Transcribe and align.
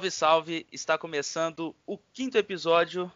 Salve, 0.00 0.10
salve! 0.10 0.66
Está 0.72 0.96
começando 0.96 1.76
o 1.86 1.98
quinto 1.98 2.38
episódio 2.38 3.12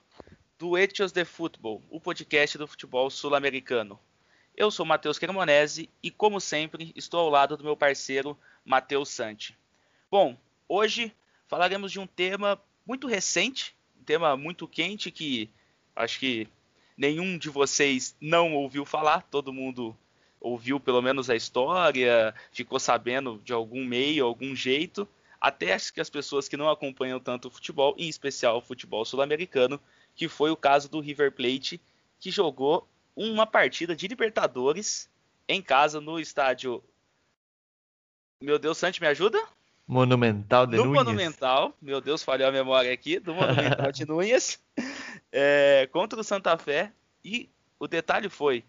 do 0.59 0.77
Etios 0.77 1.13
de 1.13 1.25
Futebol, 1.25 1.83
o 1.89 1.99
podcast 1.99 2.59
do 2.59 2.67
futebol 2.67 3.09
sul-americano. 3.09 3.99
Eu 4.55 4.71
sou 4.71 4.85
Matheus 4.85 5.19
Cremonese 5.19 5.89
e, 6.03 6.11
como 6.11 6.39
sempre, 6.43 6.93
estou 6.95 7.21
ao 7.21 7.31
lado 7.31 7.57
do 7.57 7.65
meu 7.65 7.75
parceiro 7.75 8.37
Matheus 8.67 9.09
Santi. 9.09 9.57
Bom, 10.11 10.37
hoje 10.69 11.11
falaremos 11.47 11.91
de 11.91 11.99
um 11.99 12.07
tema 12.07 12.61
muito 12.85 13.07
recente, 13.07 13.75
um 13.99 14.05
tema 14.05 14.37
muito 14.37 14.69
quente 14.69 15.11
que 15.11 15.49
acho 15.97 16.21
que 16.21 16.47
nenhum 16.99 17.39
de 17.39 17.49
vocês 17.49 18.15
não 18.21 18.53
ouviu 18.53 18.85
falar, 18.85 19.23
todo 19.31 19.55
mundo 19.55 19.97
ouviu 20.39 20.79
pelo 20.79 21.01
menos 21.01 21.31
a 21.31 21.37
história, 21.37 22.35
ficou 22.53 22.79
sabendo 22.79 23.41
de 23.43 23.55
algum 23.55 23.87
meio, 23.87 24.27
algum 24.27 24.55
jeito. 24.55 25.09
Até 25.45 25.75
acho 25.75 25.93
que 25.93 26.01
as 26.01 26.09
pessoas 26.09 26.49
que 26.49 26.57
não 26.57 26.71
acompanham 26.71 27.21
tanto 27.21 27.49
o 27.49 27.51
futebol, 27.51 27.95
em 27.99 28.09
especial 28.09 28.57
o 28.57 28.63
futebol 28.63 29.05
sul-americano, 29.05 29.79
que 30.15 30.27
foi 30.27 30.51
o 30.51 30.57
caso 30.57 30.89
do 30.89 31.01
River 31.01 31.33
Plate, 31.33 31.79
que 32.19 32.31
jogou 32.31 32.89
uma 33.15 33.47
partida 33.47 33.95
de 33.95 34.09
Libertadores 34.09 35.07
em 35.47 35.61
casa 35.61 36.01
no 36.01 36.19
estádio. 36.19 36.83
Meu 38.41 38.59
Deus, 38.59 38.79
Santi, 38.79 39.03
me 39.03 39.07
ajuda? 39.07 39.39
Monumental 39.87 40.67
de 40.67 40.79
no 40.79 40.85
Núñez. 40.87 41.05
Monumental, 41.05 41.77
meu 41.79 42.01
Deus, 42.01 42.23
falhou 42.23 42.49
a 42.49 42.51
memória 42.51 42.91
aqui, 42.91 43.19
do 43.19 43.35
Monumental 43.35 43.93
de 43.93 44.07
Núñez, 44.07 44.59
é, 45.31 45.87
contra 45.93 46.19
o 46.19 46.25
Santa 46.25 46.57
Fé. 46.57 46.91
E 47.23 47.51
o 47.79 47.87
detalhe 47.87 48.31
foi, 48.31 48.65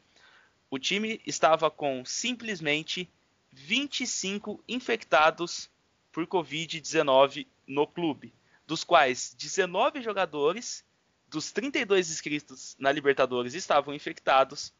o 0.70 0.78
time 0.78 1.22
estava 1.26 1.72
com 1.72 2.04
simplesmente 2.04 3.10
25 3.54 4.62
infectados 4.68 5.74
por 6.16 6.26
Covid-19 6.26 7.46
no 7.68 7.86
clube, 7.86 8.34
dos 8.66 8.86
quais 8.86 9.36
19 9.38 10.02
jogadores 10.02 10.86
dos 11.28 11.52
32 11.52 12.10
inscritos 12.10 12.74
na 12.80 12.90
Libertadores 12.90 13.54
estavam 13.54 13.94
infectados, 13.94 14.74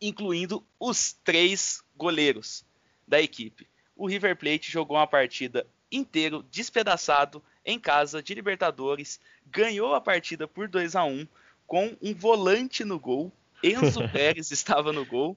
incluindo 0.00 0.64
os 0.78 1.12
três 1.12 1.82
goleiros 1.96 2.64
da 3.04 3.20
equipe. 3.20 3.68
O 3.96 4.06
River 4.06 4.36
Plate 4.36 4.70
jogou 4.70 4.96
uma 4.96 5.08
partida 5.08 5.66
inteiro 5.90 6.44
despedaçado 6.52 7.42
em 7.64 7.76
casa 7.76 8.22
de 8.22 8.32
Libertadores, 8.32 9.18
ganhou 9.44 9.92
a 9.92 10.00
partida 10.00 10.46
por 10.46 10.68
2 10.68 10.94
a 10.94 11.02
1 11.02 11.26
com 11.66 11.96
um 12.00 12.14
volante 12.14 12.84
no 12.84 13.00
gol. 13.00 13.32
Enzo 13.60 14.06
Pérez 14.12 14.52
estava 14.52 14.92
no 14.92 15.04
gol, 15.04 15.36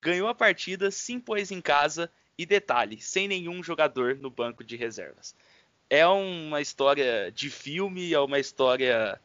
ganhou 0.00 0.28
a 0.28 0.34
partida, 0.34 0.90
se 0.90 1.12
impôs 1.12 1.50
em 1.50 1.60
casa 1.60 2.10
e 2.42 2.46
detalhe, 2.46 3.00
sem 3.00 3.28
nenhum 3.28 3.62
jogador 3.62 4.16
no 4.16 4.30
banco 4.30 4.64
de 4.64 4.76
reservas. 4.76 5.34
É 5.88 6.06
uma 6.06 6.60
história 6.60 7.30
de 7.32 7.50
filme, 7.50 8.12
é 8.12 8.20
uma 8.20 8.38
história 8.38 9.20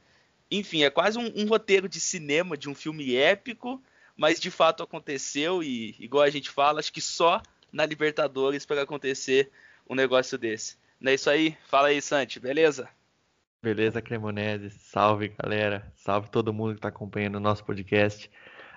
enfim, 0.49 0.83
é 0.83 0.89
quase 0.89 1.17
um, 1.17 1.31
um, 1.36 1.47
roteiro 1.47 1.89
de 1.89 1.99
cinema 1.99 2.58
de 2.58 2.69
um 2.69 2.75
filme 2.75 3.16
épico, 3.16 3.81
mas 4.16 4.39
de 4.39 4.52
fato 4.52 4.83
aconteceu 4.83 5.63
e, 5.63 5.95
igual 5.99 6.23
a 6.23 6.30
gente 6.30 6.49
fala, 6.49 6.80
acho 6.80 6.93
que 6.93 7.02
só 7.02 7.41
na 7.71 7.86
Libertadores 7.86 8.66
para 8.66 8.83
acontecer 8.83 9.52
um 9.89 9.95
negócio 9.95 10.38
desse. 10.38 10.77
Não 10.99 11.11
é 11.11 11.16
isso 11.16 11.30
aí? 11.30 11.58
Fala 11.67 11.89
aí, 11.89 12.02
Santi, 12.02 12.39
beleza? 12.39 12.88
Beleza, 13.61 14.02
Cremonese. 14.02 14.69
Salve, 14.69 15.30
galera. 15.30 15.91
Salve 15.95 16.30
todo 16.30 16.53
mundo 16.53 16.73
que 16.73 16.77
está 16.77 16.89
acompanhando 16.89 17.36
o 17.36 17.39
nosso 17.39 17.66
podcast. 17.66 18.30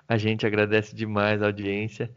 A 0.09 0.17
gente 0.17 0.47
agradece 0.47 0.97
demais 0.97 1.43
a 1.43 1.47
audiência. 1.47 2.13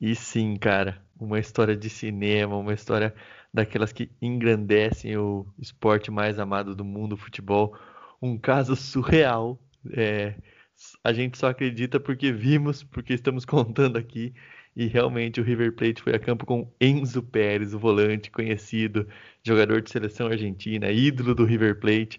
E 0.00 0.16
sim, 0.16 0.56
cara, 0.56 1.03
uma 1.18 1.38
história 1.38 1.76
de 1.76 1.88
cinema, 1.88 2.56
uma 2.56 2.74
história 2.74 3.14
daquelas 3.52 3.92
que 3.92 4.10
engrandecem 4.20 5.16
o 5.16 5.46
esporte 5.58 6.10
mais 6.10 6.38
amado 6.38 6.74
do 6.74 6.84
mundo, 6.84 7.12
o 7.14 7.16
futebol 7.16 7.76
um 8.20 8.38
caso 8.38 8.74
surreal. 8.74 9.60
É, 9.92 10.34
a 11.02 11.12
gente 11.12 11.38
só 11.38 11.48
acredita 11.48 12.00
porque 12.00 12.32
vimos, 12.32 12.82
porque 12.82 13.14
estamos 13.14 13.44
contando 13.46 13.96
aqui. 13.96 14.34
E 14.76 14.86
realmente 14.86 15.40
o 15.40 15.44
River 15.44 15.72
Plate 15.74 16.02
foi 16.02 16.14
a 16.14 16.18
campo 16.18 16.44
com 16.44 16.72
Enzo 16.80 17.22
Pérez, 17.22 17.74
o 17.74 17.78
volante 17.78 18.30
conhecido, 18.30 19.06
jogador 19.42 19.80
de 19.80 19.90
seleção 19.90 20.26
argentina, 20.26 20.90
ídolo 20.90 21.32
do 21.32 21.44
River 21.44 21.78
Plate, 21.78 22.18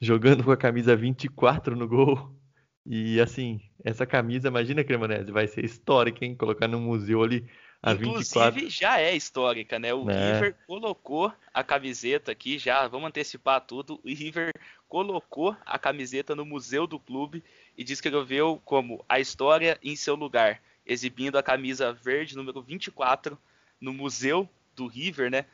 jogando 0.00 0.44
com 0.44 0.50
a 0.50 0.56
camisa 0.56 0.94
24 0.94 1.74
no 1.74 1.88
gol. 1.88 2.36
E 2.84 3.18
assim, 3.20 3.60
essa 3.82 4.04
camisa, 4.04 4.48
imagina, 4.48 4.84
Cremonese, 4.84 5.32
vai 5.32 5.46
ser 5.46 5.64
histórica, 5.64 6.24
hein? 6.24 6.36
Colocar 6.36 6.68
no 6.68 6.78
museu 6.78 7.22
ali 7.22 7.46
Inclusive 7.92 8.50
24. 8.62 8.70
já 8.70 8.98
é 9.00 9.14
histórica, 9.14 9.78
né? 9.78 9.92
O 9.92 10.08
É. 10.10 10.32
River 10.32 10.56
colocou 10.66 11.32
a 11.52 11.62
camiseta 11.62 12.32
aqui, 12.32 12.58
já 12.58 12.86
vamos 12.88 13.08
antecipar 13.08 13.60
tudo. 13.60 14.00
O 14.04 14.08
River 14.08 14.52
colocou 14.88 15.56
a 15.66 15.78
camiseta 15.78 16.34
no 16.34 16.44
museu 16.44 16.86
do 16.86 16.98
clube 16.98 17.42
e 17.76 17.84
descreveu 17.84 18.60
como 18.64 19.04
a 19.08 19.18
história 19.20 19.78
em 19.82 19.96
seu 19.96 20.14
lugar, 20.14 20.60
exibindo 20.86 21.36
a 21.36 21.42
camisa 21.42 21.92
verde 21.92 22.36
número 22.36 22.62
24 22.62 23.38
no 23.80 23.92
museu 23.92 24.48
do 24.74 24.86
River, 24.86 25.30
né? 25.30 25.44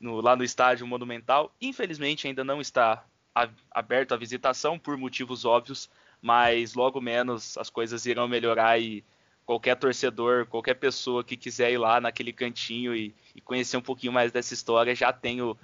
No- 0.00 0.20
lá 0.20 0.34
no 0.36 0.44
estádio 0.44 0.86
Monumental. 0.86 1.54
Infelizmente 1.60 2.26
ainda 2.26 2.42
não 2.44 2.60
está 2.60 3.04
a- 3.34 3.48
aberto 3.70 4.12
à 4.12 4.16
visitação 4.16 4.78
por 4.78 4.96
motivos 4.96 5.44
óbvios, 5.44 5.88
mas 6.20 6.74
logo 6.74 7.00
menos 7.00 7.56
as 7.58 7.70
coisas 7.70 8.04
irão 8.06 8.26
melhorar 8.26 8.80
e 8.80 9.04
qualquer 9.48 9.76
torcedor, 9.76 10.44
qualquer 10.44 10.74
pessoa 10.74 11.24
que 11.24 11.34
quiser 11.34 11.72
ir 11.72 11.78
lá 11.78 12.02
naquele 12.02 12.34
cantinho 12.34 12.94
e, 12.94 13.14
e 13.34 13.40
conhecer 13.40 13.78
um 13.78 13.82
pouquinho 13.82 14.12
mais 14.12 14.30
dessa 14.30 14.52
história 14.52 14.94
já 14.94 15.10
tem 15.10 15.40
o, 15.40 15.56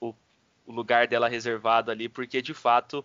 o, 0.00 0.14
o 0.64 0.70
lugar 0.72 1.08
dela 1.08 1.28
reservado 1.28 1.90
ali, 1.90 2.08
porque 2.08 2.40
de 2.40 2.54
fato 2.54 3.04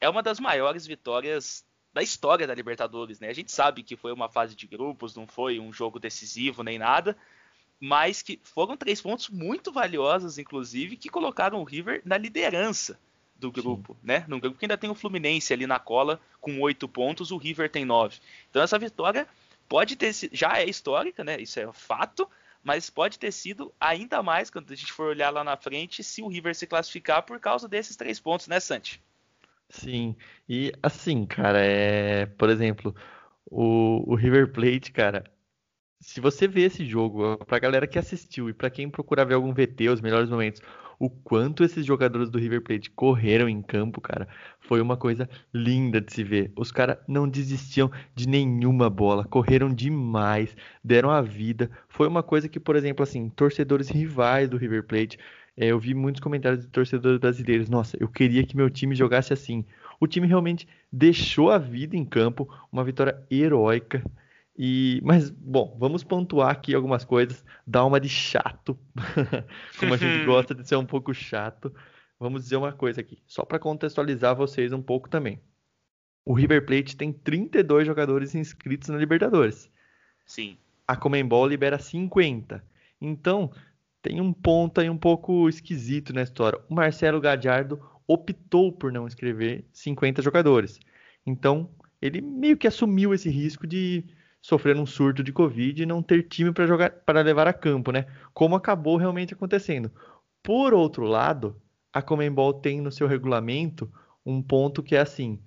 é 0.00 0.08
uma 0.08 0.22
das 0.22 0.40
maiores 0.40 0.86
vitórias 0.86 1.66
da 1.92 2.02
história 2.02 2.46
da 2.46 2.54
Libertadores, 2.54 3.20
né? 3.20 3.28
A 3.28 3.34
gente 3.34 3.52
sabe 3.52 3.82
que 3.82 3.94
foi 3.94 4.10
uma 4.10 4.26
fase 4.26 4.56
de 4.56 4.66
grupos, 4.66 5.14
não 5.14 5.26
foi 5.26 5.60
um 5.60 5.70
jogo 5.70 6.00
decisivo 6.00 6.62
nem 6.62 6.78
nada, 6.78 7.14
mas 7.78 8.22
que 8.22 8.40
foram 8.42 8.78
três 8.78 9.02
pontos 9.02 9.28
muito 9.28 9.70
valiosos, 9.70 10.38
inclusive, 10.38 10.96
que 10.96 11.10
colocaram 11.10 11.60
o 11.60 11.64
River 11.64 12.00
na 12.06 12.16
liderança 12.16 12.98
do 13.36 13.52
grupo, 13.52 13.94
né? 14.02 14.24
Num 14.28 14.40
grupo 14.40 14.58
que 14.58 14.64
ainda 14.64 14.78
tem 14.78 14.88
o 14.88 14.94
Fluminense 14.94 15.52
ali 15.52 15.66
na 15.66 15.78
cola 15.78 16.18
com 16.40 16.58
oito 16.62 16.88
pontos, 16.88 17.30
o 17.30 17.36
River 17.36 17.70
tem 17.70 17.84
nove. 17.84 18.16
Então 18.48 18.62
essa 18.62 18.78
vitória 18.78 19.28
pode 19.68 19.96
ter 19.96 20.12
sido, 20.12 20.34
já 20.34 20.58
é 20.58 20.64
histórica, 20.64 21.24
né? 21.24 21.40
Isso 21.40 21.58
é 21.60 21.72
fato, 21.72 22.28
mas 22.62 22.90
pode 22.90 23.18
ter 23.18 23.32
sido 23.32 23.72
ainda 23.80 24.22
mais 24.22 24.50
quando 24.50 24.72
a 24.72 24.76
gente 24.76 24.92
for 24.92 25.08
olhar 25.08 25.30
lá 25.30 25.44
na 25.44 25.56
frente 25.56 26.02
se 26.02 26.22
o 26.22 26.28
River 26.28 26.54
se 26.54 26.66
classificar 26.66 27.22
por 27.22 27.38
causa 27.38 27.68
desses 27.68 27.96
três 27.96 28.18
pontos, 28.18 28.48
né, 28.48 28.60
Santi? 28.60 29.02
Sim, 29.68 30.14
e 30.48 30.72
assim, 30.82 31.26
cara, 31.26 31.58
é, 31.60 32.26
por 32.26 32.48
exemplo, 32.48 32.94
o, 33.46 34.12
o 34.12 34.14
River 34.14 34.52
Plate, 34.52 34.92
cara, 34.92 35.24
se 36.04 36.20
você 36.20 36.46
vê 36.46 36.62
esse 36.62 36.84
jogo, 36.84 37.38
pra 37.46 37.58
galera 37.58 37.86
que 37.86 37.98
assistiu 37.98 38.48
e 38.48 38.52
pra 38.52 38.68
quem 38.70 38.90
procurar 38.90 39.24
ver 39.24 39.34
algum 39.34 39.52
VT, 39.54 39.88
os 39.88 40.00
melhores 40.02 40.28
momentos, 40.28 40.60
o 40.98 41.08
quanto 41.08 41.64
esses 41.64 41.84
jogadores 41.84 42.28
do 42.30 42.38
River 42.38 42.62
Plate 42.62 42.90
correram 42.90 43.48
em 43.48 43.62
campo, 43.62 44.00
cara, 44.00 44.28
foi 44.60 44.80
uma 44.80 44.96
coisa 44.96 45.28
linda 45.52 46.00
de 46.00 46.12
se 46.12 46.22
ver. 46.22 46.52
Os 46.56 46.70
caras 46.70 46.98
não 47.08 47.28
desistiam 47.28 47.90
de 48.14 48.28
nenhuma 48.28 48.90
bola, 48.90 49.24
correram 49.24 49.70
demais, 49.70 50.54
deram 50.84 51.10
a 51.10 51.22
vida. 51.22 51.70
Foi 51.88 52.06
uma 52.06 52.22
coisa 52.22 52.48
que, 52.48 52.60
por 52.60 52.76
exemplo, 52.76 53.02
assim, 53.02 53.30
torcedores 53.30 53.88
rivais 53.88 54.48
do 54.48 54.58
River 54.58 54.84
Plate, 54.84 55.18
eh, 55.56 55.68
eu 55.68 55.78
vi 55.78 55.94
muitos 55.94 56.20
comentários 56.20 56.60
de 56.62 56.68
torcedores 56.70 57.18
brasileiros. 57.18 57.68
Nossa, 57.70 57.96
eu 57.98 58.08
queria 58.08 58.44
que 58.44 58.56
meu 58.56 58.68
time 58.68 58.94
jogasse 58.94 59.32
assim. 59.32 59.64
O 59.98 60.06
time 60.06 60.26
realmente 60.26 60.68
deixou 60.92 61.50
a 61.50 61.58
vida 61.58 61.96
em 61.96 62.04
campo, 62.04 62.48
uma 62.70 62.84
vitória 62.84 63.18
heróica. 63.30 64.02
E, 64.56 65.00
mas, 65.02 65.30
bom, 65.30 65.76
vamos 65.78 66.04
pontuar 66.04 66.50
aqui 66.50 66.74
algumas 66.74 67.04
coisas, 67.04 67.44
dar 67.66 67.84
uma 67.84 67.98
de 67.98 68.08
chato, 68.08 68.78
como 69.78 69.94
a 69.94 69.96
gente 69.96 70.24
gosta 70.26 70.54
de 70.54 70.66
ser 70.66 70.76
um 70.76 70.86
pouco 70.86 71.12
chato. 71.12 71.74
Vamos 72.18 72.44
dizer 72.44 72.56
uma 72.56 72.72
coisa 72.72 73.00
aqui, 73.00 73.18
só 73.26 73.44
para 73.44 73.58
contextualizar 73.58 74.36
vocês 74.36 74.72
um 74.72 74.80
pouco 74.80 75.08
também. 75.08 75.40
O 76.24 76.32
River 76.32 76.64
Plate 76.64 76.96
tem 76.96 77.12
32 77.12 77.86
jogadores 77.86 78.34
inscritos 78.34 78.88
na 78.88 78.96
Libertadores. 78.96 79.70
Sim. 80.24 80.56
A 80.86 80.96
Comembol 80.96 81.46
libera 81.46 81.78
50. 81.78 82.64
Então, 83.00 83.52
tem 84.00 84.20
um 84.20 84.32
ponto 84.32 84.80
aí 84.80 84.88
um 84.88 84.96
pouco 84.96 85.48
esquisito 85.48 86.12
na 86.14 86.22
história. 86.22 86.58
O 86.70 86.74
Marcelo 86.74 87.20
Gadiardo 87.20 87.80
optou 88.06 88.72
por 88.72 88.92
não 88.92 89.06
inscrever 89.06 89.64
50 89.72 90.22
jogadores. 90.22 90.78
Então, 91.26 91.68
ele 92.00 92.20
meio 92.20 92.56
que 92.56 92.66
assumiu 92.66 93.12
esse 93.12 93.28
risco 93.28 93.66
de 93.66 94.04
sofrer 94.44 94.76
um 94.76 94.84
surto 94.84 95.24
de 95.24 95.32
Covid 95.32 95.82
e 95.82 95.86
não 95.86 96.02
ter 96.02 96.24
time 96.24 96.52
para 96.52 96.66
jogar 96.66 96.90
para 96.90 97.22
levar 97.22 97.48
a 97.48 97.52
campo, 97.52 97.90
né? 97.90 98.04
Como 98.34 98.54
acabou 98.54 98.98
realmente 98.98 99.32
acontecendo. 99.32 99.90
Por 100.42 100.74
outro 100.74 101.06
lado, 101.06 101.56
a 101.90 102.02
Comembol 102.02 102.52
tem 102.52 102.78
no 102.78 102.92
seu 102.92 103.06
regulamento 103.06 103.90
um 104.24 104.42
ponto 104.42 104.82
que 104.82 104.94
é 104.94 105.00
assim: 105.00 105.40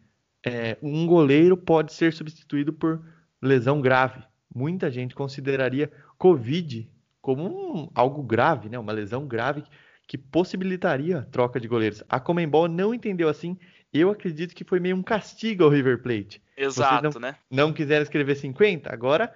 é, 0.44 0.80
um 0.82 1.06
goleiro 1.06 1.56
pode 1.56 1.94
ser 1.94 2.12
substituído 2.12 2.74
por 2.74 3.00
lesão 3.40 3.82
grave. 3.82 4.24
Muita 4.54 4.90
gente 4.90 5.14
consideraria 5.14 5.92
Covid 6.18 6.90
como 7.22 7.44
um, 7.44 7.92
algo 7.94 8.24
grave, 8.24 8.68
né? 8.68 8.80
Uma 8.80 8.94
lesão 8.94 9.28
grave 9.28 9.64
que 10.08 10.18
possibilitaria 10.18 11.22
troca 11.32 11.60
de 11.60 11.68
goleiros. 11.68 12.04
A 12.10 12.20
Comembol 12.20 12.68
não 12.68 12.96
entendeu 12.96 13.30
assim. 13.30 13.60
Eu 13.94 14.10
acredito 14.10 14.54
que 14.54 14.64
foi 14.64 14.80
meio 14.80 14.96
um 14.96 15.04
castigo 15.04 15.64
ao 15.64 15.70
River 15.70 16.02
Plate. 16.02 16.42
Exato, 16.56 17.02
Vocês 17.04 17.16
não, 17.16 17.22
né? 17.22 17.36
Não 17.50 17.74
quiseram 17.74 18.04
escrever 18.04 18.36
50? 18.36 18.92
Agora 18.92 19.34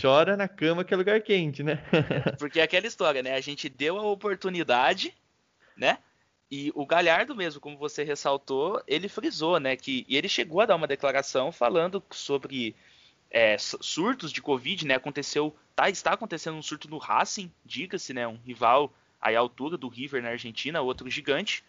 chora 0.00 0.36
na 0.36 0.46
cama 0.46 0.84
que 0.84 0.92
é 0.92 0.96
lugar 0.96 1.20
quente, 1.22 1.62
né? 1.62 1.82
Porque 2.38 2.60
é 2.60 2.62
aquela 2.62 2.86
história, 2.86 3.22
né? 3.22 3.34
A 3.34 3.40
gente 3.40 3.68
deu 3.68 3.98
a 3.98 4.02
oportunidade, 4.02 5.14
né? 5.76 5.98
E 6.50 6.72
o 6.74 6.84
Galhardo 6.84 7.34
mesmo, 7.34 7.60
como 7.60 7.78
você 7.78 8.02
ressaltou, 8.02 8.82
ele 8.86 9.08
frisou, 9.08 9.60
né? 9.60 9.76
Que 9.76 10.04
e 10.08 10.16
ele 10.16 10.28
chegou 10.28 10.60
a 10.60 10.66
dar 10.66 10.76
uma 10.76 10.86
declaração 10.86 11.52
falando 11.52 12.02
sobre 12.10 12.74
é, 13.30 13.56
surtos 13.58 14.32
de 14.32 14.42
Covid, 14.42 14.86
né? 14.86 14.94
Aconteceu, 14.94 15.54
tá, 15.74 15.88
está 15.88 16.12
acontecendo 16.12 16.56
um 16.56 16.62
surto 16.62 16.90
no 16.90 16.98
Racing, 16.98 17.50
diga-se, 17.64 18.12
né? 18.12 18.26
Um 18.26 18.38
rival 18.44 18.92
aí 19.20 19.36
à 19.36 19.38
altura 19.38 19.76
do 19.76 19.88
River 19.88 20.22
na 20.22 20.30
Argentina, 20.30 20.80
outro 20.80 21.08
gigante. 21.08 21.64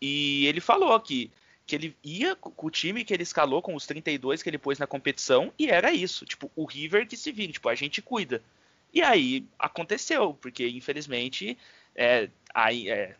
E 0.00 0.46
ele 0.46 0.60
falou 0.60 0.98
que, 1.00 1.30
que 1.66 1.76
ele 1.76 1.96
ia 2.02 2.34
com 2.34 2.66
o 2.66 2.70
time 2.70 3.04
que 3.04 3.12
ele 3.12 3.22
escalou, 3.22 3.60
com 3.60 3.74
os 3.74 3.86
32 3.86 4.42
que 4.42 4.48
ele 4.48 4.58
pôs 4.58 4.78
na 4.78 4.86
competição, 4.86 5.52
e 5.58 5.68
era 5.68 5.92
isso. 5.92 6.24
Tipo, 6.24 6.50
o 6.56 6.64
River 6.64 7.06
que 7.06 7.16
se 7.16 7.30
vire, 7.30 7.52
tipo, 7.52 7.68
a 7.68 7.74
gente 7.74 8.00
cuida. 8.00 8.42
E 8.92 9.02
aí 9.02 9.46
aconteceu, 9.58 10.34
porque 10.34 10.66
infelizmente, 10.68 11.56
é, 11.94 12.28
aí, 12.52 12.88
é, 12.90 13.14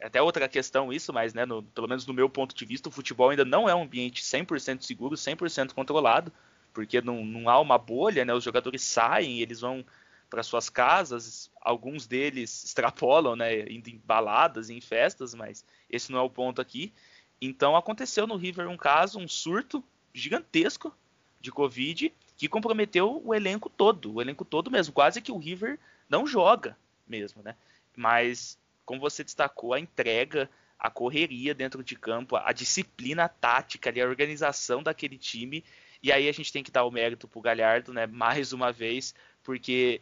até 0.00 0.22
outra 0.22 0.48
questão 0.48 0.92
isso, 0.92 1.12
mas 1.12 1.34
né, 1.34 1.44
no, 1.44 1.62
pelo 1.62 1.88
menos 1.88 2.06
no 2.06 2.14
meu 2.14 2.28
ponto 2.28 2.54
de 2.54 2.64
vista, 2.64 2.88
o 2.88 2.92
futebol 2.92 3.30
ainda 3.30 3.44
não 3.44 3.68
é 3.68 3.74
um 3.74 3.82
ambiente 3.82 4.22
100% 4.22 4.82
seguro, 4.82 5.16
100% 5.16 5.72
controlado, 5.72 6.32
porque 6.72 7.00
não, 7.00 7.24
não 7.24 7.48
há 7.48 7.60
uma 7.60 7.76
bolha, 7.76 8.24
né, 8.24 8.32
os 8.32 8.44
jogadores 8.44 8.82
saem, 8.82 9.40
eles 9.40 9.60
vão 9.60 9.84
para 10.28 10.42
suas 10.42 10.68
casas. 10.68 11.50
Alguns 11.60 12.06
deles 12.06 12.64
extrapolam, 12.64 13.36
né, 13.36 13.62
indo 13.70 13.88
em 13.88 14.00
baladas, 14.04 14.70
em 14.70 14.80
festas, 14.80 15.34
mas 15.34 15.64
esse 15.90 16.10
não 16.12 16.18
é 16.18 16.22
o 16.22 16.30
ponto 16.30 16.60
aqui. 16.60 16.92
Então 17.40 17.76
aconteceu 17.76 18.26
no 18.26 18.36
River 18.36 18.68
um 18.68 18.76
caso, 18.76 19.18
um 19.18 19.28
surto 19.28 19.82
gigantesco 20.12 20.94
de 21.40 21.52
Covid 21.52 22.12
que 22.36 22.48
comprometeu 22.48 23.20
o 23.24 23.34
elenco 23.34 23.68
todo, 23.68 24.14
o 24.14 24.22
elenco 24.22 24.44
todo 24.44 24.70
mesmo, 24.70 24.92
quase 24.92 25.20
que 25.20 25.32
o 25.32 25.38
River 25.38 25.78
não 26.08 26.26
joga 26.26 26.76
mesmo, 27.06 27.42
né? 27.42 27.56
Mas 27.96 28.58
como 28.84 29.00
você 29.00 29.24
destacou, 29.24 29.74
a 29.74 29.80
entrega, 29.80 30.48
a 30.78 30.88
correria 30.88 31.54
dentro 31.54 31.82
de 31.82 31.96
campo, 31.96 32.36
a 32.36 32.52
disciplina 32.52 33.28
tática, 33.28 33.90
a 33.90 34.08
organização 34.08 34.82
daquele 34.82 35.18
time. 35.18 35.64
E 36.02 36.12
aí 36.12 36.28
a 36.28 36.32
gente 36.32 36.52
tem 36.52 36.62
que 36.62 36.70
dar 36.70 36.84
o 36.84 36.90
mérito 36.90 37.26
pro 37.26 37.40
Galhardo, 37.40 37.92
né? 37.92 38.06
Mais 38.06 38.52
uma 38.52 38.70
vez, 38.72 39.14
porque 39.42 40.00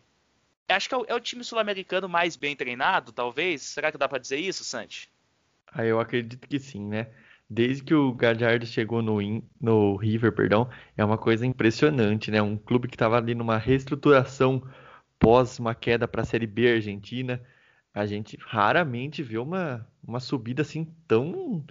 Acho 0.69 0.89
que 0.89 0.95
é 0.95 0.99
o, 0.99 1.05
é 1.09 1.15
o 1.15 1.21
time 1.21 1.45
sul-americano 1.45 2.09
mais 2.09 2.37
bem 2.37 2.57
treinado, 2.57 3.13
talvez. 3.13 3.63
Será 3.63 3.93
que 3.93 3.99
dá 3.99 4.09
para 4.09 4.19
dizer 4.19 4.39
isso, 4.39 4.65
Santi? 4.65 5.09
Ah, 5.73 5.85
eu 5.85 6.01
acredito 6.01 6.49
que 6.49 6.59
sim, 6.59 6.85
né? 6.85 7.09
Desde 7.49 7.85
que 7.85 7.95
o 7.95 8.13
Gallardo 8.13 8.67
chegou 8.67 9.03
no, 9.03 9.23
In, 9.23 9.43
no 9.61 9.97
River, 9.97 10.33
perdão, 10.33 10.69
é 10.97 11.05
uma 11.05 11.17
coisa 11.17 11.47
impressionante, 11.47 12.31
né? 12.31 12.43
Um 12.43 12.57
clube 12.57 12.89
que 12.89 12.97
estava 12.97 13.17
ali 13.17 13.35
numa 13.35 13.57
reestruturação 13.57 14.63
pós 15.19 15.59
uma 15.59 15.75
queda 15.75 16.09
para 16.09 16.23
a 16.23 16.25
Série 16.25 16.47
B 16.47 16.75
Argentina. 16.75 17.41
A 17.95 18.05
gente 18.07 18.37
raramente 18.41 19.23
vê 19.23 19.39
uma, 19.39 19.87
uma 20.03 20.21
subida 20.21 20.62
assim 20.62 20.93
tão 21.07 21.65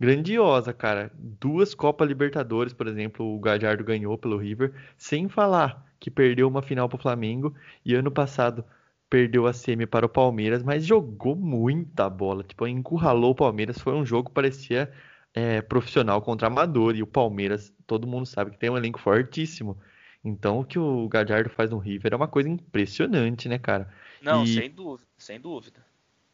grandiosa, 0.00 0.72
cara. 0.72 1.10
Duas 1.14 1.74
Copa 1.74 2.04
Libertadores, 2.04 2.72
por 2.72 2.86
exemplo, 2.86 3.34
o 3.34 3.38
Gallardo 3.38 3.84
ganhou 3.84 4.16
pelo 4.16 4.38
River, 4.38 4.72
sem 4.96 5.28
falar 5.28 5.87
que 5.98 6.10
perdeu 6.10 6.48
uma 6.48 6.62
final 6.62 6.88
para 6.88 6.96
o 6.96 7.02
Flamengo 7.02 7.54
e 7.84 7.94
ano 7.94 8.10
passado 8.10 8.64
perdeu 9.10 9.46
a 9.46 9.52
semi 9.52 9.86
para 9.86 10.06
o 10.06 10.08
Palmeiras, 10.08 10.62
mas 10.62 10.84
jogou 10.84 11.34
muita 11.34 12.08
bola, 12.10 12.42
tipo, 12.42 12.66
encurralou 12.66 13.30
o 13.30 13.34
Palmeiras, 13.34 13.78
foi 13.78 13.94
um 13.94 14.04
jogo 14.04 14.28
que 14.28 14.34
parecia 14.34 14.92
é, 15.32 15.62
profissional 15.62 16.20
contra 16.20 16.48
amador, 16.48 16.94
e 16.94 17.02
o 17.02 17.06
Palmeiras, 17.06 17.72
todo 17.86 18.06
mundo 18.06 18.26
sabe 18.26 18.50
que 18.50 18.58
tem 18.58 18.68
um 18.68 18.76
elenco 18.76 19.00
fortíssimo, 19.00 19.78
então 20.22 20.60
o 20.60 20.64
que 20.64 20.78
o 20.78 21.08
Gallardo 21.08 21.48
faz 21.48 21.70
no 21.70 21.78
River 21.78 22.12
é 22.12 22.16
uma 22.16 22.28
coisa 22.28 22.48
impressionante, 22.48 23.48
né, 23.48 23.58
cara? 23.58 23.88
Não, 24.20 24.44
e... 24.44 24.54
sem 24.54 24.70
dúvida, 24.70 25.08
sem 25.16 25.40
dúvida. 25.40 25.88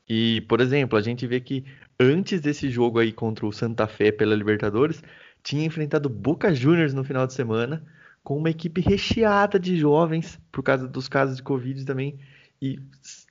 E, 0.09 0.43
por 0.43 0.61
exemplo, 0.61 0.99
a 0.99 1.03
gente 1.03 1.27
vê 1.27 1.41
que 1.41 1.65
antes 1.99 2.41
desse 2.41 2.69
jogo 2.69 2.99
aí 2.99 3.13
contra 3.13 3.47
o 3.47 3.53
Santa 3.53 3.87
Fé 3.87 4.13
pela 4.13 4.35
Libertadores, 4.35 5.03
tinha 5.43 5.65
enfrentado 5.65 6.09
Boca 6.09 6.55
Juniors 6.55 6.93
no 6.93 7.05
final 7.05 7.27
de 7.27 7.33
semana, 7.33 7.85
com 8.25 8.39
uma 8.39 8.51
equipe 8.51 8.81
recheada 8.81 9.59
de 9.61 9.77
jovens, 9.77 10.41
por 10.51 10.63
causa 10.63 10.89
dos 10.89 11.09
casos 11.09 11.37
de 11.37 11.43
Covid 11.43 11.85
também, 11.85 12.19
e 12.61 12.81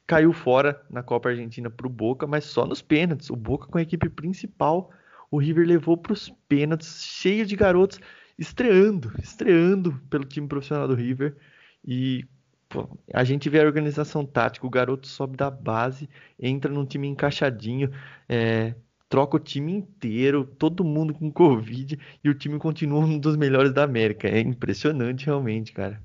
caiu 0.06 0.32
fora 0.32 0.80
na 0.90 1.02
Copa 1.02 1.30
Argentina 1.30 1.70
para 1.70 1.88
o 1.88 1.90
Boca, 1.90 2.28
mas 2.28 2.46
só 2.46 2.66
nos 2.68 2.82
pênaltis. 2.82 3.32
O 3.32 3.36
Boca 3.36 3.68
com 3.68 3.80
a 3.80 3.82
equipe 3.82 4.08
principal, 4.08 4.92
o 5.32 5.40
River 5.40 5.68
levou 5.68 5.98
para 5.98 6.14
os 6.14 6.30
pênaltis, 6.48 7.04
cheio 7.04 7.44
de 7.46 7.56
garotos 7.56 8.00
estreando, 8.38 9.12
estreando 9.20 10.00
pelo 10.10 10.26
time 10.26 10.48
profissional 10.48 10.88
do 10.88 10.94
River. 10.94 11.36
E 11.84 12.26
pô, 12.70 12.88
a 13.14 13.24
gente 13.24 13.50
vê 13.50 13.62
a 13.62 13.66
organização 13.66 14.24
tática, 14.26 14.68
o 14.68 14.70
garoto 14.70 15.08
sobe 15.08 15.36
da 15.36 15.50
base, 15.50 16.08
entra 16.40 16.72
num 16.72 16.86
time 16.86 17.08
encaixadinho, 17.08 17.92
é, 18.30 18.76
troca 19.14 19.38
o 19.38 19.40
time 19.40 19.72
inteiro, 19.72 20.44
todo 20.44 20.84
mundo 20.84 21.14
com 21.14 21.32
Covid 21.32 22.00
e 22.24 22.30
o 22.30 22.34
time 22.34 22.58
continua 22.58 23.02
um 23.02 23.20
dos 23.20 23.36
melhores 23.36 23.72
da 23.72 23.84
América. 23.84 24.28
É 24.28 24.40
impressionante 24.40 25.28
realmente, 25.28 25.72
cara. 25.72 26.02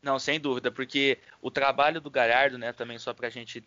Não, 0.00 0.18
sem 0.18 0.40
dúvida, 0.40 0.72
porque 0.72 1.18
o 1.42 1.50
trabalho 1.50 2.00
do 2.00 2.10
Galhardo, 2.10 2.56
né, 2.56 2.72
também 2.72 2.98
só 2.98 3.12
pra 3.12 3.28
gente 3.28 3.62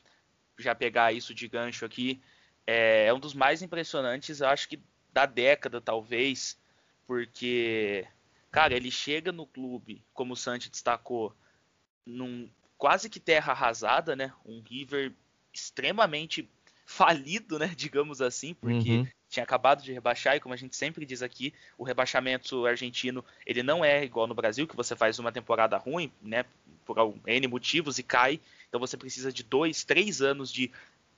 já 0.57 0.73
pegar 0.73 1.13
isso 1.13 1.31
de 1.31 1.47
gancho 1.47 1.85
aqui, 1.85 2.19
é, 2.65 3.05
é 3.05 3.13
um 3.13 3.19
dos 3.19 3.35
mais 3.35 3.61
impressionantes, 3.61 4.41
eu 4.41 4.47
acho 4.47 4.67
que 4.67 4.81
da 5.13 5.27
década, 5.27 5.79
talvez, 5.79 6.57
porque, 7.05 8.07
cara, 8.49 8.73
ele 8.73 8.89
chega 8.89 9.31
no 9.31 9.45
clube, 9.45 10.03
como 10.11 10.33
o 10.33 10.35
Santi 10.35 10.71
destacou, 10.71 11.35
num 12.03 12.49
quase 12.79 13.11
que 13.11 13.19
terra 13.19 13.53
arrasada, 13.53 14.15
né, 14.15 14.33
um 14.43 14.59
River 14.67 15.13
extremamente 15.53 16.49
falido, 16.91 17.57
né, 17.57 17.67
digamos 17.75 18.21
assim, 18.21 18.53
porque 18.53 18.91
uhum. 18.91 19.07
tinha 19.29 19.43
acabado 19.43 19.81
de 19.81 19.93
rebaixar 19.93 20.35
e 20.35 20.39
como 20.39 20.53
a 20.53 20.57
gente 20.57 20.75
sempre 20.75 21.05
diz 21.05 21.23
aqui, 21.23 21.53
o 21.77 21.83
rebaixamento 21.83 22.65
argentino, 22.65 23.23
ele 23.45 23.63
não 23.63 23.83
é 23.83 24.03
igual 24.03 24.27
no 24.27 24.35
Brasil, 24.35 24.67
que 24.67 24.75
você 24.75 24.95
faz 24.95 25.17
uma 25.17 25.31
temporada 25.31 25.77
ruim, 25.77 26.11
né, 26.21 26.43
por 26.85 26.97
N 27.25 27.47
motivos 27.47 27.97
e 27.97 28.03
cai, 28.03 28.39
então 28.67 28.79
você 28.79 28.97
precisa 28.97 29.31
de 29.31 29.43
dois, 29.43 29.85
três 29.85 30.21
anos 30.21 30.51
de 30.51 30.69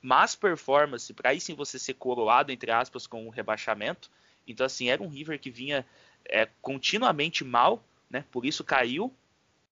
más 0.01 0.35
performance 0.35 1.11
para 1.13 1.31
aí 1.31 1.41
sim 1.41 1.55
você 1.55 1.79
ser 1.79 1.95
coroado, 1.95 2.51
entre 2.51 2.69
aspas, 2.69 3.07
com 3.07 3.25
o 3.25 3.29
rebaixamento. 3.29 4.11
Então, 4.45 4.65
assim, 4.65 4.89
era 4.89 5.01
um 5.01 5.07
River 5.07 5.39
que 5.39 5.49
vinha 5.49 5.85
é, 6.25 6.47
continuamente 6.61 7.43
mal, 7.43 7.83
né, 8.09 8.23
por 8.31 8.45
isso 8.45 8.63
caiu, 8.63 9.11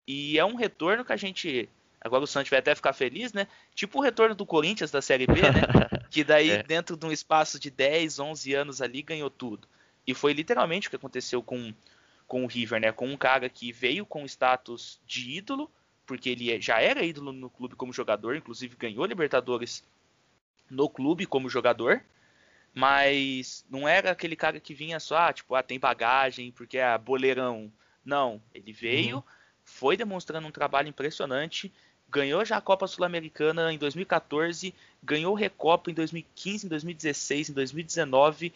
e 0.08 0.40
é 0.40 0.46
um 0.46 0.56
retorno 0.56 1.06
que 1.06 1.14
a 1.14 1.18
gente 1.18 1.70
Agora 2.04 2.24
o 2.24 2.28
Santos 2.28 2.50
vai 2.50 2.60
até 2.60 2.74
ficar 2.74 2.94
feliz, 2.94 3.32
né? 3.32 3.48
Tipo 3.76 4.00
o 4.00 4.02
retorno 4.02 4.34
do 4.34 4.46
Corinthians 4.46 4.90
da 4.90 5.02
Série 5.02 5.28
B, 5.28 5.42
né? 5.42 5.62
Que 6.10 6.26
daí, 6.26 6.52
é. 6.52 6.64
dentro 6.64 6.98
de 6.98 7.06
um 7.06 7.12
espaço 7.12 7.58
de 7.58 7.72
10, 7.72 8.20
11 8.20 8.54
anos 8.54 8.82
ali, 8.82 9.02
ganhou 9.02 9.30
tudo. 9.30 9.66
E 10.06 10.14
foi 10.14 10.34
literalmente 10.34 10.88
o 10.88 10.90
que 10.90 10.98
aconteceu 10.98 11.42
com, 11.42 11.74
com 12.28 12.44
o 12.44 12.48
River, 12.48 12.82
né? 12.82 12.92
Com 12.92 13.08
um 13.08 13.16
cara 13.16 13.48
que 13.48 13.72
veio 13.72 14.06
com 14.06 14.26
status 14.26 15.00
de 15.08 15.38
ídolo, 15.38 15.72
porque 16.06 16.30
ele 16.30 16.52
é, 16.52 16.60
já 16.60 16.82
era 16.82 17.06
ídolo 17.06 17.32
no 17.32 17.50
clube 17.50 17.76
como 17.76 17.94
jogador, 17.94 18.36
inclusive 18.36 18.76
ganhou 18.76 19.06
Libertadores 19.06 19.86
no 20.70 20.90
clube 20.90 21.26
como 21.26 21.50
jogador, 21.50 22.04
mas 22.74 23.66
não 23.70 23.88
era 23.88 24.12
aquele 24.12 24.36
cara 24.36 24.60
que 24.60 24.74
vinha 24.74 25.00
só, 25.00 25.18
ah, 25.18 25.34
tipo, 25.34 25.56
ah, 25.56 25.64
tem 25.64 25.80
bagagem, 25.80 26.52
porque 26.52 26.78
é 26.78 26.98
boleirão. 26.98 27.72
Não, 28.04 28.42
ele 28.54 28.74
veio, 28.74 29.18
uhum. 29.18 29.24
foi 29.64 29.96
demonstrando 29.96 30.48
um 30.48 30.52
trabalho 30.52 30.90
impressionante 30.90 31.72
ganhou 32.12 32.44
já 32.44 32.58
a 32.58 32.62
Copa 32.62 32.88
Sul-Americana 32.88 33.72
em 33.72 33.78
2014, 33.78 34.76
ganhou 35.02 35.34
Recopa 35.34 35.90
em 35.90 35.94
2015, 35.94 36.66
em 36.66 36.70
2016, 36.70 37.50
em 37.50 37.54
2019, 37.54 38.54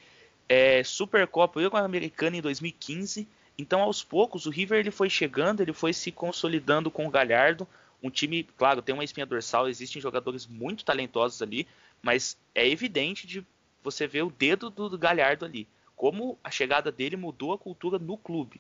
é, 0.50 0.84
Supercopa 0.84 1.62
e 1.62 1.70
Americana 1.74 2.36
em 2.36 2.42
2015. 2.42 3.26
Então, 3.58 3.82
aos 3.82 4.04
poucos, 4.04 4.46
o 4.46 4.50
River 4.50 4.80
ele 4.80 4.92
foi 4.92 5.10
chegando, 5.10 5.62
ele 5.62 5.72
foi 5.72 5.94
se 5.94 6.12
consolidando 6.12 6.92
com 6.92 7.08
o 7.08 7.10
Galhardo. 7.10 7.66
Um 8.04 8.10
time, 8.10 8.44
claro, 8.58 8.82
tem 8.82 8.94
uma 8.94 9.06
espinha 9.06 9.26
dorsal, 9.26 9.70
existem 9.70 10.02
jogadores 10.02 10.46
muito 10.46 10.84
talentosos 10.84 11.42
ali, 11.42 11.66
mas 12.04 12.38
é 12.54 12.68
evidente 12.68 13.26
de 13.26 13.44
você 13.82 14.06
ver 14.06 14.24
o 14.24 14.30
dedo 14.30 14.70
do 14.70 14.98
Galhardo 14.98 15.46
ali. 15.46 15.66
Como 15.96 16.38
a 16.44 16.52
chegada 16.52 16.92
dele 16.92 17.16
mudou 17.16 17.54
a 17.54 17.58
cultura 17.58 17.98
no 17.98 18.18
clube. 18.18 18.60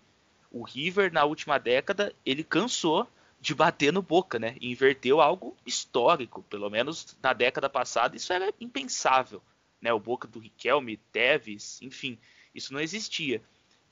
O 0.49 0.63
River, 0.63 1.11
na 1.11 1.25
última 1.25 1.57
década, 1.57 2.13
ele 2.25 2.45
cansou 2.45 3.05
de 3.45 3.53
bater 3.53 3.93
no 3.93 4.01
Boca, 4.01 4.39
né? 4.39 4.55
Inverteu 4.59 5.21
algo 5.21 5.55
histórico, 5.63 6.41
pelo 6.49 6.67
menos 6.67 7.15
na 7.21 7.31
década 7.31 7.69
passada, 7.69 8.17
isso 8.17 8.33
era 8.33 8.51
impensável, 8.59 9.39
né? 9.79 9.93
O 9.93 9.99
Boca 9.99 10.27
do 10.27 10.39
Riquelme, 10.39 10.97
Tevez, 10.97 11.79
enfim, 11.79 12.17
isso 12.55 12.73
não 12.73 12.79
existia. 12.79 13.39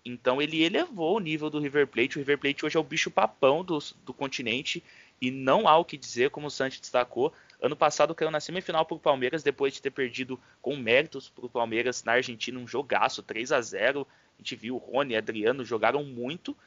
Então 0.04 0.42
ele 0.42 0.64
elevou 0.64 1.18
o 1.18 1.20
nível 1.20 1.52
do 1.52 1.60
River 1.60 1.86
Plate. 1.86 2.18
O 2.18 2.22
River 2.22 2.40
Plate 2.40 2.66
hoje 2.66 2.78
é 2.78 2.80
o 2.80 2.84
bicho 2.84 3.12
papão 3.12 3.64
do, 3.64 3.78
do 4.04 4.12
continente 4.12 4.84
e 5.22 5.30
não 5.30 5.68
há 5.68 5.78
o 5.78 5.86
que 5.86 5.98
dizer, 6.00 6.32
como 6.32 6.48
o 6.48 6.52
Santos 6.52 6.80
destacou. 6.80 7.32
Ano 7.62 7.76
passado 7.76 8.16
caiu 8.16 8.32
na 8.32 8.40
semifinal 8.40 8.84
para 8.88 8.96
o 8.96 9.00
Palmeiras, 9.00 9.44
depois 9.44 9.72
de 9.76 9.84
ter 9.84 9.92
perdido 9.92 10.40
com 10.64 10.76
méritos 10.76 11.30
para 11.30 11.46
o 11.46 11.50
Palmeiras 11.50 12.04
na 12.04 12.14
Argentina, 12.14 12.58
um 12.58 12.68
jogaço, 12.68 13.22
3 13.22 13.52
a 13.52 13.62
0 13.62 14.08
A 14.40 14.42
gente 14.42 14.56
viu 14.56 14.76
o 14.76 14.80
Rony 14.80 15.14
e 15.14 15.16
Adriano 15.16 15.64
jogaram 15.64 16.04
muito 16.04 16.58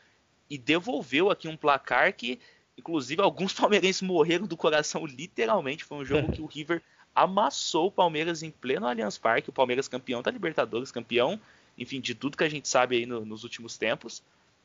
e 0.48 0.56
devolveu 0.56 1.30
aqui 1.30 1.48
um 1.48 1.56
placar 1.56 2.12
que, 2.14 2.38
inclusive, 2.76 3.22
alguns 3.22 3.52
palmeirenses 3.54 4.02
morreram 4.02 4.46
do 4.46 4.56
coração, 4.56 5.06
literalmente. 5.06 5.84
Foi 5.84 5.98
um 5.98 6.04
jogo 6.04 6.32
que 6.32 6.42
o 6.42 6.46
River 6.46 6.82
amassou 7.14 7.86
o 7.86 7.92
Palmeiras 7.92 8.42
em 8.42 8.50
pleno 8.50 8.86
Allianz 8.86 9.18
Parque. 9.18 9.50
O 9.50 9.52
Palmeiras 9.52 9.88
campeão 9.88 10.22
da 10.22 10.30
Libertadores, 10.30 10.92
campeão, 10.92 11.40
enfim, 11.78 12.00
de 12.00 12.14
tudo 12.14 12.36
que 12.36 12.44
a 12.44 12.48
gente 12.48 12.68
sabe 12.68 12.96
aí 12.96 13.06
no, 13.06 13.24
nos 13.24 13.42
últimos 13.42 13.78
tempos. 13.78 14.22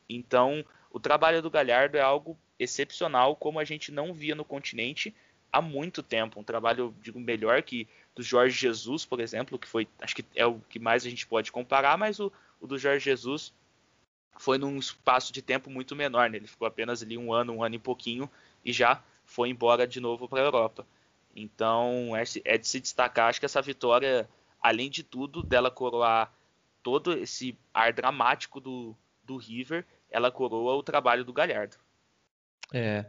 Então, 0.10 0.65
o 0.91 1.00
trabalho 1.00 1.41
do 1.41 1.50
Galhardo 1.50 1.98
é 1.98 2.01
algo 2.01 2.38
excepcional, 2.60 3.36
como 3.36 3.60
a 3.60 3.63
gente 3.63 3.91
não 3.91 4.13
via 4.13 4.36
no 4.36 4.44
continente 4.44 5.15
há 5.51 5.62
muito 5.62 6.03
tempo. 6.03 6.39
Um 6.39 6.44
trabalho, 6.44 6.94
digo, 7.01 7.20
melhor 7.20 7.62
que 7.63 7.88
do 8.15 8.22
Jorge 8.22 8.58
Jesus, 8.58 9.06
por 9.06 9.20
exemplo, 9.20 9.58
que 9.58 9.68
foi, 9.68 9.88
acho 10.00 10.15
que 10.15 10.25
é 10.36 10.46
o 10.46 10.60
que 10.70 10.80
mais 10.80 11.06
a 11.06 11.10
gente 11.10 11.25
pode 11.25 11.51
comparar, 11.51 11.98
mas 11.98 12.20
o, 12.20 12.32
o 12.60 12.68
do 12.68 12.77
Jorge 12.77 13.06
Jesus 13.06 13.53
foi 14.38 14.57
num 14.57 14.77
espaço 14.77 15.31
de 15.31 15.41
tempo 15.41 15.69
muito 15.69 15.95
menor, 15.95 16.29
né? 16.29 16.38
Ele 16.38 16.47
ficou 16.47 16.67
apenas 16.67 17.01
ali 17.03 17.17
um 17.17 17.33
ano, 17.33 17.53
um 17.53 17.63
ano 17.63 17.75
e 17.75 17.79
pouquinho 17.79 18.29
e 18.63 18.73
já 18.73 19.01
foi 19.25 19.50
embora 19.50 19.88
de 19.88 20.00
novo 20.00 20.27
para 20.27 20.41
a 20.41 20.45
Europa. 20.45 20.85
Então 21.35 22.15
é, 22.15 22.23
é 22.45 22.57
de 22.57 22.67
se 22.67 22.79
destacar, 22.79 23.29
acho 23.29 23.39
que 23.39 23.45
essa 23.45 23.61
vitória, 23.61 24.29
além 24.61 24.89
de 24.89 25.03
tudo, 25.03 25.43
dela 25.43 25.71
coroar 25.71 26.31
todo 26.83 27.13
esse 27.13 27.57
ar 27.73 27.93
dramático 27.93 28.59
do, 28.59 28.95
do 29.23 29.38
River, 29.38 29.85
ela 30.09 30.31
coroa 30.31 30.73
o 30.73 30.83
trabalho 30.83 31.23
do 31.23 31.33
Galhardo. 31.33 31.77
É, 32.73 33.05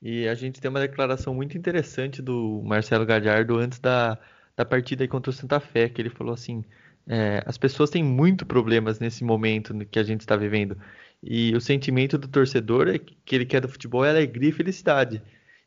e 0.00 0.26
a 0.26 0.34
gente 0.34 0.60
tem 0.60 0.68
uma 0.68 0.80
declaração 0.80 1.34
muito 1.34 1.56
interessante 1.56 2.20
do 2.20 2.60
Marcelo 2.64 3.06
Galhardo 3.06 3.56
antes 3.56 3.78
da, 3.78 4.18
da 4.56 4.64
partida 4.64 5.06
contra 5.06 5.30
o 5.30 5.32
Santa 5.32 5.60
Fé, 5.60 5.88
que 5.88 6.00
ele 6.00 6.10
falou 6.10 6.34
assim: 6.34 6.64
é, 7.06 7.42
as 7.46 7.58
pessoas 7.58 7.90
têm 7.90 8.02
muito 8.02 8.46
problemas 8.46 8.98
nesse 8.98 9.24
momento 9.24 9.74
que 9.86 9.98
a 9.98 10.02
gente 10.02 10.20
está 10.20 10.36
vivendo. 10.36 10.76
E 11.22 11.54
o 11.54 11.60
sentimento 11.60 12.18
do 12.18 12.28
torcedor 12.28 12.88
é 12.88 12.98
que 12.98 13.34
ele 13.34 13.46
quer 13.46 13.60
do 13.60 13.68
futebol 13.68 14.04
é 14.04 14.10
alegria 14.10 14.50
e 14.50 14.52
felicidade. 14.52 15.22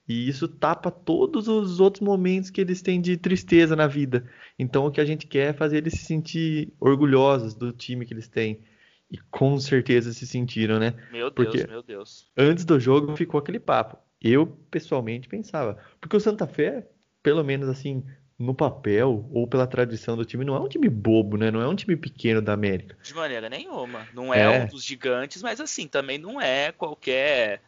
E 0.07 0.27
isso 0.27 0.47
tapa 0.47 0.91
todos 0.91 1.47
os 1.47 1.79
outros 1.79 2.01
momentos 2.01 2.49
que 2.49 2.61
eles 2.61 2.81
têm 2.81 3.01
de 3.01 3.17
tristeza 3.17 3.75
na 3.75 3.87
vida. 3.87 4.29
Então 4.57 4.85
o 4.85 4.91
que 4.91 5.01
a 5.01 5.05
gente 5.05 5.25
quer 5.25 5.49
é 5.49 5.53
fazer 5.53 5.77
eles 5.77 5.93
se 5.93 6.05
sentir 6.05 6.73
orgulhosos 6.79 7.55
do 7.55 7.71
time 7.71 8.05
que 8.05 8.13
eles 8.13 8.27
têm. 8.27 8.61
E 9.09 9.17
com 9.31 9.57
certeza 9.59 10.13
se 10.13 10.27
sentiram, 10.27 10.79
né? 10.79 10.93
Meu 11.11 11.31
Deus, 11.31 11.33
Porque 11.33 11.67
meu 11.67 11.81
Deus. 11.81 12.27
Antes 12.37 12.65
do 12.65 12.79
jogo 12.79 13.15
ficou 13.15 13.39
aquele 13.39 13.59
papo. 13.59 13.97
Eu, 14.21 14.47
pessoalmente, 14.69 15.27
pensava. 15.27 15.77
Porque 16.01 16.17
o 16.17 16.19
Santa 16.19 16.47
Fé, 16.47 16.87
pelo 17.21 17.43
menos 17.43 17.69
assim, 17.69 18.03
no 18.37 18.53
papel, 18.53 19.27
ou 19.31 19.47
pela 19.47 19.65
tradição 19.65 20.17
do 20.17 20.25
time, 20.25 20.43
não 20.43 20.55
é 20.55 20.59
um 20.59 20.67
time 20.67 20.89
bobo, 20.89 21.37
né? 21.37 21.49
Não 21.49 21.61
é 21.61 21.67
um 21.67 21.75
time 21.75 21.95
pequeno 21.95 22.41
da 22.41 22.53
América. 22.53 22.97
De 23.01 23.13
maneira 23.13 23.49
nenhuma. 23.49 24.07
Não 24.13 24.33
é, 24.33 24.41
é. 24.41 24.63
um 24.63 24.67
dos 24.67 24.83
gigantes, 24.83 25.41
mas 25.41 25.61
assim, 25.61 25.87
também 25.87 26.17
não 26.17 26.41
é 26.41 26.71
qualquer 26.73 27.61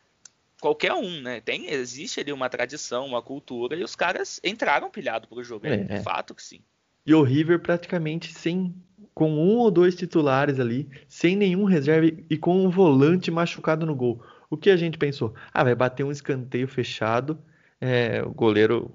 qualquer 0.59 0.93
um, 0.93 1.21
né? 1.21 1.39
Tem, 1.39 1.69
existe 1.69 2.19
ali 2.19 2.33
uma 2.33 2.49
tradição, 2.49 3.05
uma 3.05 3.21
cultura, 3.21 3.75
e 3.75 3.83
os 3.83 3.95
caras 3.95 4.39
entraram 4.43 4.89
pilhado 4.89 5.27
pro 5.27 5.43
jogo. 5.43 5.67
É, 5.67 5.75
é, 5.75 5.87
é. 5.89 6.01
fato 6.01 6.35
que 6.35 6.43
sim. 6.43 6.59
E 7.05 7.13
o 7.13 7.23
River 7.23 7.59
praticamente 7.59 8.33
sem. 8.33 8.75
Com 9.13 9.31
um 9.31 9.57
ou 9.57 9.71
dois 9.71 9.95
titulares 9.95 10.59
ali, 10.59 10.87
sem 11.07 11.35
nenhum 11.35 11.63
reserva 11.63 12.05
e 12.29 12.37
com 12.37 12.63
um 12.63 12.69
volante 12.69 13.31
machucado 13.31 13.83
no 13.83 13.95
gol. 13.95 14.21
O 14.47 14.55
que 14.55 14.69
a 14.69 14.77
gente 14.77 14.95
pensou? 14.95 15.33
Ah, 15.51 15.63
vai 15.63 15.73
bater 15.73 16.03
um 16.03 16.11
escanteio 16.11 16.67
fechado, 16.67 17.39
é, 17.81 18.21
o 18.21 18.29
goleiro 18.29 18.93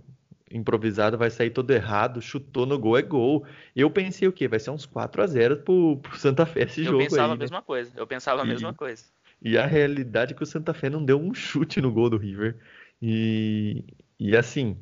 improvisado 0.53 1.19
vai 1.19 1.31
sair 1.31 1.51
todo 1.51 1.71
errado, 1.71 2.21
chutou 2.21 2.67
no 2.67 2.79
gol, 2.79 2.99
é 2.99 3.03
gol. 3.03 3.45
Eu 3.75 3.91
pensei 3.91 4.29
o 4.29 4.33
quê? 4.33 4.47
Vai 4.47 4.61
ser 4.61 4.71
uns 4.71 4.87
4 4.87 5.23
a 5.23 5.27
0 5.27 5.57
pro, 5.59 5.97
pro 5.99 6.19
Santa 6.19 6.47
Fé 6.47 6.63
esse 6.63 6.81
eu 6.81 6.87
jogo 6.87 6.99
aí. 6.99 7.05
Eu 7.07 7.11
pensava 7.11 7.33
a 7.33 7.37
né? 7.37 7.41
mesma 7.41 7.63
coisa, 7.63 7.93
eu 7.97 8.07
pensava 8.07 8.43
a 8.43 8.45
mesma 8.45 8.75
coisa. 8.75 9.05
E 9.41 9.59
a 9.59 9.67
realidade 9.67 10.33
é 10.33 10.37
que 10.37 10.43
o 10.43 10.47
Santa 10.47 10.73
Fé 10.73 10.89
não 10.89 11.05
deu 11.05 11.19
um 11.19 11.35
chute 11.35 11.81
no 11.81 11.91
gol 11.91 12.09
do 12.09 12.17
River. 12.17 12.57
E, 13.01 13.85
e 14.19 14.37
assim, 14.37 14.79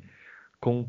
com 0.59 0.87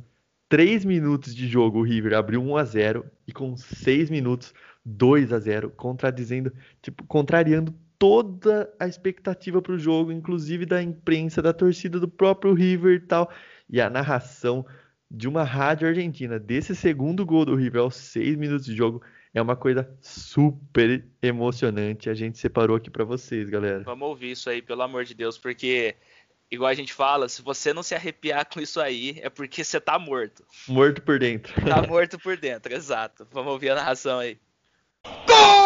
3 0.49 0.85
minutos 0.85 1.35
de 1.35 1.49
jogo, 1.49 1.79
o 1.79 1.83
River 1.83 2.13
abriu 2.13 2.43
1 2.43 2.57
a 2.57 2.65
0 2.65 3.07
e 3.27 3.33
com 3.33 3.57
6 3.57 4.11
minutos, 4.11 4.53
2 4.85 5.33
a 5.33 5.39
0 5.39 5.71
contradizendo, 5.71 6.53
tipo, 6.83 7.05
contrariando 7.05 7.75
toda 7.99 8.69
a 8.81 8.89
expectativa 8.89 9.63
para 9.63 9.73
o 9.73 9.79
jogo, 9.79 10.11
inclusive 10.11 10.67
da 10.67 10.83
imprensa, 10.83 11.41
da 11.41 11.53
torcida 11.53 12.01
do 12.01 12.09
próprio 12.09 12.53
River 12.53 12.97
e 12.97 13.01
tal. 13.01 13.31
E 13.73 13.81
a 13.81 13.89
narração 13.89 14.65
de 15.11 15.27
uma 15.27 15.43
rádio 15.43 15.89
argentina 15.89 16.39
desse 16.39 16.77
segundo 16.77 17.25
gol 17.27 17.45
do 17.45 17.57
River 17.57 17.83
aos 17.83 17.97
seis 17.97 18.37
minutos 18.37 18.67
de 18.67 18.77
jogo 18.77 19.03
é 19.35 19.41
uma 19.41 19.57
coisa 19.57 19.91
super 20.01 21.05
emocionante. 21.23 22.11
A 22.11 22.15
gente 22.15 22.39
separou 22.39 22.77
aqui 22.77 22.91
para 22.91 23.05
vocês, 23.05 23.49
galera. 23.49 23.83
Vamos 23.83 24.07
ouvir 24.07 24.33
isso 24.33 24.51
aí, 24.51 24.61
pelo 24.61 24.83
amor 24.83 25.05
de 25.05 25.15
Deus, 25.15 25.39
porque 25.39 25.97
igual 26.51 26.71
a 26.71 26.75
gente 26.75 26.93
fala, 26.93 27.29
se 27.29 27.41
você 27.41 27.73
não 27.73 27.83
se 27.83 27.95
arrepiar 27.95 28.47
com 28.47 28.61
isso 28.61 28.79
aí, 28.79 29.19
é 29.23 29.31
porque 29.31 29.65
você 29.65 29.81
tá 29.81 29.99
morto. 29.99 30.45
Morto 30.69 31.01
por 31.01 31.19
dentro. 31.19 31.55
Tá 31.65 31.83
morto 31.87 32.19
por 32.19 32.37
dentro, 32.37 32.73
exato. 32.77 33.27
Vamos 33.33 33.53
ouvir 33.53 33.71
a 33.71 33.75
narração 33.75 34.19
aí. 34.19 34.39
Gol! 35.27 35.62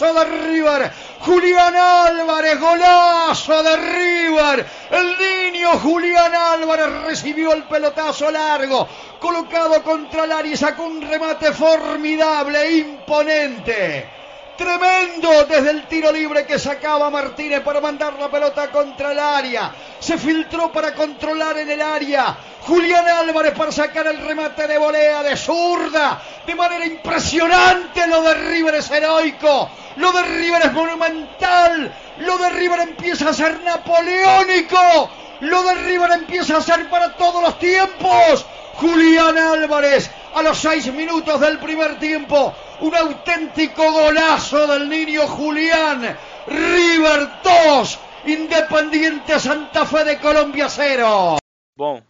De 0.00 0.24
River. 0.24 0.92
Julián 1.20 1.76
Álvarez, 1.76 2.58
golazo 2.58 3.62
de 3.62 3.76
River. 3.76 4.66
El 4.90 5.52
niño 5.52 5.78
Julián 5.78 6.34
Álvarez 6.34 7.02
recibió 7.04 7.52
el 7.52 7.64
pelotazo 7.64 8.30
largo, 8.30 8.88
colocado 9.20 9.82
contra 9.82 10.24
el 10.24 10.32
área 10.32 10.52
y 10.54 10.56
sacó 10.56 10.84
un 10.84 11.02
remate 11.02 11.52
formidable, 11.52 12.78
imponente. 12.78 14.08
Tremendo 14.56 15.44
desde 15.44 15.70
el 15.70 15.86
tiro 15.86 16.12
libre 16.12 16.46
que 16.46 16.58
sacaba 16.58 17.08
Martínez 17.08 17.60
para 17.60 17.80
mandar 17.80 18.14
la 18.18 18.30
pelota 18.30 18.70
contra 18.70 19.12
el 19.12 19.18
área. 19.18 19.72
Se 19.98 20.18
filtró 20.18 20.70
para 20.72 20.94
controlar 20.94 21.58
en 21.58 21.70
el 21.70 21.80
área. 21.80 22.36
Julián 22.66 23.06
Álvarez 23.06 23.54
para 23.54 23.72
sacar 23.72 24.06
el 24.06 24.18
remate 24.18 24.66
de 24.66 24.76
volea 24.76 25.22
de 25.22 25.36
zurda. 25.36 26.20
De 26.46 26.54
manera 26.54 26.84
impresionante 26.84 28.06
lo 28.06 28.20
de 28.22 28.34
River 28.34 28.74
es 28.74 28.90
heroico. 28.90 29.70
Lo 29.96 30.12
de 30.12 30.22
River 30.22 30.62
es 30.62 30.72
monumental. 30.72 31.92
Lo 32.18 32.38
de 32.38 32.50
River 32.50 32.80
empieza 32.80 33.30
a 33.30 33.32
ser 33.32 33.60
napoleónico. 33.62 35.10
Lo 35.40 35.62
de 35.62 35.74
River 35.74 36.10
empieza 36.12 36.56
a 36.56 36.62
ser 36.62 36.88
para 36.88 37.16
todos 37.16 37.42
los 37.42 37.58
tiempos. 37.58 38.46
Julián 38.74 39.36
Álvarez 39.36 40.10
a 40.34 40.42
los 40.42 40.58
seis 40.58 40.92
minutos 40.92 41.40
del 41.40 41.58
primer 41.58 41.98
tiempo. 41.98 42.54
Un 42.80 42.94
auténtico 42.94 43.92
golazo 43.92 44.66
del 44.66 44.88
niño 44.88 45.26
Julián. 45.26 46.16
River 46.46 47.28
2, 47.42 47.98
Independiente 48.26 49.38
Santa 49.38 49.84
Fe 49.84 50.04
de 50.04 50.18
Colômbia 50.18 50.68
0. 50.68 51.38
Bom, 51.76 52.02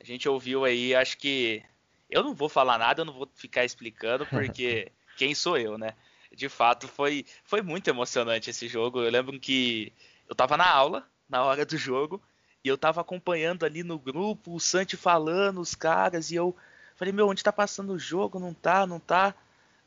a 0.00 0.04
gente 0.04 0.28
ouviu 0.28 0.64
aí, 0.64 0.94
acho 0.94 1.16
que 1.16 1.62
eu 2.08 2.22
não 2.22 2.34
vou 2.34 2.48
falar 2.48 2.78
nada, 2.78 3.02
eu 3.02 3.04
não 3.04 3.12
vou 3.12 3.28
ficar 3.34 3.64
explicando 3.64 4.26
porque 4.26 4.90
quem 5.16 5.34
sou 5.34 5.56
eu, 5.56 5.78
né? 5.78 5.94
De 6.34 6.48
fato, 6.48 6.86
foi, 6.86 7.26
foi 7.44 7.60
muito 7.62 7.88
emocionante 7.88 8.50
esse 8.50 8.68
jogo. 8.68 9.00
Eu 9.00 9.10
lembro 9.10 9.38
que 9.38 9.92
eu 10.28 10.34
tava 10.34 10.56
na 10.56 10.68
aula, 10.68 11.06
na 11.28 11.42
hora 11.44 11.66
do 11.66 11.76
jogo, 11.76 12.22
e 12.64 12.68
eu 12.68 12.78
tava 12.78 13.00
acompanhando 13.00 13.64
ali 13.64 13.82
no 13.82 13.98
grupo, 13.98 14.54
o 14.54 14.60
Santi 14.60 14.96
falando, 14.96 15.60
os 15.60 15.74
caras, 15.74 16.30
e 16.30 16.36
eu 16.36 16.54
falei, 16.96 17.12
meu, 17.12 17.28
onde 17.28 17.42
tá 17.42 17.52
passando 17.52 17.92
o 17.92 17.98
jogo? 17.98 18.38
Não 18.38 18.54
tá, 18.54 18.86
não 18.86 19.00
tá. 19.00 19.34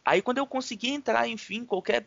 Aí 0.04 0.22
quando 0.22 0.40
eu 0.40 0.48
consegui 0.48 0.90
entrar, 0.90 1.28
enfim, 1.28 1.64
qualquer 1.64 2.06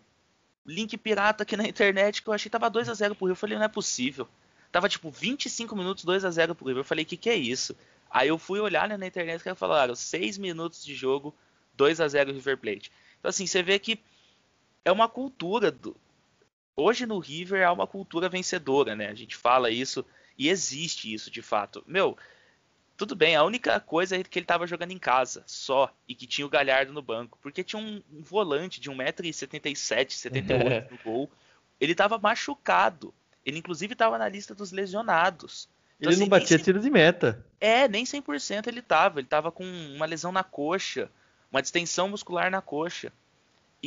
link 0.67 0.99
pirata 0.99 1.45
aqui 1.45 1.57
na 1.57 1.67
internet 1.67 2.23
que 2.23 2.29
eu 2.29 2.33
achei 2.33 2.51
tava 2.51 2.69
2 2.69 2.89
a 2.89 2.95
0 2.95 3.15
pro 3.15 3.27
Rio, 3.27 3.33
eu 3.33 3.37
falei, 3.37 3.57
não 3.57 3.65
é 3.65 3.69
possível. 3.69 4.29
Tava 4.73 4.89
tipo 4.89 5.11
25 5.11 5.75
minutos 5.77 6.05
2 6.05 6.25
a 6.25 6.31
0 6.31 6.55
pro 6.55 6.67
Rio. 6.67 6.79
Eu 6.79 6.85
falei, 6.85 7.05
que 7.05 7.17
que 7.17 7.31
é 7.31 7.37
isso? 7.37 7.75
Aí 8.11 8.29
eu 8.29 8.39
fui 8.39 8.61
olhar 8.61 8.89
né, 8.89 8.97
na 8.97 9.07
internet 9.07 9.43
que 9.43 9.55
falaram 9.55 9.95
6 9.95 10.39
minutos 10.39 10.85
de 10.85 10.95
jogo, 10.95 11.35
2 11.75 12.01
a 12.01 12.09
0 12.09 12.33
River 12.33 12.59
Plate. 12.59 12.91
Então 13.19 13.29
assim, 13.29 13.47
você 13.47 13.63
vê 13.63 13.79
que 13.79 13.99
é 14.87 14.93
uma 14.93 15.09
cultura 15.09 15.73
do... 15.73 15.97
hoje 16.77 17.07
no 17.07 17.19
River 17.19 17.61
é 17.61 17.69
uma 17.69 17.89
cultura 17.89 18.29
vencedora, 18.29 18.95
né? 18.95 19.09
A 19.09 19.15
gente 19.15 19.35
fala 19.37 19.69
isso 19.69 20.07
e 20.39 20.49
existe 20.49 21.13
isso 21.13 21.29
de 21.29 21.43
fato. 21.43 21.83
Meu, 21.89 22.17
tudo 22.97 23.17
bem, 23.17 23.35
a 23.35 23.43
única 23.43 23.81
coisa 23.81 24.17
é 24.17 24.23
que 24.23 24.39
ele 24.39 24.45
estava 24.45 24.65
jogando 24.65 24.93
em 24.93 24.99
casa, 24.99 25.43
só, 25.45 25.93
e 26.07 26.15
que 26.15 26.25
tinha 26.25 26.47
o 26.47 26.49
Galhardo 26.49 26.93
no 26.93 27.03
banco, 27.03 27.37
porque 27.43 27.65
tinha 27.65 27.83
um, 27.83 28.01
um 28.13 28.23
volante 28.23 28.81
de 28.81 28.89
1,77m, 28.89 30.09
78 30.09 30.93
no 30.95 30.99
gol. 31.03 31.29
Ele 31.81 31.93
estava 31.93 32.17
machucado. 32.17 33.13
Ele 33.45 33.59
inclusive 33.59 33.93
estava 33.93 34.17
na 34.17 34.29
lista 34.29 34.55
dos 34.55 34.71
lesionados. 34.71 35.69
Então, 35.99 36.11
ele 36.11 36.15
assim, 36.15 36.21
não 36.21 36.29
batia 36.29 36.59
100... 36.59 36.65
tiro 36.65 36.79
de 36.79 36.91
meta. 36.91 37.45
É, 37.61 37.89
nem 37.89 38.05
100% 38.05 38.69
ele 38.69 38.81
estava. 38.81 39.19
Ele 39.19 39.27
estava 39.27 39.51
com 39.51 39.65
uma 39.65 40.07
lesão 40.07 40.31
na 40.31 40.45
coxa, 40.45 41.11
uma 41.51 41.61
distensão 41.61 42.09
muscular 42.09 42.53
na 42.53 42.63
coxa. 42.63 43.13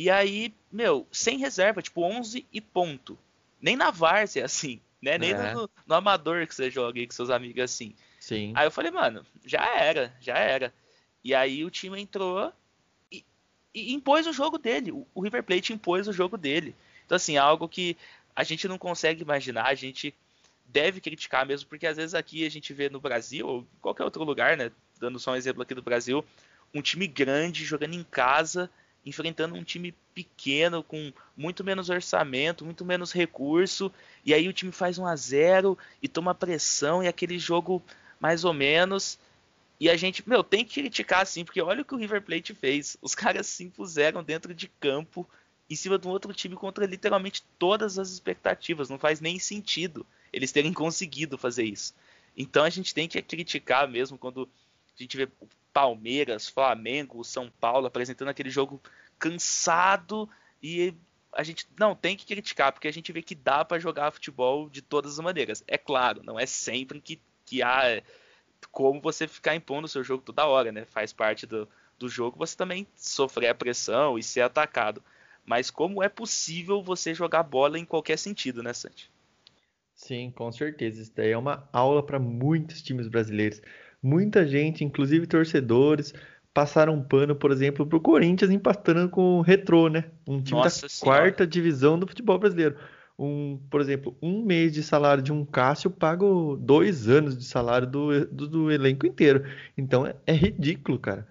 E 0.00 0.08
aí, 0.08 0.54
meu, 0.72 1.06
sem 1.12 1.36
reserva, 1.36 1.82
tipo 1.82 2.02
11 2.02 2.46
e 2.50 2.58
ponto. 2.58 3.18
Nem 3.60 3.76
na 3.76 3.90
várzea, 3.90 4.46
assim, 4.46 4.80
né? 5.02 5.18
Nem 5.18 5.32
É. 5.32 5.52
no, 5.52 5.68
no 5.86 5.94
amador 5.94 6.46
que 6.46 6.54
você 6.54 6.70
joga 6.70 6.98
aí 6.98 7.06
com 7.06 7.12
seus 7.12 7.28
amigos 7.28 7.62
assim. 7.62 7.94
Sim. 8.18 8.54
Aí 8.56 8.66
eu 8.66 8.70
falei, 8.70 8.90
mano, 8.90 9.26
já 9.44 9.62
era, 9.78 10.16
já 10.18 10.38
era. 10.38 10.72
E 11.22 11.34
aí 11.34 11.66
o 11.66 11.70
time 11.70 12.00
entrou 12.00 12.50
e, 13.12 13.22
e 13.74 13.92
impôs 13.92 14.26
o 14.26 14.32
jogo 14.32 14.56
dele. 14.56 14.90
O, 14.90 15.06
o 15.14 15.20
River 15.20 15.42
Plate 15.42 15.74
impôs 15.74 16.08
o 16.08 16.14
jogo 16.14 16.38
dele. 16.38 16.74
Então, 17.04 17.16
assim, 17.16 17.36
é 17.36 17.38
algo 17.38 17.68
que 17.68 17.94
a 18.34 18.42
gente 18.42 18.66
não 18.66 18.78
consegue 18.78 19.20
imaginar, 19.20 19.66
a 19.66 19.74
gente 19.74 20.14
deve 20.64 21.02
criticar 21.02 21.44
mesmo, 21.44 21.68
porque 21.68 21.86
às 21.86 21.98
vezes 21.98 22.14
aqui 22.14 22.46
a 22.46 22.50
gente 22.50 22.72
vê 22.72 22.88
no 22.88 23.00
Brasil, 23.02 23.46
ou 23.46 23.60
em 23.60 23.80
qualquer 23.82 24.04
outro 24.04 24.24
lugar, 24.24 24.56
né? 24.56 24.72
Dando 24.98 25.18
só 25.18 25.32
um 25.32 25.36
exemplo 25.36 25.60
aqui 25.60 25.74
do 25.74 25.82
Brasil, 25.82 26.24
um 26.72 26.80
time 26.80 27.06
grande 27.06 27.66
jogando 27.66 27.92
em 27.92 28.04
casa, 28.04 28.70
enfrentando 29.04 29.54
um 29.54 29.64
time 29.64 29.94
pequeno, 30.14 30.82
com 30.82 31.12
muito 31.36 31.64
menos 31.64 31.88
orçamento, 31.88 32.64
muito 32.64 32.84
menos 32.84 33.12
recurso, 33.12 33.90
e 34.24 34.34
aí 34.34 34.48
o 34.48 34.52
time 34.52 34.72
faz 34.72 34.98
1 34.98 35.06
a 35.06 35.16
0 35.16 35.78
e 36.02 36.08
toma 36.08 36.34
pressão, 36.34 37.02
e 37.02 37.08
aquele 37.08 37.38
jogo 37.38 37.82
mais 38.18 38.44
ou 38.44 38.52
menos. 38.52 39.18
E 39.78 39.88
a 39.88 39.96
gente, 39.96 40.28
meu, 40.28 40.44
tem 40.44 40.64
que 40.64 40.80
criticar 40.80 41.22
assim, 41.22 41.44
porque 41.44 41.62
olha 41.62 41.80
o 41.80 41.84
que 41.84 41.94
o 41.94 41.98
River 41.98 42.22
Plate 42.22 42.54
fez. 42.54 42.98
Os 43.00 43.14
caras 43.14 43.46
se 43.46 43.64
impuseram 43.64 44.22
dentro 44.22 44.54
de 44.54 44.68
campo, 44.68 45.26
em 45.70 45.74
cima 45.74 45.98
de 45.98 46.06
um 46.06 46.10
outro 46.10 46.34
time 46.34 46.54
contra 46.54 46.84
literalmente 46.84 47.42
todas 47.58 47.98
as 47.98 48.10
expectativas. 48.10 48.90
Não 48.90 48.98
faz 48.98 49.20
nem 49.20 49.38
sentido 49.38 50.06
eles 50.32 50.52
terem 50.52 50.72
conseguido 50.72 51.38
fazer 51.38 51.64
isso. 51.64 51.94
Então 52.36 52.64
a 52.64 52.70
gente 52.70 52.94
tem 52.94 53.08
que 53.08 53.20
criticar 53.22 53.88
mesmo 53.88 54.18
quando 54.18 54.48
a 54.98 55.02
gente 55.02 55.16
vê 55.16 55.26
Palmeiras, 55.72 56.48
Flamengo, 56.48 57.24
São 57.24 57.50
Paulo 57.60 57.86
apresentando 57.86 58.28
aquele 58.28 58.50
jogo 58.50 58.80
cansado 59.18 60.28
e 60.62 60.94
a 61.32 61.42
gente 61.42 61.66
não 61.78 61.94
tem 61.94 62.16
que 62.16 62.26
criticar 62.26 62.72
porque 62.72 62.88
a 62.88 62.92
gente 62.92 63.12
vê 63.12 63.22
que 63.22 63.34
dá 63.34 63.64
para 63.64 63.78
jogar 63.78 64.10
futebol 64.10 64.68
de 64.68 64.82
todas 64.82 65.12
as 65.12 65.24
maneiras. 65.24 65.62
É 65.66 65.78
claro, 65.78 66.22
não 66.24 66.38
é 66.38 66.46
sempre 66.46 67.00
que, 67.00 67.20
que 67.46 67.62
há 67.62 68.02
como 68.70 69.00
você 69.00 69.26
ficar 69.26 69.54
impondo 69.54 69.86
o 69.86 69.88
seu 69.88 70.02
jogo 70.04 70.22
toda 70.22 70.46
hora, 70.46 70.70
né? 70.72 70.84
Faz 70.84 71.12
parte 71.12 71.46
do, 71.46 71.68
do 71.98 72.08
jogo 72.08 72.38
você 72.38 72.56
também 72.56 72.86
sofrer 72.96 73.48
a 73.48 73.54
pressão 73.54 74.18
e 74.18 74.22
ser 74.22 74.40
atacado. 74.40 75.02
Mas 75.44 75.70
como 75.70 76.02
é 76.02 76.08
possível 76.08 76.82
você 76.82 77.14
jogar 77.14 77.42
bola 77.42 77.78
em 77.78 77.84
qualquer 77.84 78.18
sentido, 78.18 78.62
né, 78.62 78.72
Santi? 78.72 79.10
Sim, 79.94 80.30
com 80.30 80.50
certeza. 80.50 81.02
Isso 81.02 81.12
daí 81.14 81.30
é 81.30 81.36
uma 81.36 81.68
aula 81.72 82.02
para 82.02 82.18
muitos 82.18 82.80
times 82.82 83.08
brasileiros. 83.08 83.60
Muita 84.02 84.46
gente, 84.46 84.84
inclusive 84.84 85.26
torcedores, 85.26 86.14
passaram 86.54 86.94
um 86.94 87.02
pano, 87.02 87.34
por 87.34 87.50
exemplo, 87.52 87.86
para 87.86 87.98
o 87.98 88.00
Corinthians 88.00 88.50
empatando 88.50 89.08
com 89.08 89.38
o 89.38 89.40
Retrô, 89.40 89.88
né? 89.88 90.04
Um 90.26 90.42
time 90.42 90.60
Nossa 90.60 90.82
da 90.82 90.88
Senhora. 90.88 91.20
quarta 91.20 91.46
divisão 91.46 91.98
do 91.98 92.06
futebol 92.06 92.38
brasileiro. 92.38 92.76
Um, 93.18 93.60
por 93.70 93.82
exemplo, 93.82 94.16
um 94.22 94.42
mês 94.42 94.72
de 94.72 94.82
salário 94.82 95.22
de 95.22 95.30
um 95.30 95.44
Cássio 95.44 95.90
paga 95.90 96.24
dois 96.58 97.06
anos 97.06 97.36
de 97.36 97.44
salário 97.44 97.86
do, 97.86 98.26
do, 98.26 98.48
do 98.48 98.70
elenco 98.70 99.06
inteiro. 99.06 99.44
Então 99.76 100.06
é, 100.06 100.14
é 100.26 100.32
ridículo, 100.32 100.98
cara. 100.98 101.28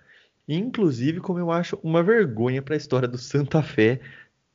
Inclusive, 0.47 1.19
como 1.19 1.39
eu 1.39 1.51
acho 1.51 1.79
uma 1.83 2.03
vergonha 2.03 2.61
para 2.61 2.75
a 2.75 2.77
história 2.77 3.07
do 3.07 3.17
Santa 3.17 3.61
Fé 3.63 3.99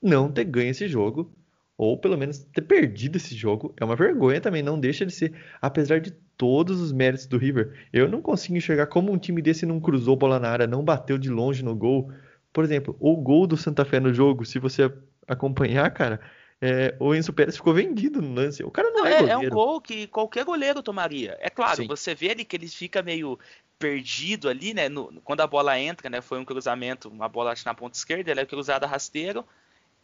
não 0.00 0.30
ter 0.30 0.44
ganho 0.44 0.71
esse 0.71 0.87
jogo, 0.87 1.33
ou 1.76 1.98
pelo 1.98 2.16
menos 2.16 2.38
ter 2.38 2.62
perdido 2.62 3.16
esse 3.16 3.34
jogo, 3.34 3.74
é 3.80 3.84
uma 3.84 3.96
vergonha 3.96 4.40
também, 4.40 4.62
não 4.62 4.78
deixa 4.78 5.04
de 5.04 5.12
ser, 5.12 5.32
apesar 5.60 6.00
de 6.00 6.12
todos 6.36 6.80
os 6.80 6.92
méritos 6.92 7.26
do 7.26 7.38
River. 7.38 7.72
Eu 7.92 8.08
não 8.08 8.20
consigo 8.22 8.56
enxergar 8.56 8.86
como 8.86 9.12
um 9.12 9.18
time 9.18 9.40
desse 9.42 9.64
não 9.66 9.80
cruzou 9.80 10.16
bola 10.16 10.38
na 10.38 10.48
área, 10.50 10.66
não 10.66 10.84
bateu 10.84 11.16
de 11.18 11.30
longe 11.30 11.64
no 11.64 11.74
gol. 11.74 12.12
Por 12.52 12.62
exemplo, 12.64 12.96
o 13.00 13.16
gol 13.16 13.46
do 13.46 13.56
Santa 13.56 13.84
Fé 13.84 13.98
no 14.00 14.12
jogo, 14.14 14.44
se 14.44 14.58
você 14.58 14.92
acompanhar, 15.26 15.90
cara, 15.92 16.20
é, 16.60 16.94
o 17.00 17.14
Enzo 17.14 17.32
Pérez 17.32 17.56
ficou 17.56 17.74
vendido 17.74 18.22
no 18.22 18.32
lance. 18.34 18.62
O 18.62 18.70
cara 18.70 18.90
não, 18.90 19.00
Não, 19.00 19.06
é, 19.06 19.12
é, 19.12 19.16
é 19.16 19.20
goleiro. 19.34 19.46
um 19.46 19.50
gol 19.54 19.80
que 19.80 20.06
qualquer 20.06 20.44
goleiro 20.44 20.82
tomaria. 20.82 21.37
É 21.40 21.50
claro, 21.50 21.82
Sim. 21.82 21.87
você 21.88 22.14
vê 22.14 22.30
ali 22.30 22.44
que 22.44 22.56
ele 22.56 22.68
fica 22.68 23.02
meio 23.02 23.38
perdido 23.78 24.48
ali, 24.48 24.72
né? 24.72 24.88
no- 24.88 25.12
quando 25.24 25.40
a 25.40 25.46
bola 25.46 25.78
entra, 25.78 26.08
né? 26.08 26.20
Foi 26.20 26.38
um 26.38 26.44
cruzamento, 26.44 27.08
uma 27.08 27.28
bola 27.28 27.52
acho, 27.52 27.66
na 27.66 27.74
ponta 27.74 27.96
esquerda, 27.96 28.30
ela 28.30 28.40
é 28.40 28.46
cruzada 28.46 28.87
rasteiro, 28.87 29.44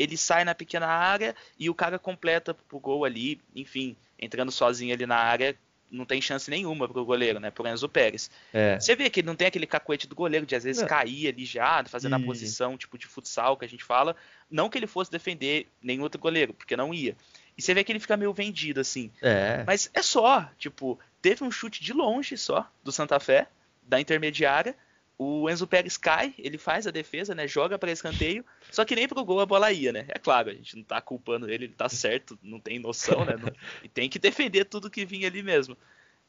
ele 0.03 0.17
sai 0.17 0.45
na 0.45 0.55
pequena 0.55 0.87
área 0.87 1.35
e 1.59 1.69
o 1.69 1.75
cara 1.75 1.99
completa 1.99 2.55
pro 2.55 2.79
gol 2.81 3.05
ali, 3.05 3.41
enfim, 3.55 3.97
entrando 4.19 4.51
sozinho 4.51 4.95
ali 4.95 5.07
na 5.07 5.17
área, 5.17 5.57
não 5.91 6.05
tem 6.05 6.21
chance 6.23 6.49
nenhuma 6.49 6.89
pro 6.89 7.05
goleiro, 7.05 7.41
né? 7.41 7.51
Pro 7.51 7.67
Enzo 7.67 7.89
Pérez. 7.89 8.31
É. 8.53 8.79
Você 8.79 8.95
vê 8.95 9.11
que 9.11 9.21
ele 9.21 9.27
não 9.27 9.35
tem 9.35 9.49
aquele 9.49 9.67
cacuete 9.67 10.07
do 10.07 10.15
goleiro 10.15 10.47
de 10.47 10.55
às 10.55 10.63
vezes 10.63 10.81
Não. 10.83 10.89
cair 10.89 11.27
ali 11.29 11.45
já, 11.45 11.85
fazendo 11.85 12.15
a 12.15 12.21
E- 12.21 12.25
posição 12.25 12.79
tipo 12.79 12.97
de 12.97 13.07
futsal 13.09 13.57
que 13.57 13.65
a 13.65 13.69
gente 13.69 13.83
fala. 13.83 14.15
Não 14.49 14.69
que 14.71 14.79
ele 14.79 14.87
fosse 14.87 15.11
defender 15.11 15.67
nenhum 15.83 16.03
outro 16.03 16.21
goleiro, 16.21 16.55
porque 16.55 16.77
não 16.77 16.95
ia. 16.95 17.17
E 17.59 17.63
você 17.63 17.75
vê 17.75 17.83
que 17.83 17.91
ele 17.91 17.99
fica 18.01 18.17
meio 18.17 18.33
vendido 18.33 18.81
assim. 18.81 19.11
É. 19.21 19.65
Mas 19.67 19.91
é 19.93 20.01
só, 20.01 20.49
tipo, 20.59 20.97
teve 21.21 21.43
um 21.45 21.51
chute 21.51 21.83
de 21.83 21.93
longe 21.93 22.37
só 22.39 22.71
do 22.85 22.93
Santa 22.93 23.19
Fé, 23.19 23.49
da 23.83 24.01
intermediária. 24.01 24.77
O 25.23 25.51
Enzo 25.51 25.67
Pérez 25.67 25.99
cai, 25.99 26.33
ele 26.39 26.57
faz 26.57 26.87
a 26.87 26.91
defesa, 26.91 27.35
né? 27.35 27.47
Joga 27.47 27.79
para 27.79 27.93
escanteio, 27.93 28.43
só 28.71 28.87
que 28.87 28.95
nem 28.97 29.07
pro 29.07 29.23
gol 29.23 29.41
a 29.41 29.45
bola 29.45 29.71
ia, 29.71 29.93
né? 29.93 30.07
É 30.09 30.19
claro, 30.19 30.49
a 30.49 30.55
gente 30.55 30.75
não 30.77 30.83
tá 30.83 30.99
culpando 30.99 31.45
ele, 31.51 31.67
ele 31.67 31.75
tá 31.77 31.91
certo, 31.91 32.39
não 32.43 32.59
tem 32.59 32.79
noção, 32.79 33.23
né? 33.27 33.37
Não- 33.39 33.53
e 33.85 33.89
tem 33.89 34.09
que 34.09 34.19
defender 34.19 34.65
tudo 34.65 34.89
que 34.89 35.05
vinha 35.05 35.29
ali 35.29 35.43
mesmo. 35.43 35.77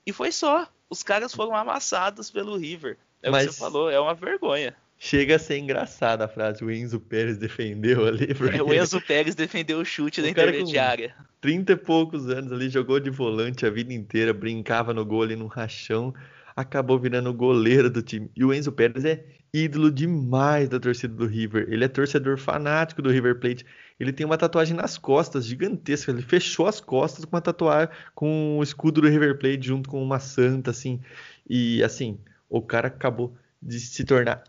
E 0.06 0.12
foi 0.12 0.30
só. 0.30 0.68
Os 0.90 1.04
caras 1.04 1.34
foram 1.34 1.56
amassados 1.56 2.30
pelo 2.30 2.58
River. 2.58 2.98
É 3.24 3.30
o 3.30 3.32
que 3.32 3.38
Mas- 3.38 3.46
você 3.56 3.60
falou, 3.60 3.90
é 3.90 3.98
uma 3.98 4.14
vergonha. 4.14 4.76
Chega 5.00 5.38
a 5.38 5.40
ser 5.40 5.58
engraçada 5.58 6.26
a 6.26 6.28
frase, 6.28 6.62
o 6.64 6.70
Enzo 6.70 7.00
Pérez 7.00 7.38
defendeu 7.38 8.06
ali, 8.06 8.36
porque 8.36 8.58
É, 8.60 8.62
o 8.62 8.74
Enzo 8.74 9.00
Pérez 9.00 9.36
defendeu 9.36 9.80
o 9.80 9.86
chute 9.86 10.20
O 10.20 10.24
da 10.24 10.30
intermediária. 10.30 11.16
30 11.40 11.72
e 11.72 11.76
poucos 11.78 12.30
anos 12.30 12.52
ali, 12.52 12.70
jogou 12.70 13.00
de 13.00 13.10
volante 13.10 13.66
a 13.66 13.70
vida 13.70 13.94
inteira, 13.94 14.34
brincava 14.34 14.94
no 14.94 15.06
gol 15.06 15.24
ali 15.24 15.36
no 15.38 15.48
rachão, 15.48 16.14
acabou 16.56 17.00
virando 17.00 17.34
goleiro 17.34 17.90
do 17.90 18.02
time. 18.02 18.30
E 18.36 18.44
o 18.44 18.54
Enzo 18.54 18.72
Pérez 18.72 19.06
é 19.06 19.26
ídolo 19.54 19.92
demais 19.92 20.70
da 20.70 20.80
torcida 20.80 21.14
do 21.14 21.26
River. 21.26 21.68
Ele 21.70 21.84
é 21.84 21.88
torcedor 21.88 22.38
fanático 22.38 23.02
do 23.02 23.10
River 23.10 23.40
Plate. 23.40 23.66
Ele 24.00 24.14
tem 24.14 24.26
uma 24.26 24.38
tatuagem 24.38 24.76
nas 24.76 24.98
costas 24.98 25.46
gigantesca. 25.46 26.12
Ele 26.12 26.22
fechou 26.22 26.68
as 26.68 26.80
costas 26.80 27.26
com 27.26 27.36
uma 27.36 27.42
tatuagem 27.42 27.94
com 28.16 28.58
o 28.58 28.64
escudo 28.64 29.02
do 29.02 29.08
River 29.08 29.38
Plate 29.38 29.68
junto 29.68 29.90
com 29.90 30.02
uma 30.02 30.20
santa 30.20 30.72
assim. 30.72 31.02
E 31.50 31.84
assim, 31.84 32.18
o 32.50 32.62
cara 32.62 32.88
acabou 32.88 33.36
de 33.62 33.80
se 33.80 34.04
tornar 34.04 34.44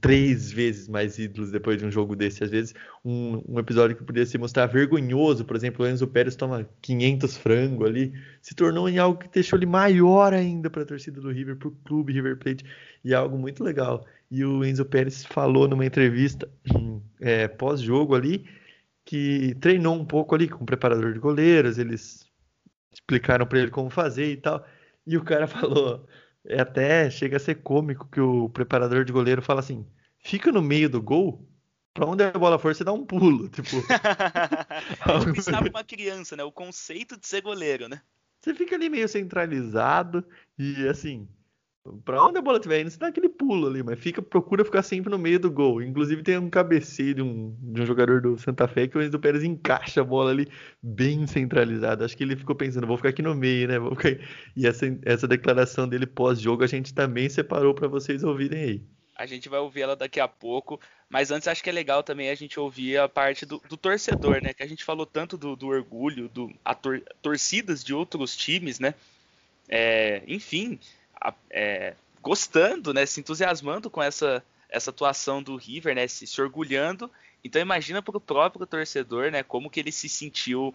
três 0.00 0.50
vezes 0.50 0.88
mais 0.88 1.18
ídolos 1.18 1.50
depois 1.50 1.78
de 1.78 1.84
um 1.84 1.90
jogo 1.90 2.16
desse. 2.16 2.42
Às 2.44 2.50
vezes, 2.50 2.74
um, 3.04 3.42
um 3.48 3.58
episódio 3.58 3.96
que 3.96 4.04
poderia 4.04 4.26
se 4.26 4.38
mostrar 4.38 4.66
vergonhoso, 4.66 5.44
por 5.44 5.56
exemplo, 5.56 5.84
o 5.84 5.88
Enzo 5.88 6.06
Pérez 6.06 6.36
toma 6.36 6.68
500 6.80 7.36
frango 7.36 7.84
ali, 7.84 8.12
se 8.40 8.54
tornou 8.54 8.88
em 8.88 8.98
algo 8.98 9.18
que 9.18 9.28
deixou 9.28 9.58
ele 9.58 9.66
maior 9.66 10.32
ainda 10.32 10.70
para 10.70 10.82
a 10.82 10.86
torcida 10.86 11.20
do 11.20 11.30
River, 11.30 11.56
para 11.56 11.68
o 11.68 11.76
clube 11.84 12.12
River 12.12 12.38
Plate, 12.38 12.64
e 13.04 13.12
é 13.12 13.16
algo 13.16 13.36
muito 13.36 13.62
legal. 13.62 14.06
E 14.30 14.44
o 14.44 14.64
Enzo 14.64 14.84
Pérez 14.84 15.24
falou 15.24 15.68
numa 15.68 15.84
entrevista 15.84 16.48
é, 17.20 17.48
pós-jogo 17.48 18.14
ali 18.14 18.44
que 19.04 19.54
treinou 19.60 19.94
um 19.94 20.04
pouco 20.04 20.34
ali 20.34 20.48
com 20.48 20.62
o 20.62 20.66
preparador 20.66 21.12
de 21.12 21.18
goleiros, 21.18 21.78
eles 21.78 22.26
explicaram 22.92 23.46
para 23.46 23.58
ele 23.58 23.70
como 23.70 23.90
fazer 23.90 24.32
e 24.32 24.36
tal. 24.36 24.64
E 25.06 25.16
o 25.16 25.24
cara 25.24 25.46
falou, 25.48 26.06
é 26.46 26.60
até 26.60 27.10
chega 27.10 27.36
a 27.36 27.40
ser 27.40 27.56
cômico 27.56 28.08
que 28.08 28.20
o 28.20 28.48
preparador 28.48 29.04
de 29.04 29.12
goleiro 29.12 29.42
fala 29.42 29.60
assim: 29.60 29.86
fica 30.18 30.52
no 30.52 30.62
meio 30.62 30.88
do 30.88 31.00
gol, 31.00 31.46
pra 31.92 32.06
onde 32.06 32.22
a 32.22 32.32
bola 32.32 32.58
for, 32.58 32.74
você 32.74 32.84
dá 32.84 32.92
um 32.92 33.04
pulo. 33.04 33.48
Tipo, 33.50 33.76
ensinava 35.36 35.68
uma 35.68 35.84
criança, 35.84 36.36
né? 36.36 36.44
O 36.44 36.52
conceito 36.52 37.18
de 37.18 37.26
ser 37.26 37.42
goleiro, 37.42 37.88
né? 37.88 38.00
você 38.44 38.54
fica 38.54 38.74
ali 38.74 38.90
meio 38.90 39.08
centralizado 39.08 40.22
e 40.58 40.86
assim, 40.86 41.26
pra 42.04 42.24
onde 42.24 42.38
a 42.38 42.42
bola 42.42 42.58
estiver 42.58 42.80
indo, 42.80 42.90
você 42.90 42.98
dá 42.98 43.08
aquele 43.08 43.28
pulo 43.28 43.66
ali, 43.66 43.82
mas 43.82 43.98
fica, 43.98 44.22
procura 44.22 44.64
ficar 44.64 44.82
sempre 44.82 45.10
no 45.10 45.18
meio 45.18 45.38
do 45.38 45.50
gol. 45.50 45.82
Inclusive 45.82 46.22
tem 46.22 46.38
um 46.38 46.48
cabeceio 46.48 47.14
de 47.14 47.22
um, 47.22 47.56
de 47.60 47.82
um 47.82 47.86
jogador 47.86 48.20
do 48.20 48.38
Santa 48.38 48.66
Fé 48.66 48.86
que 48.86 48.96
o 48.96 49.02
Enzo 49.02 49.18
Pérez 49.18 49.42
encaixa 49.42 50.00
a 50.00 50.04
bola 50.04 50.30
ali 50.30 50.48
bem 50.82 51.26
centralizado. 51.26 52.04
Acho 52.04 52.16
que 52.16 52.24
ele 52.24 52.36
ficou 52.36 52.56
pensando, 52.56 52.86
vou 52.86 52.96
ficar 52.96 53.10
aqui 53.10 53.22
no 53.22 53.34
meio, 53.34 53.68
né? 53.68 53.78
Vou 53.78 53.94
ficar... 53.94 54.18
E 54.56 54.66
essa, 54.66 54.86
essa 55.02 55.28
declaração 55.28 55.88
dele 55.88 56.06
pós-jogo 56.06 56.64
a 56.64 56.66
gente 56.66 56.94
também 56.94 57.28
separou 57.28 57.74
pra 57.74 57.88
vocês 57.88 58.24
ouvirem 58.24 58.62
aí. 58.62 58.82
A 59.16 59.26
gente 59.26 59.48
vai 59.48 59.60
ouvir 59.60 59.82
ela 59.82 59.94
daqui 59.94 60.18
a 60.18 60.26
pouco. 60.26 60.80
Mas 61.08 61.30
antes 61.30 61.46
acho 61.46 61.62
que 61.62 61.70
é 61.70 61.72
legal 61.72 62.02
também 62.02 62.30
a 62.30 62.34
gente 62.34 62.58
ouvir 62.58 62.98
a 62.98 63.08
parte 63.08 63.46
do, 63.46 63.62
do 63.68 63.76
torcedor, 63.76 64.42
né? 64.42 64.52
Que 64.52 64.64
a 64.64 64.66
gente 64.66 64.82
falou 64.82 65.06
tanto 65.06 65.36
do, 65.36 65.54
do 65.54 65.68
orgulho, 65.68 66.28
do 66.28 66.50
a 66.64 66.74
tor- 66.74 67.02
torcidas 67.22 67.84
de 67.84 67.94
outros 67.94 68.36
times, 68.36 68.80
né? 68.80 68.94
É, 69.68 70.22
enfim, 70.26 70.80
é, 71.50 71.94
gostando, 72.20 72.92
né? 72.92 73.06
Se 73.06 73.20
entusiasmando 73.20 73.90
com 73.90 74.02
essa, 74.02 74.42
essa 74.68 74.90
atuação 74.90 75.42
do 75.42 75.56
River, 75.56 75.94
né? 75.94 76.08
Se, 76.08 76.26
se 76.26 76.40
orgulhando. 76.40 77.10
Então 77.44 77.60
imagina 77.60 78.02
para 78.02 78.16
o 78.16 78.20
próprio 78.20 78.66
torcedor, 78.66 79.30
né? 79.30 79.42
Como 79.42 79.70
que 79.70 79.78
ele 79.78 79.92
se 79.92 80.08
sentiu, 80.08 80.74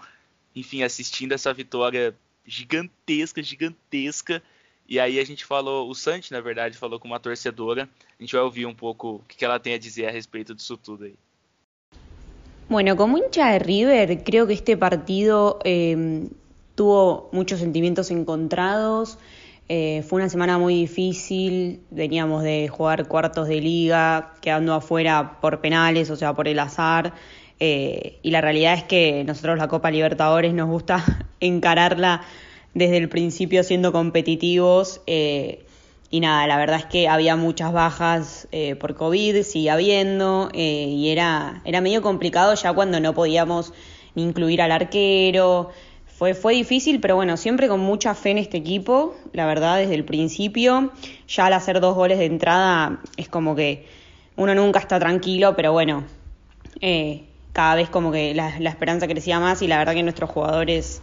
enfim, 0.56 0.84
assistindo 0.84 1.34
essa 1.34 1.54
vitória 1.54 2.16
gigantesca, 2.46 3.42
gigantesca. 3.42 4.42
E 4.88 5.00
aí 5.00 5.20
a 5.20 5.26
gente 5.26 5.46
falou, 5.46 5.90
o 5.90 5.94
Santi, 5.94 6.32
na 6.32 6.42
verdade, 6.42 6.78
falou 6.78 7.00
com 7.00 7.08
uma 7.08 7.20
torcedora. 7.20 7.88
A 8.20 8.24
gente 8.24 8.34
vai 8.34 8.42
ouvir 8.42 8.66
um 8.66 8.74
pouco 8.74 9.16
o 9.16 9.24
que 9.28 9.46
ela 9.46 9.60
tem 9.60 9.74
a 9.74 9.78
dizer 9.78 10.08
a 10.08 10.12
respeito 10.12 10.56
disso 10.56 10.78
tudo 10.78 11.06
aí. 11.06 11.16
Bueno, 12.68 12.96
como 12.96 13.18
hincha 13.18 13.58
de 13.58 13.66
River, 13.66 14.24
creo 14.24 14.46
que 14.46 14.54
este 14.54 14.78
partido 14.78 15.60
eh, 15.66 15.96
tuvo 16.76 17.30
muchos 17.32 17.60
sentimientos 17.60 18.12
encontrados. 18.12 19.18
Eh, 19.72 20.04
fue 20.08 20.18
una 20.18 20.30
semana 20.30 20.58
muy 20.58 20.74
difícil, 20.74 21.82
veníamos 21.92 22.42
de 22.42 22.68
jugar 22.68 23.08
cuartos 23.08 23.48
de 23.48 23.62
liga, 23.62 24.34
quedando 24.42 24.74
afuera 24.74 25.38
por 25.42 25.62
penales, 25.62 26.10
o 26.10 26.16
sea, 26.16 26.34
por 26.34 26.48
el 26.48 26.58
azar. 26.58 27.14
Eh, 27.60 28.18
y 28.24 28.32
la 28.32 28.42
realidad 28.42 28.74
es 28.74 28.84
que 28.84 29.24
nosotros 29.26 29.60
la 29.60 29.68
Copa 29.68 29.92
Libertadores 29.92 30.54
nos 30.54 30.70
gusta 30.70 31.04
encararla 31.40 32.24
desde 32.74 32.98
el 32.98 33.10
principio 33.10 33.64
siendo 33.64 33.92
competitivos. 33.92 35.02
Eh, 35.06 35.66
y 36.10 36.22
nada, 36.22 36.48
la 36.48 36.58
verdad 36.58 36.80
es 36.80 36.86
que 36.86 37.08
había 37.08 37.36
muchas 37.36 37.72
bajas 37.72 38.48
eh, 38.52 38.76
por 38.76 38.96
COVID, 38.96 39.44
sigue 39.44 39.70
habiendo, 39.70 40.50
y 40.52 41.10
era, 41.10 41.62
era 41.66 41.82
medio 41.82 42.02
complicado 42.02 42.56
ya 42.56 42.74
cuando 42.74 43.00
no 43.00 43.14
podíamos 43.14 43.74
incluir 44.16 44.64
al 44.64 44.72
arquero. 44.72 45.70
Fue, 46.20 46.34
fue 46.34 46.54
difícil, 46.54 47.00
pero 47.00 47.16
bueno, 47.16 47.38
siempre 47.38 47.70
con 47.70 47.80
mucha 47.80 48.14
fe 48.14 48.32
en 48.32 48.40
este 48.40 48.58
equipo, 48.58 49.16
la 49.32 49.46
verdad, 49.46 49.78
desde 49.78 49.96
el 49.96 50.04
principio. 50.04 50.92
Ya 51.30 51.46
al 51.46 51.54
hacer 51.54 51.80
dos 51.80 51.96
goles 51.96 52.20
de 52.20 52.26
entrada 52.26 53.00
es 53.16 53.30
como 53.30 53.56
que 53.56 53.88
uno 54.36 54.54
nunca 54.54 54.80
está 54.80 55.00
tranquilo, 55.00 55.56
pero 55.56 55.72
bueno, 55.72 56.04
eh, 56.82 57.24
cada 57.54 57.76
vez 57.76 57.90
como 57.90 58.12
que 58.12 58.36
la, 58.36 58.50
esperanza 58.50 59.08
crecía 59.08 59.40
más 59.40 59.62
y 59.62 59.68
la 59.68 59.78
verdad 59.78 59.94
que 59.94 60.04
nuestros 60.04 60.30
jugadores, 60.30 61.02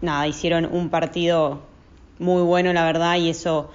nada, 0.00 0.26
hicieron 0.26 0.64
un 0.64 0.88
partido 0.88 1.60
muy 2.18 2.40
bueno, 2.44 2.72
la 2.72 2.86
verdad, 2.86 3.16
y 3.18 3.28
eso, 3.28 3.68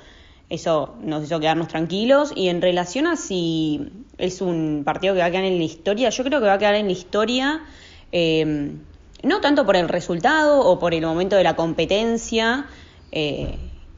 eso 0.49 0.95
nos 1.03 1.25
hizo 1.25 1.39
quedarnos 1.39 1.67
tranquilos. 1.67 2.33
Y 2.35 2.49
en 2.49 2.59
relación 2.63 3.05
a 3.05 3.17
si 3.17 3.91
es 4.17 4.41
un 4.41 4.81
partido 4.83 5.13
que 5.13 5.19
va 5.19 5.27
a 5.27 5.29
quedar 5.31 5.43
en 5.43 5.59
la 5.59 5.63
historia, 5.63 6.09
yo 6.09 6.23
creo 6.23 6.39
que 6.39 6.47
va 6.47 6.53
a 6.53 6.57
quedar 6.57 6.73
en 6.73 6.87
la 6.87 6.91
historia, 6.91 7.61
eh, 8.11 8.71
no 9.23 9.41
tanto 9.41 9.65
por 9.65 9.75
el 9.75 9.89
resultado 9.89 10.59
o 10.61 10.79
por 10.79 10.93
el 10.93 11.05
momento 11.05 11.35
de 11.35 11.43
la 11.43 11.55
competencia, 11.55 12.65
eh, 13.11 13.55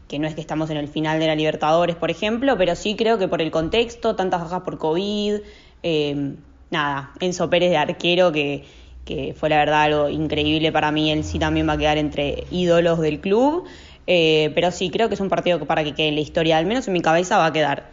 que 0.07 0.19
no 0.19 0.27
es 0.27 0.35
que 0.35 0.41
estamos 0.41 0.69
en 0.69 0.77
el 0.77 0.87
final 0.87 1.19
de 1.19 1.27
la 1.27 1.35
Libertadores, 1.35 1.95
por 1.95 2.11
ejemplo, 2.11 2.57
pero 2.57 2.75
sí 2.75 2.95
creo 2.95 3.17
que 3.17 3.27
por 3.27 3.41
el 3.41 3.51
contexto, 3.51 4.15
tantas 4.15 4.41
bajas 4.41 4.61
por 4.61 4.77
COVID, 4.77 5.35
eh, 5.83 6.35
nada, 6.71 7.11
Enzo 7.19 7.49
Pérez 7.49 7.69
de 7.69 7.77
arquero 7.77 8.31
que 8.31 8.63
que 9.05 9.33
fue 9.37 9.49
la 9.49 9.57
verdad 9.57 9.83
algo 9.83 10.09
increíble 10.09 10.71
para 10.71 10.91
mí, 10.91 11.11
él 11.11 11.23
sí 11.23 11.39
también 11.39 11.67
va 11.67 11.73
a 11.73 11.77
quedar 11.77 11.97
entre 11.97 12.45
ídolos 12.51 12.99
del 12.99 13.19
club. 13.19 13.67
É, 14.05 14.51
pero 14.53 14.71
sí, 14.71 14.89
creo 14.89 15.07
que 15.07 15.15
es 15.15 15.21
un 15.21 15.29
partido 15.29 15.65
para 15.65 15.83
que 15.83 15.93
quede 15.93 16.09
en 16.09 16.15
la 16.15 16.21
historia, 16.21 16.57
al 16.57 16.65
menos 16.65 16.87
en 16.87 16.93
mi 16.93 17.01
cabeza 17.01 17.37
va 17.37 17.45
a 17.47 17.53
quedar. 17.53 17.89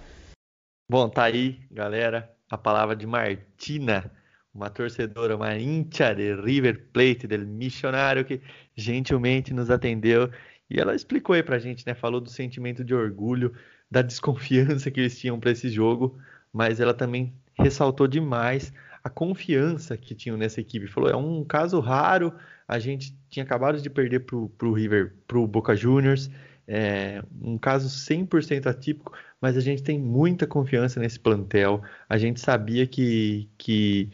Bom, 0.89 1.09
tá 1.09 1.25
aí, 1.25 1.61
galera, 1.71 2.35
a 2.51 2.59
palavra 2.59 2.97
de 2.97 3.07
Martina, 3.07 4.11
uma 4.55 4.71
torcedora, 4.71 5.37
uma 5.37 5.57
hincha 5.57 6.15
de 6.15 6.35
River 6.35 6.87
Plate, 6.93 7.27
del 7.27 7.47
Missionário, 7.47 8.25
que 8.25 8.41
gentilmente 8.77 9.55
nos 9.55 9.71
atendeu 9.71 10.31
e 10.71 10.79
ela 10.79 10.95
explicou 10.95 11.35
aí 11.35 11.43
pra 11.43 11.59
gente, 11.59 11.85
né? 11.85 11.95
Falou 11.95 12.21
do 12.21 12.31
sentimento 12.31 12.85
de 12.85 12.95
orgulho, 12.95 13.53
da 13.91 14.03
desconfiança 14.03 14.91
que 14.91 15.01
eles 15.01 15.19
tinham 15.19 15.41
para 15.41 15.51
esse 15.51 15.69
jogo, 15.69 16.17
mas 16.53 16.79
ela 16.79 16.95
também 16.95 17.35
ressaltou 17.59 18.07
demais 18.07 18.73
a 19.03 19.11
confiança 19.11 19.97
que 19.97 20.15
tinham 20.15 20.37
nessa 20.37 20.61
equipe. 20.61 20.87
Falou, 20.87 21.11
é 21.11 21.17
um 21.17 21.43
caso 21.45 21.81
raro, 21.81 22.33
a 22.69 22.79
gente 22.79 23.17
tinha 23.29 23.43
acabado 23.43 23.81
de 23.81 23.91
perder 23.91 24.21
para 24.21 24.37
o 24.37 24.73
River, 24.73 25.15
para 25.27 25.39
o 25.39 25.47
Boca 25.47 25.75
Juniors, 25.75 26.31
é 26.69 27.21
um 27.43 27.59
caso 27.59 27.89
100% 27.89 28.67
atípico, 28.67 29.13
mas 29.41 29.57
a 29.57 29.61
gente 29.61 29.83
tem 29.83 29.99
muita 29.99 30.47
confiança 30.47 31.01
nesse 31.01 31.19
plantel. 31.19 31.83
A 32.09 32.17
gente 32.17 32.39
sabia 32.39 32.87
que, 32.87 33.49
que, 33.59 34.09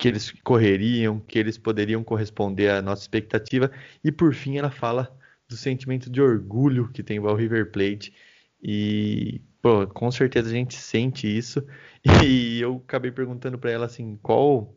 que 0.00 0.08
eles 0.08 0.32
correriam, 0.42 1.20
que 1.20 1.38
eles 1.38 1.58
poderiam 1.58 2.02
corresponder 2.02 2.70
à 2.70 2.80
nossa 2.80 3.02
expectativa. 3.02 3.70
E 4.02 4.10
por 4.10 4.34
fim, 4.34 4.56
ela 4.56 4.70
fala 4.70 5.14
do 5.46 5.56
sentimento 5.56 6.08
de 6.08 6.22
orgulho 6.22 6.88
que 6.90 7.02
tem 7.02 7.18
o 7.20 7.34
River 7.34 7.70
Plate. 7.70 8.14
E 8.62 9.42
pô, 9.60 9.86
com 9.86 10.10
certeza 10.10 10.48
a 10.48 10.52
gente 10.52 10.74
sente 10.74 11.26
isso. 11.28 11.62
E 12.26 12.58
eu 12.62 12.82
acabei 12.82 13.10
perguntando 13.10 13.58
para 13.58 13.70
ela 13.70 13.84
assim, 13.84 14.18
qual 14.22 14.74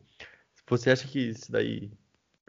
você 0.67 0.91
acha 0.91 1.07
que 1.07 1.29
isso 1.29 1.49
daí 1.49 1.89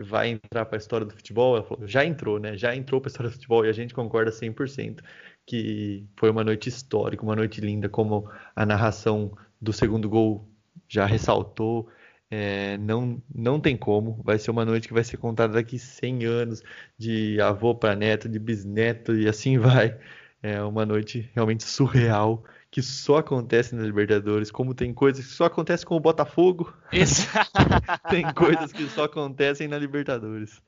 vai 0.00 0.30
entrar 0.30 0.64
para 0.64 0.76
a 0.76 0.80
história 0.80 1.06
do 1.06 1.14
futebol? 1.14 1.56
Ela 1.56 1.64
falou, 1.64 1.86
já 1.86 2.04
entrou, 2.04 2.40
né? 2.40 2.56
Já 2.56 2.74
entrou 2.74 3.00
para 3.00 3.08
a 3.08 3.12
história 3.12 3.30
do 3.30 3.34
futebol 3.34 3.64
e 3.64 3.68
a 3.68 3.72
gente 3.72 3.94
concorda 3.94 4.32
100% 4.32 5.00
que 5.46 6.04
foi 6.16 6.28
uma 6.30 6.42
noite 6.42 6.68
histórica, 6.68 7.22
uma 7.22 7.36
noite 7.36 7.60
linda, 7.60 7.88
como 7.88 8.28
a 8.56 8.66
narração 8.66 9.36
do 9.60 9.72
segundo 9.72 10.08
gol 10.08 10.48
já 10.88 11.06
ressaltou. 11.06 11.88
É, 12.30 12.76
não, 12.78 13.22
não 13.32 13.60
tem 13.60 13.76
como, 13.76 14.20
vai 14.24 14.38
ser 14.38 14.50
uma 14.50 14.64
noite 14.64 14.88
que 14.88 14.94
vai 14.94 15.04
ser 15.04 15.18
contada 15.18 15.54
daqui 15.54 15.78
100 15.78 16.24
anos, 16.24 16.62
de 16.98 17.40
avô 17.40 17.74
para 17.74 17.94
neto, 17.94 18.28
de 18.28 18.38
bisneto 18.38 19.14
e 19.14 19.28
assim 19.28 19.56
vai. 19.58 19.98
É 20.42 20.62
uma 20.62 20.84
noite 20.84 21.30
realmente 21.34 21.64
surreal 21.64 22.44
que 22.70 22.82
só 22.82 23.18
acontece 23.18 23.74
na 23.74 23.84
Libertadores, 23.84 24.50
como 24.50 24.74
tem 24.74 24.92
coisas 24.92 25.24
que 25.24 25.32
só 25.32 25.44
acontecem 25.44 25.86
com 25.86 25.94
o 25.94 26.00
Botafogo. 26.00 26.76
Tem 28.10 28.34
coisas 28.34 28.72
que 28.72 28.88
só 28.88 29.04
acontecem 29.04 29.68
na 29.68 29.78
Libertadores. 29.78 30.60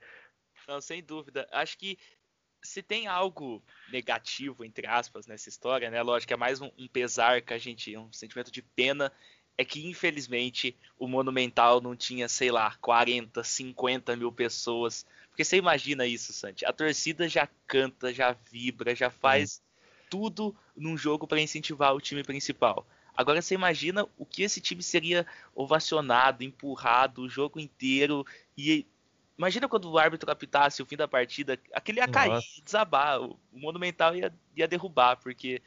Não, 0.69 0.81
sem 0.81 1.03
dúvida. 1.03 1.49
Acho 1.51 1.77
que 1.77 1.99
se 2.62 2.83
tem 2.83 3.07
algo 3.07 3.62
negativo, 3.90 4.64
entre 4.64 4.87
aspas, 4.87 5.27
nessa 5.27 5.49
história, 5.49 5.90
né? 5.90 6.01
Lógico 6.03 6.29
que 6.29 6.35
é 6.35 6.37
mais 6.37 6.61
um, 6.61 6.71
um 6.79 6.88
pesar 6.88 7.42
que 7.42 7.53
a 7.53 7.59
gente. 7.59 7.97
um 7.97 8.12
sentimento 8.12 8.53
de 8.53 8.62
pena. 8.62 9.12
É 9.59 9.64
que, 9.64 9.87
infelizmente, 9.87 10.77
o 10.99 11.09
Monumental 11.09 11.81
não 11.81 11.97
tinha, 11.97 12.29
sei 12.29 12.51
lá, 12.51 12.77
40, 12.81 13.42
50 13.42 14.16
mil 14.16 14.31
pessoas. 14.31 15.07
Porque 15.29 15.45
você 15.45 15.57
imagina 15.57 16.07
isso, 16.07 16.33
Santi. 16.33 16.64
A 16.64 16.73
torcida 16.73 17.29
já 17.29 17.49
canta, 17.66 18.12
já 18.12 18.37
vibra, 18.51 18.95
já 18.95 19.11
faz 19.11 19.62
tudo 20.11 20.55
num 20.77 20.97
jogo 20.97 21.27
para 21.27 21.40
incentivar 21.40 21.95
o 21.95 22.01
time 22.01 22.23
principal. 22.23 22.87
Agora 23.16 23.40
você 23.40 23.55
imagina 23.55 24.07
o 24.19 24.27
que 24.27 24.42
esse 24.42 24.61
time 24.61 24.83
seria 24.83 25.27
ovacionado, 25.55 26.45
empurrado 26.45 27.23
o 27.23 27.29
jogo 27.29 27.59
inteiro 27.59 28.27
e 28.57 28.87
imagina 29.38 29.69
quando 29.69 29.90
o 29.90 29.99
árbitro 29.99 30.31
apitasse 30.31 30.83
o 30.83 30.87
fim 30.87 30.97
da 30.97 31.09
partida, 31.09 31.59
aquele 31.73 32.01
ia 32.01 32.09
cair, 32.09 32.31
Nossa. 32.31 32.62
desabar, 32.62 33.21
o 33.21 33.38
Monumental 33.53 34.14
ia, 34.14 34.33
ia 34.55 34.69
derrubar, 34.69 35.16
porque 35.16 35.62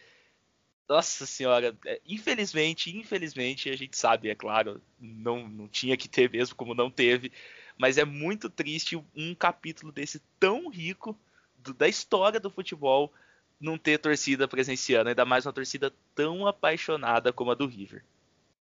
nossa 0.90 1.26
senhora, 1.28 1.78
é, 1.86 2.02
infelizmente, 2.08 2.98
infelizmente, 2.98 3.70
a 3.70 3.76
gente 3.76 3.96
sabe, 3.96 4.30
é 4.30 4.36
claro, 4.36 4.82
não, 5.00 5.48
não 5.48 5.68
tinha 5.68 5.96
que 5.96 6.10
ter 6.10 6.30
mesmo, 6.32 6.56
como 6.56 6.74
não 6.74 6.90
teve, 6.90 7.32
mas 7.78 8.00
é 8.00 8.04
muito 8.04 8.50
triste 8.50 9.00
um 9.16 9.36
capítulo 9.36 9.92
desse 9.92 10.20
tão 10.40 10.68
rico 10.68 11.16
do, 11.60 11.76
da 11.76 11.88
história 11.88 12.40
do 12.40 12.50
futebol 12.50 13.14
não 13.62 13.78
ter 13.78 14.00
torcida 14.00 14.48
presenciando, 14.48 15.10
ainda 15.10 15.26
mais 15.26 15.46
uma 15.46 15.54
torcida 15.54 15.94
tão 16.16 16.48
apaixonada 16.48 17.32
como 17.32 17.52
a 17.52 17.56
do 17.56 17.68
River. 17.68 18.04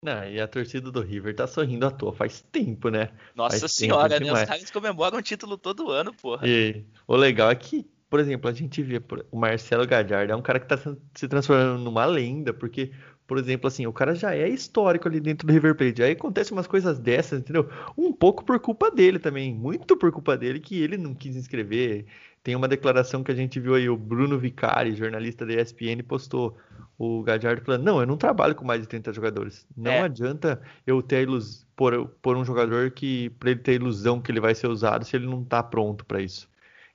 Não, 0.02 0.30
e 0.30 0.40
a 0.40 0.48
torcida 0.48 0.92
do 0.92 1.02
River 1.02 1.34
tá 1.36 1.48
sorrindo 1.48 1.86
à 1.86 1.92
toa 1.92 2.14
faz 2.14 2.42
tempo, 2.52 2.90
né? 2.90 3.10
Nossa 3.34 3.60
faz 3.60 3.72
senhora, 3.72 4.20
né? 4.20 4.32
Os 4.32 4.44
caras 4.44 4.70
comemoram 4.70 5.18
o 5.18 5.22
título 5.22 5.58
todo 5.58 5.90
ano, 5.90 6.14
porra. 6.14 6.48
E 6.48 6.84
o 7.08 7.16
legal 7.16 7.50
é 7.50 7.56
que, 7.56 7.86
por 8.14 8.20
exemplo, 8.20 8.48
a 8.48 8.54
gente 8.54 8.80
vê 8.84 9.02
o 9.32 9.40
Marcelo 9.40 9.88
Gagliardo, 9.88 10.32
é 10.32 10.36
um 10.36 10.42
cara 10.44 10.60
que 10.60 10.68
tá 10.68 10.78
se 11.16 11.28
transformando 11.28 11.82
numa 11.82 12.06
lenda, 12.06 12.54
porque, 12.54 12.92
por 13.26 13.40
exemplo, 13.40 13.68
assim, 13.68 13.88
o 13.88 13.92
cara 13.92 14.14
já 14.14 14.36
é 14.36 14.48
histórico 14.48 15.08
ali 15.08 15.20
dentro 15.20 15.48
do 15.48 15.52
River 15.52 15.74
Plate. 15.74 16.04
Aí 16.04 16.12
acontece 16.12 16.52
umas 16.52 16.68
coisas 16.68 17.00
dessas, 17.00 17.40
entendeu? 17.40 17.68
Um 17.98 18.14
pouco 18.14 18.46
por 18.46 18.60
culpa 18.60 18.92
dele 18.92 19.18
também, 19.18 19.52
muito 19.52 19.98
por 19.98 20.12
culpa 20.12 20.38
dele 20.38 20.60
que 20.60 20.80
ele 20.80 20.96
não 20.96 21.16
quis 21.16 21.36
inscrever 21.36 22.06
tem 22.44 22.56
uma 22.56 22.68
declaração 22.68 23.24
que 23.24 23.32
a 23.32 23.36
gente 23.36 23.60
viu 23.60 23.74
aí, 23.74 23.90
o 23.90 23.98
Bruno 23.98 24.38
Vicari, 24.38 24.94
jornalista 24.94 25.44
da 25.44 25.54
ESPN, 25.54 26.04
postou 26.08 26.56
o 27.00 27.24
Gadiardo 27.24 27.64
falando: 27.64 27.84
Não, 27.84 28.00
eu 28.00 28.06
não 28.06 28.18
trabalho 28.18 28.54
com 28.54 28.64
mais 28.64 28.82
de 28.82 28.88
30 28.88 29.12
jogadores. 29.12 29.66
Não 29.76 29.92
é. 29.92 30.02
adianta 30.02 30.62
eu 30.86 31.02
ter 31.02 31.16
a 31.16 31.22
ilusão, 31.22 31.66
por, 31.76 32.08
por 32.22 32.38
um 32.38 32.46
jogador 32.46 32.92
que, 32.92 33.32
para 33.40 33.50
ele 33.52 33.60
ter 33.62 33.72
a 33.72 33.76
ilusão 33.76 34.22
que 34.22 34.30
ele 34.32 34.40
vai 34.40 34.54
ser 34.54 34.68
usado 34.68 35.04
se 35.04 35.16
ele 35.16 35.26
não 35.26 35.44
tá 35.44 35.64
pronto 35.64 36.06
para 36.06 36.22
isso. 36.22 36.48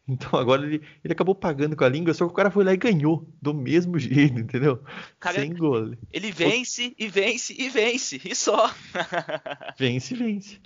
Então 0.09 0.41
agora 0.41 0.65
ele, 0.65 0.83
ele 1.05 1.13
acabou 1.13 1.35
pagando 1.35 1.77
com 1.77 1.85
a 1.85 1.89
língua, 1.89 2.15
só 2.15 2.25
que 2.25 2.33
o 2.33 2.35
cara 2.35 2.51
foi 2.51 2.65
lá 2.65 2.73
e 2.73 2.79
ganhou 2.79 3.29
do 3.43 3.53
mesmo 3.53 3.99
jeito, 4.01 4.41
entendeu? 4.41 4.83
Cara, 5.21 5.41
Sem 5.41 5.55
gol. 5.55 5.93
Ele 6.11 6.33
vence 6.33 6.95
e 6.99 7.09
vence 7.09 7.55
e 7.59 7.69
vence, 7.69 8.21
e 8.25 8.35
só. 8.35 8.73
vence 9.79 10.15
e 10.15 10.17
vence. 10.17 10.61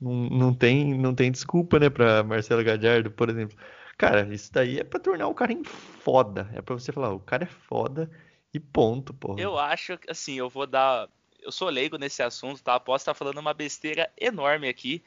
Não, 0.00 0.28
não, 0.28 0.54
tem, 0.54 0.92
não 0.92 1.14
tem 1.14 1.30
desculpa, 1.30 1.78
né, 1.78 1.88
para 1.88 2.24
Marcelo 2.24 2.64
Gadiardo, 2.64 3.10
por 3.10 3.30
exemplo. 3.30 3.56
Cara, 3.96 4.34
isso 4.34 4.52
daí 4.52 4.80
é 4.80 4.84
pra 4.84 4.98
tornar 4.98 5.28
o 5.28 5.34
cara 5.34 5.52
em 5.52 5.62
foda. 5.62 6.50
É 6.52 6.60
pra 6.60 6.74
você 6.74 6.90
falar, 6.90 7.12
o 7.12 7.20
cara 7.20 7.44
é 7.44 7.46
foda 7.46 8.10
e 8.52 8.58
ponto, 8.58 9.14
porra. 9.14 9.40
Eu 9.40 9.56
acho 9.56 9.96
que, 9.96 10.10
assim, 10.10 10.34
eu 10.34 10.50
vou 10.50 10.66
dar. 10.66 11.08
Eu 11.40 11.52
sou 11.52 11.68
leigo 11.68 11.96
nesse 11.96 12.22
assunto, 12.22 12.62
tá? 12.62 12.78
Posso 12.80 13.02
estar 13.02 13.14
falando 13.14 13.38
uma 13.38 13.54
besteira 13.54 14.10
enorme 14.18 14.68
aqui, 14.68 15.02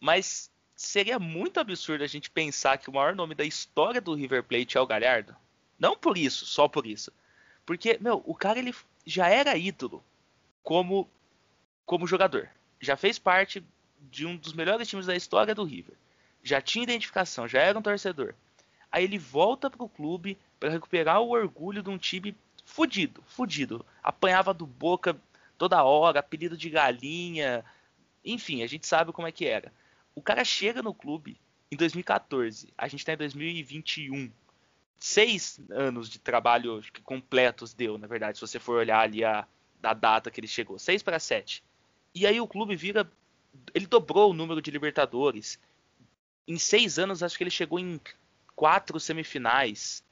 mas 0.00 0.50
seria 0.74 1.18
muito 1.18 1.60
absurdo 1.60 2.04
a 2.04 2.08
gente 2.08 2.30
pensar 2.30 2.78
que 2.78 2.90
o 2.90 2.92
maior 2.92 3.14
nome 3.14 3.34
da 3.34 3.44
história 3.44 4.00
do 4.00 4.14
River 4.14 4.42
Plate 4.42 4.76
é 4.76 4.80
o 4.80 4.86
Galhardo. 4.86 5.36
Não 5.78 5.96
por 5.96 6.16
isso, 6.16 6.46
só 6.46 6.68
por 6.68 6.86
isso. 6.86 7.12
Porque, 7.66 7.98
meu, 8.00 8.22
o 8.26 8.34
cara 8.34 8.58
ele 8.58 8.74
já 9.06 9.28
era 9.28 9.56
ídolo 9.56 10.02
como 10.62 11.08
como 11.86 12.06
jogador 12.06 12.50
já 12.84 12.96
fez 12.96 13.18
parte 13.18 13.64
de 13.98 14.26
um 14.26 14.36
dos 14.36 14.52
melhores 14.52 14.86
times 14.86 15.06
da 15.06 15.16
história 15.16 15.54
do 15.54 15.64
River. 15.64 15.94
Já 16.42 16.60
tinha 16.60 16.84
identificação, 16.84 17.48
já 17.48 17.60
era 17.60 17.78
um 17.78 17.82
torcedor. 17.82 18.34
Aí 18.92 19.04
ele 19.04 19.18
volta 19.18 19.70
pro 19.70 19.88
clube 19.88 20.38
para 20.60 20.70
recuperar 20.70 21.20
o 21.20 21.30
orgulho 21.30 21.82
de 21.82 21.90
um 21.90 21.98
time 21.98 22.36
fudido, 22.64 23.22
fudido. 23.26 23.84
Apanhava 24.02 24.54
do 24.54 24.66
Boca 24.66 25.16
toda 25.56 25.82
hora, 25.82 26.20
apelido 26.20 26.56
de 26.56 26.70
galinha. 26.70 27.64
Enfim, 28.24 28.62
a 28.62 28.66
gente 28.66 28.86
sabe 28.86 29.12
como 29.12 29.26
é 29.26 29.32
que 29.32 29.46
era. 29.46 29.72
O 30.14 30.22
cara 30.22 30.44
chega 30.44 30.82
no 30.82 30.94
clube 30.94 31.40
em 31.70 31.76
2014. 31.76 32.72
A 32.76 32.88
gente 32.88 33.00
está 33.00 33.12
em 33.12 33.16
2021. 33.16 34.30
Seis 34.98 35.60
anos 35.70 36.08
de 36.08 36.18
trabalho 36.18 36.80
completos 37.02 37.74
deu, 37.74 37.98
na 37.98 38.06
verdade, 38.06 38.38
se 38.38 38.46
você 38.46 38.58
for 38.58 38.76
olhar 38.76 39.00
ali 39.00 39.24
a, 39.24 39.46
a 39.82 39.94
data 39.94 40.30
que 40.30 40.40
ele 40.40 40.46
chegou. 40.46 40.78
Seis 40.78 41.02
para 41.02 41.18
sete. 41.18 41.62
E 42.14 42.26
aí 42.26 42.40
o 42.40 42.46
clube 42.46 42.76
vira. 42.76 43.10
Ele 43.74 43.86
dobrou 43.86 44.30
o 44.30 44.34
número 44.34 44.62
de 44.62 44.70
Libertadores. 44.70 45.58
Em 46.46 46.58
seis 46.58 46.98
anos, 46.98 47.22
acho 47.22 47.36
que 47.36 47.44
ele 47.44 47.50
chegou 47.50 47.78
em 47.78 48.00
quatro 48.54 48.98
semifinais. 49.00 50.02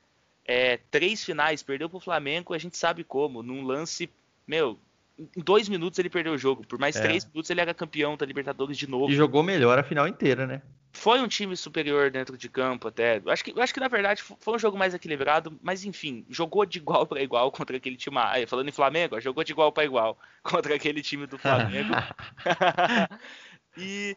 É, 0.44 0.78
três 0.90 1.24
finais, 1.24 1.62
perdeu 1.62 1.88
pro 1.88 2.00
Flamengo, 2.00 2.52
a 2.52 2.58
gente 2.58 2.76
sabe 2.76 3.04
como. 3.04 3.42
Num 3.42 3.64
lance, 3.64 4.10
meu, 4.46 4.78
em 5.18 5.42
dois 5.42 5.68
minutos 5.68 5.98
ele 5.98 6.10
perdeu 6.10 6.32
o 6.32 6.38
jogo. 6.38 6.66
Por 6.66 6.78
mais 6.78 6.96
é. 6.96 7.00
três 7.00 7.24
minutos 7.24 7.50
ele 7.50 7.60
era 7.60 7.74
campeão 7.74 8.16
da 8.16 8.26
Libertadores 8.26 8.76
de 8.76 8.88
novo. 8.88 9.10
E 9.10 9.14
jogou 9.16 9.42
melhor 9.42 9.78
a 9.78 9.82
final 9.82 10.08
inteira, 10.08 10.46
né? 10.46 10.62
Foi 10.92 11.20
um 11.20 11.28
time 11.28 11.56
superior 11.56 12.10
dentro 12.10 12.36
de 12.36 12.48
campo 12.48 12.88
até. 12.88 13.20
Eu 13.24 13.30
acho 13.30 13.42
que, 13.42 13.58
acho 13.58 13.72
que 13.72 13.80
na 13.80 13.88
verdade 13.88 14.22
foi 14.22 14.54
um 14.54 14.58
jogo 14.58 14.76
mais 14.76 14.92
equilibrado, 14.92 15.58
mas 15.62 15.84
enfim, 15.84 16.24
jogou 16.28 16.66
de 16.66 16.78
igual 16.78 17.06
para 17.06 17.22
igual 17.22 17.50
contra 17.52 17.76
aquele 17.76 17.96
time. 17.96 18.18
Aí, 18.18 18.46
falando 18.46 18.68
em 18.68 18.72
Flamengo, 18.72 19.20
jogou 19.20 19.42
de 19.42 19.52
igual 19.52 19.72
para 19.72 19.84
igual 19.84 20.18
contra 20.42 20.74
aquele 20.74 21.02
time 21.02 21.26
do 21.26 21.38
Flamengo. 21.38 21.94
e, 23.76 24.16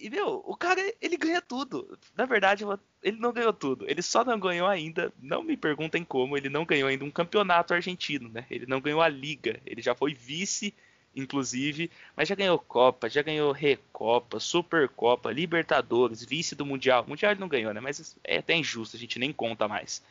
e, 0.00 0.10
meu, 0.10 0.42
o 0.46 0.56
cara, 0.56 0.80
ele 1.00 1.16
ganha 1.16 1.40
tudo. 1.40 1.98
Na 2.16 2.24
verdade, 2.24 2.64
ele 3.02 3.18
não 3.18 3.32
ganhou 3.32 3.52
tudo. 3.52 3.84
Ele 3.88 4.02
só 4.02 4.24
não 4.24 4.38
ganhou 4.38 4.66
ainda, 4.68 5.12
não 5.20 5.42
me 5.42 5.56
perguntem 5.56 6.04
como, 6.04 6.36
ele 6.36 6.48
não 6.48 6.64
ganhou 6.64 6.88
ainda 6.88 7.04
um 7.04 7.10
campeonato 7.10 7.74
argentino, 7.74 8.28
né? 8.28 8.46
Ele 8.50 8.66
não 8.66 8.80
ganhou 8.80 9.00
a 9.00 9.08
Liga. 9.08 9.60
Ele 9.66 9.82
já 9.82 9.94
foi 9.94 10.14
vice 10.14 10.74
inclusive, 11.14 11.90
mas 12.16 12.28
já 12.28 12.34
ganhou 12.34 12.58
Copa, 12.58 13.08
já 13.08 13.22
ganhou 13.22 13.52
Recopa, 13.52 14.38
Supercopa, 14.38 15.32
Libertadores, 15.32 16.24
vice 16.24 16.54
do 16.54 16.64
Mundial. 16.64 17.04
Mundial 17.06 17.32
ele 17.32 17.40
não 17.40 17.48
ganhou, 17.48 17.72
né? 17.74 17.80
Mas 17.80 18.16
é 18.22 18.38
até 18.38 18.54
injusto, 18.54 18.96
a 18.96 19.00
gente 19.00 19.18
nem 19.18 19.32
conta 19.32 19.66
mais. 19.66 20.02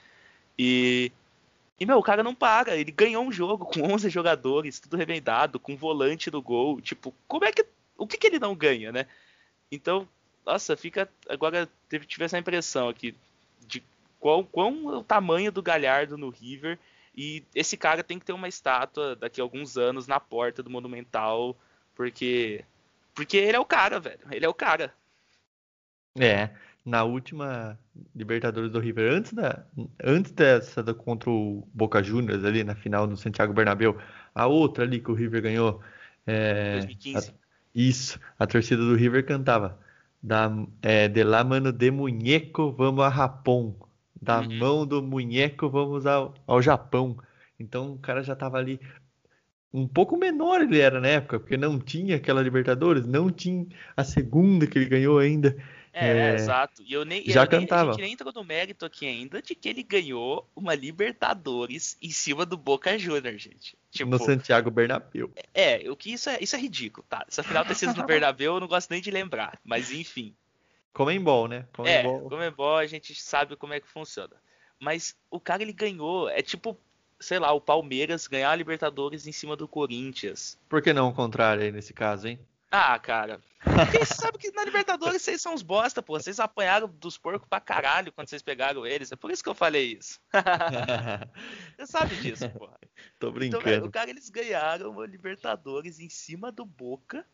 E, 0.58 1.12
e 1.80 1.86
meu, 1.86 1.98
o 1.98 2.04
cara 2.04 2.24
não 2.24 2.36
paga, 2.36 2.76
ele 2.76 2.92
ganhou 2.92 3.24
um 3.24 3.32
jogo 3.32 3.66
com 3.66 3.82
11 3.94 4.10
jogadores, 4.10 4.80
tudo 4.80 4.98
remendado, 4.98 5.60
com 5.60 5.76
volante 5.76 6.30
do 6.30 6.42
gol. 6.42 6.82
Tipo, 6.82 7.14
como 7.28 7.46
é 7.46 7.52
que. 7.52 7.66
O 7.98 8.08
que, 8.08 8.18
que 8.18 8.28
ele 8.28 8.40
não 8.40 8.56
ganha, 8.56 8.92
né? 8.94 9.06
Então, 9.72 10.08
nossa, 10.46 10.76
fica. 10.76 11.10
Agora 11.28 11.70
tive 12.08 12.26
essa 12.26 12.38
impressão 12.38 12.90
aqui 12.90 13.16
de 13.68 13.84
qual, 14.20 14.44
qual 14.44 14.70
é 14.70 14.98
o 14.98 15.04
tamanho 15.04 15.52
do 15.52 15.62
Galhardo 15.62 16.18
no 16.18 16.30
River 16.30 16.80
e 17.16 17.44
esse 17.54 17.76
cara 17.76 18.04
tem 18.04 18.18
que 18.18 18.26
ter 18.26 18.34
uma 18.34 18.48
estátua 18.48 19.16
daqui 19.16 19.42
a 19.42 19.44
alguns 19.44 19.78
anos 19.78 20.08
na 20.08 20.20
porta 20.20 20.64
do 20.64 20.70
Monumental, 20.70 21.56
porque 21.94 22.64
porque 23.14 23.36
ele 23.36 23.58
é 23.58 23.60
o 23.60 23.66
cara, 23.66 24.00
velho. 24.00 24.20
Ele 24.32 24.46
é 24.46 24.48
o 24.50 24.54
cara. 24.54 24.94
É, 26.18 26.50
na 26.86 27.04
última 27.04 27.78
Libertadores 28.16 28.72
do 28.72 28.80
River, 28.80 29.12
antes 29.12 29.34
da 29.34 29.66
antes 30.02 30.32
dessa 30.32 30.82
da, 30.82 30.94
contra 30.94 31.30
o 31.30 31.68
Boca 31.74 32.02
Juniors 32.02 32.46
ali 32.46 32.64
na 32.64 32.76
final 32.76 33.06
do 33.06 33.18
Santiago 33.18 33.54
Bernabéu, 33.54 34.00
a 34.34 34.48
outra 34.48 34.86
ali 34.86 35.02
que 35.02 35.12
o 35.12 35.14
River 35.14 35.42
ganhou, 35.42 35.82
é, 36.26 36.80
2015. 36.80 37.30
A, 37.30 37.34
isso, 37.74 38.20
a 38.38 38.48
torcida 38.48 38.82
do 38.82 38.96
River 38.96 39.26
cantava 39.26 39.80
da 40.22 40.52
é, 40.82 41.08
de 41.08 41.24
lá 41.24 41.44
mano 41.44 41.72
de 41.72 41.92
muñeco 41.92 42.72
vamos 42.72 43.06
a 43.06 43.10
Japão 43.10 43.76
da 44.22 44.42
uhum. 44.42 44.58
mão 44.58 44.86
do 44.86 45.02
munheco 45.02 45.70
vamos 45.70 46.06
ao, 46.06 46.34
ao 46.46 46.62
Japão. 46.62 47.18
Então 47.60 47.94
o 47.94 47.98
cara 47.98 48.24
já 48.24 48.34
estava 48.34 48.58
ali 48.58 48.80
um 49.72 49.88
pouco 49.88 50.18
menor 50.18 50.62
ele 50.62 50.80
era 50.80 51.00
na 51.00 51.08
época, 51.08 51.40
porque 51.40 51.56
não 51.56 51.80
tinha 51.80 52.16
aquela 52.16 52.42
Libertadores, 52.42 53.06
não 53.06 53.30
tinha 53.30 53.68
a 53.96 54.04
segunda 54.04 54.66
que 54.66 54.78
ele 54.78 54.86
ganhou 54.86 55.20
ainda. 55.20 55.56
É, 56.00 56.32
é 56.32 56.36
exato. 56.36 56.82
E 56.84 56.94
eu 56.94 57.04
nem, 57.04 57.24
já 57.26 57.44
eu 57.44 57.48
cantava. 57.48 57.82
Nem, 57.84 57.90
a 57.90 57.94
gente 57.94 58.02
nem 58.02 58.14
entrou 58.14 58.34
no 58.34 58.44
mérito 58.44 58.86
aqui 58.86 59.06
ainda 59.06 59.42
de 59.42 59.54
que 59.54 59.68
ele 59.68 59.84
ganhou 59.84 60.50
uma 60.56 60.74
Libertadores 60.74 61.98
em 62.02 62.10
cima 62.10 62.46
do 62.46 62.58
Boca 62.58 62.98
Juniors, 62.98 63.42
gente. 63.42 63.78
Tipo, 63.92 64.12
no 64.12 64.20
Santiago 64.20 64.72
Bernabéu. 64.72 65.32
É, 65.54 65.90
o 65.90 65.96
que 65.96 66.14
isso 66.14 66.30
é, 66.30 66.38
isso 66.42 66.56
é 66.56 66.60
ridículo, 66.60 67.06
tá? 67.10 67.26
Essa 67.28 67.44
final 67.44 67.66
ter 67.66 67.76
sido 67.76 67.94
no 67.96 68.06
Bernabéu, 68.06 68.56
eu 68.56 68.60
não 68.60 68.68
gosto 68.68 68.90
nem 68.92 69.02
de 69.02 69.12
lembrar, 69.12 69.60
mas 69.64 69.92
enfim. 69.92 70.34
Comembol, 70.94 71.48
né? 71.48 71.66
Comembol. 71.74 72.26
É, 72.26 72.30
Comembol 72.30 72.78
a 72.78 72.86
gente 72.86 73.14
sabe 73.16 73.56
como 73.56 73.74
é 73.74 73.80
que 73.80 73.88
funciona. 73.88 74.36
Mas 74.80 75.16
o 75.30 75.40
cara 75.40 75.62
ele 75.62 75.74
ganhou, 75.74 76.30
é 76.30 76.42
tipo, 76.42 76.78
sei 77.20 77.38
lá, 77.38 77.52
o 77.52 77.60
Palmeiras 77.60 78.28
ganhar 78.28 78.52
a 78.52 78.56
Libertadores 78.56 79.28
em 79.28 79.32
cima 79.32 79.56
do 79.56 79.68
Corinthians. 79.68 80.58
Por 80.70 80.82
que 80.82 80.94
não 80.94 81.10
o 81.10 81.14
contrário 81.14 81.64
aí 81.64 81.72
nesse 81.72 81.94
caso, 81.94 82.28
hein? 82.28 82.40
Ah, 82.72 83.00
cara. 83.00 83.42
Você 83.92 84.06
sabe 84.06 84.38
que 84.38 84.52
na 84.52 84.64
Libertadores 84.64 85.22
vocês 85.22 85.42
são 85.42 85.54
uns 85.54 85.64
bosta, 85.64 86.02
pô. 86.02 86.20
Vocês 86.20 86.40
apanharam 86.40 86.88
dos 86.88 87.18
porcos 87.18 87.48
pra 87.48 87.60
caralho 87.60 88.12
quando 88.12 88.30
vocês 88.30 88.42
pegaram 88.42 88.86
eles. 88.86 89.12
É 89.12 89.16
por 89.16 89.32
isso 89.32 89.44
que 89.44 89.50
eu 89.50 89.56
falei 89.56 89.98
isso. 90.00 90.20
você 91.76 91.88
sabe 91.88 92.16
disso, 92.18 92.50
pô. 92.52 92.70
Tô 93.18 93.32
brincando. 93.32 93.70
Então, 93.70 93.88
o 93.88 93.92
cara, 93.92 94.10
eles 94.10 94.30
ganharam 94.30 95.00
a 95.02 95.08
Libertadores 95.08 96.00
em 96.00 96.10
cima 96.10 96.52
do 96.52 96.64
Boca 96.64 97.26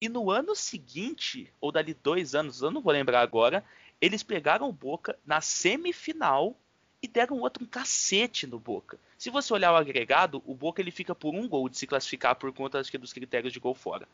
e 0.00 0.08
no 0.08 0.30
ano 0.30 0.54
seguinte, 0.54 1.52
ou 1.60 1.70
dali 1.72 1.92
dois 1.92 2.34
anos, 2.34 2.62
eu 2.62 2.70
não 2.70 2.80
vou 2.80 2.92
lembrar 2.92 3.20
agora, 3.20 3.64
eles 4.00 4.22
pegaram 4.22 4.68
o 4.68 4.72
Boca 4.72 5.18
na 5.26 5.40
semifinal 5.40 6.56
e 7.02 7.08
deram 7.08 7.40
outro 7.40 7.64
um 7.64 7.66
cacete 7.66 8.46
no 8.46 8.58
Boca. 8.58 8.98
Se 9.16 9.30
você 9.30 9.52
olhar 9.52 9.72
o 9.72 9.76
agregado, 9.76 10.42
o 10.46 10.54
Boca 10.54 10.80
ele 10.80 10.90
fica 10.90 11.14
por 11.14 11.34
um 11.34 11.48
gol 11.48 11.68
de 11.68 11.76
se 11.76 11.86
classificar 11.86 12.36
por 12.36 12.52
conta 12.52 12.78
acho 12.78 12.90
que, 12.90 12.98
dos 12.98 13.12
critérios 13.12 13.52
de 13.52 13.60
gol 13.60 13.74
fora. 13.74 14.08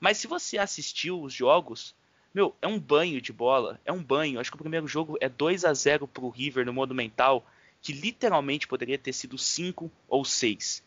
Mas 0.00 0.18
se 0.18 0.26
você 0.26 0.58
assistiu 0.58 1.20
os 1.22 1.32
jogos, 1.32 1.94
meu, 2.34 2.54
é 2.60 2.66
um 2.66 2.78
banho 2.78 3.20
de 3.20 3.32
bola, 3.32 3.80
é 3.84 3.92
um 3.92 4.02
banho. 4.02 4.38
Acho 4.38 4.50
que 4.50 4.56
o 4.56 4.60
primeiro 4.60 4.86
jogo 4.86 5.16
é 5.20 5.28
2 5.28 5.64
a 5.64 5.72
0 5.72 6.06
pro 6.06 6.28
River 6.28 6.66
no 6.66 6.72
Monumental, 6.72 7.46
que 7.80 7.92
literalmente 7.92 8.66
poderia 8.66 8.98
ter 8.98 9.12
sido 9.12 9.38
5 9.38 9.90
ou 10.08 10.24
6, 10.24 10.82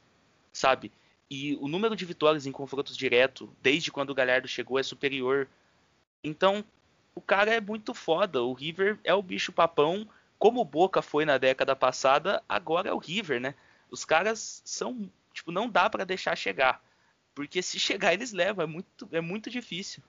sabe? 0.51 0.91
E 1.29 1.55
o 1.61 1.67
número 1.67 1.95
de 1.95 2.05
vitórias 2.05 2.45
em 2.45 2.51
confrontos 2.51 2.97
direto, 2.97 3.53
desde 3.61 3.91
quando 3.91 4.09
o 4.09 4.15
Galhardo 4.15 4.47
chegou, 4.47 4.79
é 4.79 4.83
superior. 4.83 5.47
Então, 6.23 6.65
o 7.13 7.21
cara 7.21 7.53
é 7.53 7.61
muito 7.61 7.93
foda. 7.93 8.41
O 8.41 8.53
River 8.53 8.99
é 9.03 9.13
o 9.13 9.21
bicho 9.21 9.51
papão. 9.51 10.07
Como 10.37 10.61
o 10.61 10.65
Boca 10.65 11.01
foi 11.01 11.25
na 11.25 11.37
década 11.37 11.75
passada, 11.75 12.41
agora 12.47 12.89
é 12.89 12.93
o 12.93 12.97
River, 12.97 13.39
né? 13.39 13.55
Os 13.91 14.05
caras 14.05 14.61
são. 14.65 15.09
Tipo, 15.33 15.51
não 15.51 15.69
dá 15.69 15.89
para 15.89 16.05
deixar 16.05 16.35
chegar. 16.35 16.81
Porque 17.39 17.61
se 17.61 17.79
chegar, 17.79 18.13
eles 18.13 18.33
levam. 18.33 18.65
É 18.65 18.67
muito, 18.67 19.07
é 19.13 19.21
muito 19.21 19.49
difícil. 19.49 20.03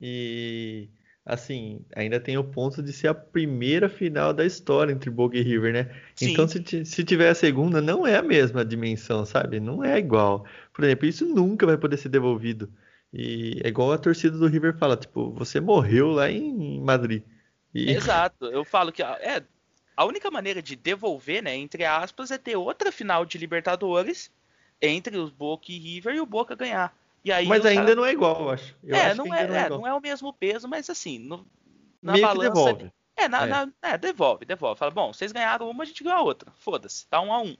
E 0.00 0.88
assim, 1.26 1.84
ainda 1.92 2.20
tem 2.20 2.38
o 2.38 2.44
ponto 2.44 2.80
de 2.80 2.92
ser 2.92 3.08
a 3.08 3.14
primeira 3.14 3.88
final 3.88 4.32
da 4.32 4.46
história 4.46 4.92
entre 4.92 5.10
Boca 5.10 5.36
e 5.36 5.42
River, 5.42 5.72
né? 5.72 6.02
Sim. 6.14 6.30
Então, 6.30 6.46
se, 6.46 6.84
se 6.84 7.02
tiver 7.02 7.30
a 7.30 7.34
segunda, 7.34 7.80
não 7.80 8.06
é 8.06 8.14
a 8.14 8.22
mesma 8.22 8.64
dimensão, 8.64 9.26
sabe? 9.26 9.58
Não 9.58 9.82
é 9.82 9.98
igual. 9.98 10.46
Por 10.72 10.84
exemplo, 10.84 11.08
isso 11.08 11.26
nunca 11.26 11.66
vai 11.66 11.76
poder 11.76 11.96
ser 11.96 12.10
devolvido. 12.10 12.72
E 13.12 13.60
é 13.64 13.66
igual 13.66 13.90
a 13.90 13.98
torcida 13.98 14.38
do 14.38 14.46
River 14.46 14.78
fala, 14.78 14.96
tipo, 14.96 15.32
você 15.32 15.58
morreu 15.58 16.12
lá 16.12 16.30
em 16.30 16.80
Madrid. 16.80 17.24
E... 17.74 17.90
Exato. 17.90 18.46
Eu 18.46 18.64
falo 18.64 18.92
que 18.92 19.02
é, 19.02 19.42
a 19.96 20.04
única 20.04 20.30
maneira 20.30 20.62
de 20.62 20.76
devolver, 20.76 21.42
né, 21.42 21.56
entre 21.56 21.84
aspas, 21.84 22.30
é 22.30 22.38
ter 22.38 22.54
outra 22.54 22.92
final 22.92 23.26
de 23.26 23.36
Libertadores 23.36 24.30
entre 24.86 25.16
os 25.16 25.30
Boca 25.30 25.66
e 25.68 25.78
River 25.78 26.14
e 26.14 26.20
o 26.20 26.26
Boca 26.26 26.54
ganhar. 26.54 26.94
Aí, 27.32 27.46
mas 27.46 27.64
ainda 27.64 27.82
cara... 27.82 27.94
não 27.94 28.04
é 28.04 28.12
igual, 28.12 28.42
eu 28.42 28.50
acho. 28.50 28.76
Eu 28.82 28.94
é, 28.94 29.06
acho 29.06 29.16
não, 29.16 29.34
é, 29.34 29.46
não, 29.46 29.54
é, 29.54 29.68
não 29.68 29.86
é 29.86 29.94
o 29.94 30.00
mesmo 30.00 30.32
peso, 30.32 30.68
mas 30.68 30.90
assim, 30.90 31.18
no, 31.18 31.46
na 32.02 32.12
Meio 32.12 32.26
balança. 32.26 32.50
devolve. 32.50 32.92
É, 33.16 33.28
na, 33.28 33.42
é. 33.44 33.46
Na, 33.46 33.68
é, 33.82 33.96
devolve, 33.96 34.44
devolve. 34.44 34.78
Fala, 34.78 34.90
bom, 34.90 35.12
vocês 35.12 35.32
ganharam 35.32 35.70
uma, 35.70 35.84
a 35.84 35.86
gente 35.86 36.04
ganhou 36.04 36.18
a 36.18 36.22
outra. 36.22 36.52
Foda-se, 36.58 37.06
tá 37.06 37.20
um 37.20 37.32
a 37.32 37.40
um. 37.40 37.56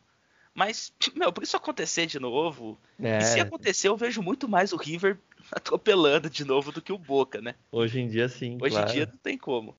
Mas, 0.55 0.93
meu, 1.17 1.33
por 1.33 1.43
isso 1.43 1.57
acontecer 1.57 2.07
de 2.07 2.19
novo. 2.19 2.79
É. 3.03 3.19
E 3.19 3.23
se 3.23 3.41
acontecer, 3.41 3.89
eu 3.89 3.97
vejo 3.97 4.23
muito 4.23 4.49
mais 4.49 4.73
o 4.73 4.77
River 4.77 5.19
atropelando 5.51 6.29
de 6.29 6.45
novo 6.45 6.71
do 6.71 6.83
que 6.83 6.93
o 6.93 6.99
Boca, 6.99 7.41
né? 7.41 7.55
Hoje 7.73 8.01
em 8.01 8.09
dia, 8.09 8.29
sim. 8.29 8.59
Hoje 8.61 8.75
claro. 8.75 8.91
em 8.91 8.93
dia 8.93 9.07
não 9.07 9.19
tem 9.19 9.39
como. 9.39 9.75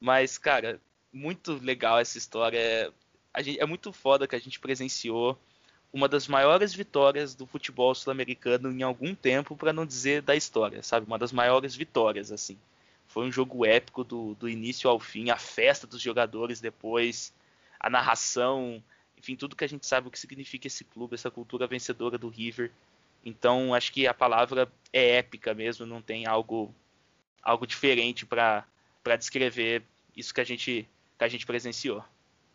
Mas, 0.00 0.36
cara, 0.38 0.80
muito 1.12 1.54
legal 1.54 2.00
essa 2.00 2.18
história. 2.18 2.58
É, 2.58 3.42
gente, 3.42 3.60
é 3.60 3.66
muito 3.66 3.92
foda 3.92 4.26
que 4.26 4.34
a 4.34 4.40
gente 4.40 4.58
presenciou 4.58 5.38
uma 5.94 6.08
das 6.08 6.26
maiores 6.26 6.74
vitórias 6.74 7.36
do 7.36 7.46
futebol 7.46 7.94
sul-americano 7.94 8.68
em 8.72 8.82
algum 8.82 9.14
tempo, 9.14 9.56
para 9.56 9.72
não 9.72 9.86
dizer 9.86 10.22
da 10.22 10.34
história, 10.34 10.82
sabe? 10.82 11.06
Uma 11.06 11.16
das 11.16 11.30
maiores 11.30 11.76
vitórias, 11.76 12.32
assim. 12.32 12.58
Foi 13.06 13.24
um 13.24 13.30
jogo 13.30 13.64
épico 13.64 14.02
do, 14.02 14.34
do 14.34 14.48
início 14.48 14.90
ao 14.90 14.98
fim, 14.98 15.30
a 15.30 15.36
festa 15.36 15.86
dos 15.86 16.02
jogadores 16.02 16.60
depois, 16.60 17.32
a 17.78 17.88
narração, 17.88 18.82
enfim, 19.16 19.36
tudo 19.36 19.54
que 19.54 19.62
a 19.62 19.68
gente 19.68 19.86
sabe 19.86 20.08
o 20.08 20.10
que 20.10 20.18
significa 20.18 20.66
esse 20.66 20.82
clube, 20.82 21.14
essa 21.14 21.30
cultura 21.30 21.64
vencedora 21.64 22.18
do 22.18 22.28
River. 22.28 22.72
Então 23.24 23.72
acho 23.72 23.92
que 23.92 24.04
a 24.04 24.12
palavra 24.12 24.68
é 24.92 25.18
épica 25.18 25.54
mesmo, 25.54 25.86
não 25.86 26.02
tem 26.02 26.26
algo 26.26 26.74
algo 27.40 27.68
diferente 27.68 28.26
para 28.26 28.66
descrever 29.16 29.84
isso 30.16 30.34
que 30.34 30.40
a 30.40 30.44
gente 30.44 30.88
que 31.16 31.24
a 31.24 31.28
gente 31.28 31.46
presenciou. 31.46 32.02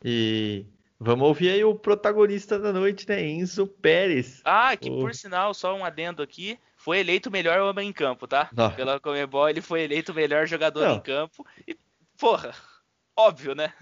E 0.04 0.66
vamos 1.00 1.28
ouvir 1.28 1.50
aí 1.52 1.64
o 1.64 1.76
protagonista 1.76 2.60
da 2.60 2.74
noite, 2.74 3.08
né? 3.08 3.26
Enzo 3.26 3.66
Pérez. 3.66 4.42
Ah, 4.44 4.76
que 4.76 4.90
o... 4.90 5.00
por 5.00 5.16
sinal, 5.16 5.54
só 5.54 5.76
um 5.76 5.86
adendo 5.86 6.22
aqui, 6.22 6.60
foi 6.76 7.00
eleito 7.00 7.30
o 7.30 7.32
melhor 7.32 7.60
homem 7.62 7.90
em 7.90 7.94
campo, 7.94 8.28
tá? 8.28 8.50
Não. 8.54 8.72
Pela 8.72 9.00
Comebol, 9.00 9.50
ele 9.50 9.62
foi 9.62 9.82
eleito 9.82 10.12
o 10.12 10.16
melhor 10.16 10.48
jogador 10.48 10.88
Não. 10.88 10.96
em 10.96 11.00
campo. 11.02 11.46
E, 11.68 11.78
porra, 12.18 12.54
óbvio, 13.16 13.56
né? 13.56 13.74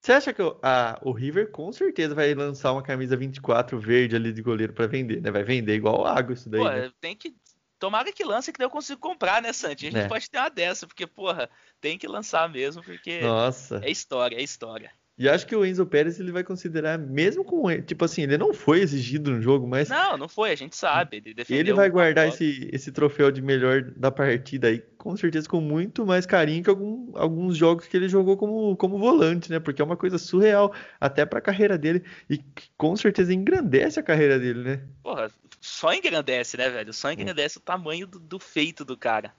Você 0.00 0.12
acha 0.12 0.32
que 0.32 0.40
o, 0.42 0.56
a, 0.62 0.98
o 1.02 1.10
River 1.10 1.50
com 1.50 1.72
certeza 1.72 2.14
vai 2.14 2.32
lançar 2.32 2.72
uma 2.72 2.82
camisa 2.82 3.16
24 3.16 3.78
verde 3.80 4.14
ali 4.14 4.32
de 4.32 4.40
goleiro 4.40 4.72
para 4.72 4.86
vender, 4.86 5.20
né? 5.20 5.30
Vai 5.30 5.42
vender 5.42 5.74
igual 5.74 6.02
o 6.02 6.06
Água 6.06 6.34
isso 6.34 6.48
daí. 6.48 6.60
Pô, 6.60 6.68
né? 6.68 6.92
tem 7.00 7.16
que. 7.16 7.34
Tomara 7.78 8.10
que 8.12 8.24
lance 8.24 8.52
que 8.52 8.58
daí 8.58 8.66
eu 8.66 8.70
consigo 8.70 9.00
comprar, 9.00 9.42
né, 9.42 9.52
Santi? 9.52 9.88
A 9.88 9.90
gente 9.90 10.04
é. 10.04 10.08
pode 10.08 10.30
ter 10.30 10.38
uma 10.38 10.48
dessa, 10.48 10.86
porque, 10.86 11.06
porra, 11.06 11.50
tem 11.80 11.98
que 11.98 12.06
lançar 12.06 12.48
mesmo, 12.48 12.82
porque 12.82 13.20
Nossa. 13.20 13.80
é 13.82 13.90
história, 13.90 14.36
é 14.36 14.42
história. 14.42 14.90
E 15.18 15.30
acho 15.30 15.46
que 15.46 15.56
o 15.56 15.64
Enzo 15.64 15.86
Pérez 15.86 16.20
ele 16.20 16.30
vai 16.30 16.44
considerar, 16.44 16.98
mesmo 16.98 17.42
com 17.42 17.64
tipo 17.80 18.04
assim, 18.04 18.22
ele 18.22 18.36
não 18.36 18.52
foi 18.52 18.80
exigido 18.80 19.30
no 19.30 19.40
jogo, 19.40 19.66
mas. 19.66 19.88
Não, 19.88 20.18
não 20.18 20.28
foi, 20.28 20.50
a 20.50 20.54
gente 20.54 20.76
sabe. 20.76 21.16
Ele, 21.16 21.34
ele 21.48 21.72
vai 21.72 21.88
guardar 21.88 22.28
esse, 22.28 22.68
esse 22.70 22.92
troféu 22.92 23.32
de 23.32 23.40
melhor 23.40 23.82
da 23.96 24.10
partida 24.10 24.68
aí, 24.68 24.78
com 24.98 25.16
certeza, 25.16 25.48
com 25.48 25.58
muito 25.58 26.04
mais 26.04 26.26
carinho 26.26 26.62
que 26.62 26.68
algum, 26.68 27.16
alguns 27.16 27.56
jogos 27.56 27.86
que 27.86 27.96
ele 27.96 28.08
jogou 28.08 28.36
como, 28.36 28.76
como 28.76 28.98
volante, 28.98 29.50
né? 29.50 29.58
Porque 29.58 29.80
é 29.80 29.84
uma 29.84 29.96
coisa 29.96 30.18
surreal, 30.18 30.74
até 31.00 31.24
pra 31.24 31.40
carreira 31.40 31.78
dele, 31.78 32.04
e 32.28 32.38
com 32.76 32.94
certeza 32.94 33.32
engrandece 33.32 33.98
a 33.98 34.02
carreira 34.02 34.38
dele, 34.38 34.62
né? 34.62 34.82
Porra, 35.02 35.30
só 35.62 35.94
engrandece, 35.94 36.58
né, 36.58 36.68
velho? 36.68 36.92
Só 36.92 37.10
engrandece 37.10 37.56
é. 37.56 37.60
o 37.60 37.62
tamanho 37.62 38.06
do, 38.06 38.18
do, 38.18 38.38
feito 38.38 38.84
do 38.84 38.98
cara. 38.98 39.32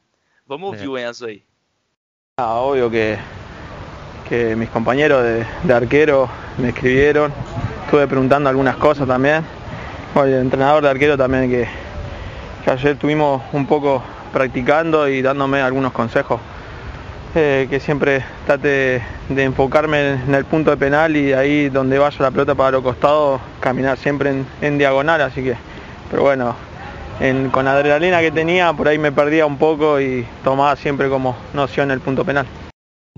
Vamos 0.47 0.69
ouvir 0.69 0.85
é. 0.85 0.89
o 0.89 0.97
Enzo 0.97 1.27
aí. 1.27 1.43
Ah, 2.39 2.55
óbvio 2.55 2.89
que 2.89 3.46
que 4.27 4.55
mis 4.55 4.69
compañeros 4.69 5.23
de, 5.23 5.73
arquero 5.73 6.29
me 6.57 6.69
escribieron, 6.69 7.31
estuve 7.85 8.07
preguntando 8.07 8.49
algunas 8.49 8.75
cosas 8.75 9.07
también. 9.07 9.43
el 10.15 10.33
entrenador 10.33 10.83
de 10.83 10.89
arquero 10.89 11.17
también 11.17 11.49
que, 11.49 11.67
ayer 12.69 12.93
estuvimos 12.93 13.41
un 13.53 13.65
poco 13.65 14.03
practicando 14.33 15.07
y 15.07 15.21
dándome 15.21 15.61
algunos 15.61 15.93
consejos. 15.93 16.39
Eh, 17.35 17.67
que 17.69 17.79
siempre 17.79 18.23
trate 18.47 19.03
de 19.29 19.43
enfocarme 19.43 20.13
en, 20.13 20.33
el 20.33 20.45
punto 20.45 20.71
de 20.71 20.77
penal 20.77 21.15
y 21.15 21.33
ahí 21.33 21.69
donde 21.69 21.99
vaya 21.99 22.17
la 22.19 22.31
pelota 22.31 22.55
para 22.55 22.71
los 22.71 22.83
costados, 22.83 23.39
caminar 23.59 23.97
siempre 23.97 24.43
en, 24.61 24.77
diagonal, 24.77 25.21
así 25.21 25.43
que, 25.43 25.55
pero 26.09 26.23
bueno, 26.23 26.55
con 27.51 27.65
la 27.65 27.73
adrenalina 27.73 28.21
que 28.21 28.31
tenía, 28.31 28.73
por 28.73 28.87
ahí 28.87 28.97
me 28.97 29.11
perdía 29.11 29.45
un 29.45 29.57
poco 29.57 29.99
y 29.99 30.25
tomaba 30.43 30.75
siempre 30.77 31.09
como 31.09 31.35
noción 31.53 31.91
el 31.91 31.99
punto 31.99 32.25
penal. 32.25 32.47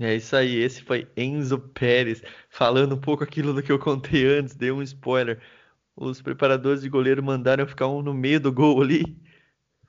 É 0.00 0.14
isso 0.14 0.34
aí, 0.34 0.56
esse 0.56 0.82
foi 0.82 1.06
Enzo 1.14 1.58
Pérez, 1.58 2.22
falando 2.48 2.94
um 2.94 3.00
pouco 3.00 3.22
aquilo 3.22 3.52
do 3.52 3.62
que 3.62 3.70
eu 3.70 3.78
contei 3.78 4.26
antes, 4.26 4.54
dei 4.54 4.70
um 4.70 4.82
spoiler. 4.82 5.38
Os 5.94 6.22
preparadores 6.22 6.80
de 6.80 6.88
goleiro 6.88 7.22
mandaram 7.22 7.66
ficar 7.66 7.86
um 7.86 8.00
no 8.00 8.14
meio 8.14 8.40
do 8.40 8.50
gol 8.50 8.80
ali. 8.80 9.04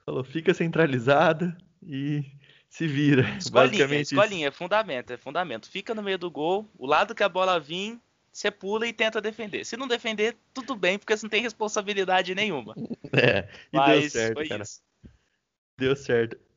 Falou, 0.06 0.22
fica 0.22 0.54
centralizado 0.54 1.56
e 1.82 2.26
se 2.68 2.88
vira. 2.88 3.22
Escolinha, 3.38 3.86
escolinha, 4.02 4.48
é 4.50 4.52
fundamento, 4.52 5.14
é 5.14 5.18
fundamento. 5.18 5.70
Fica 5.70 5.96
no 5.96 6.04
meio 6.04 6.18
do 6.18 6.30
gol, 6.30 6.70
o 6.78 6.86
lado 6.86 7.16
que 7.16 7.24
a 7.24 7.30
bola 7.30 7.58
vir, 7.58 7.98
você 8.34 8.52
pula 8.52 8.86
e 8.86 8.92
tenta 8.92 9.22
defender. 9.22 9.64
Se 9.66 9.78
não 9.78 9.88
defender, 9.88 10.36
tudo 10.54 10.76
bem, 10.76 11.00
porque 11.00 11.16
você 11.16 11.26
não 11.26 11.30
tem 11.30 11.42
responsabilidade 11.42 12.36
nenhuma. 12.36 12.76
É, 13.14 13.48
e 13.72 13.78
Mas 13.78 14.02
deu 14.02 14.10
certo, 14.10 14.50
cara. 14.50 14.64
Isso. 14.64 14.82
Deu 15.78 15.96
certo 15.96 16.51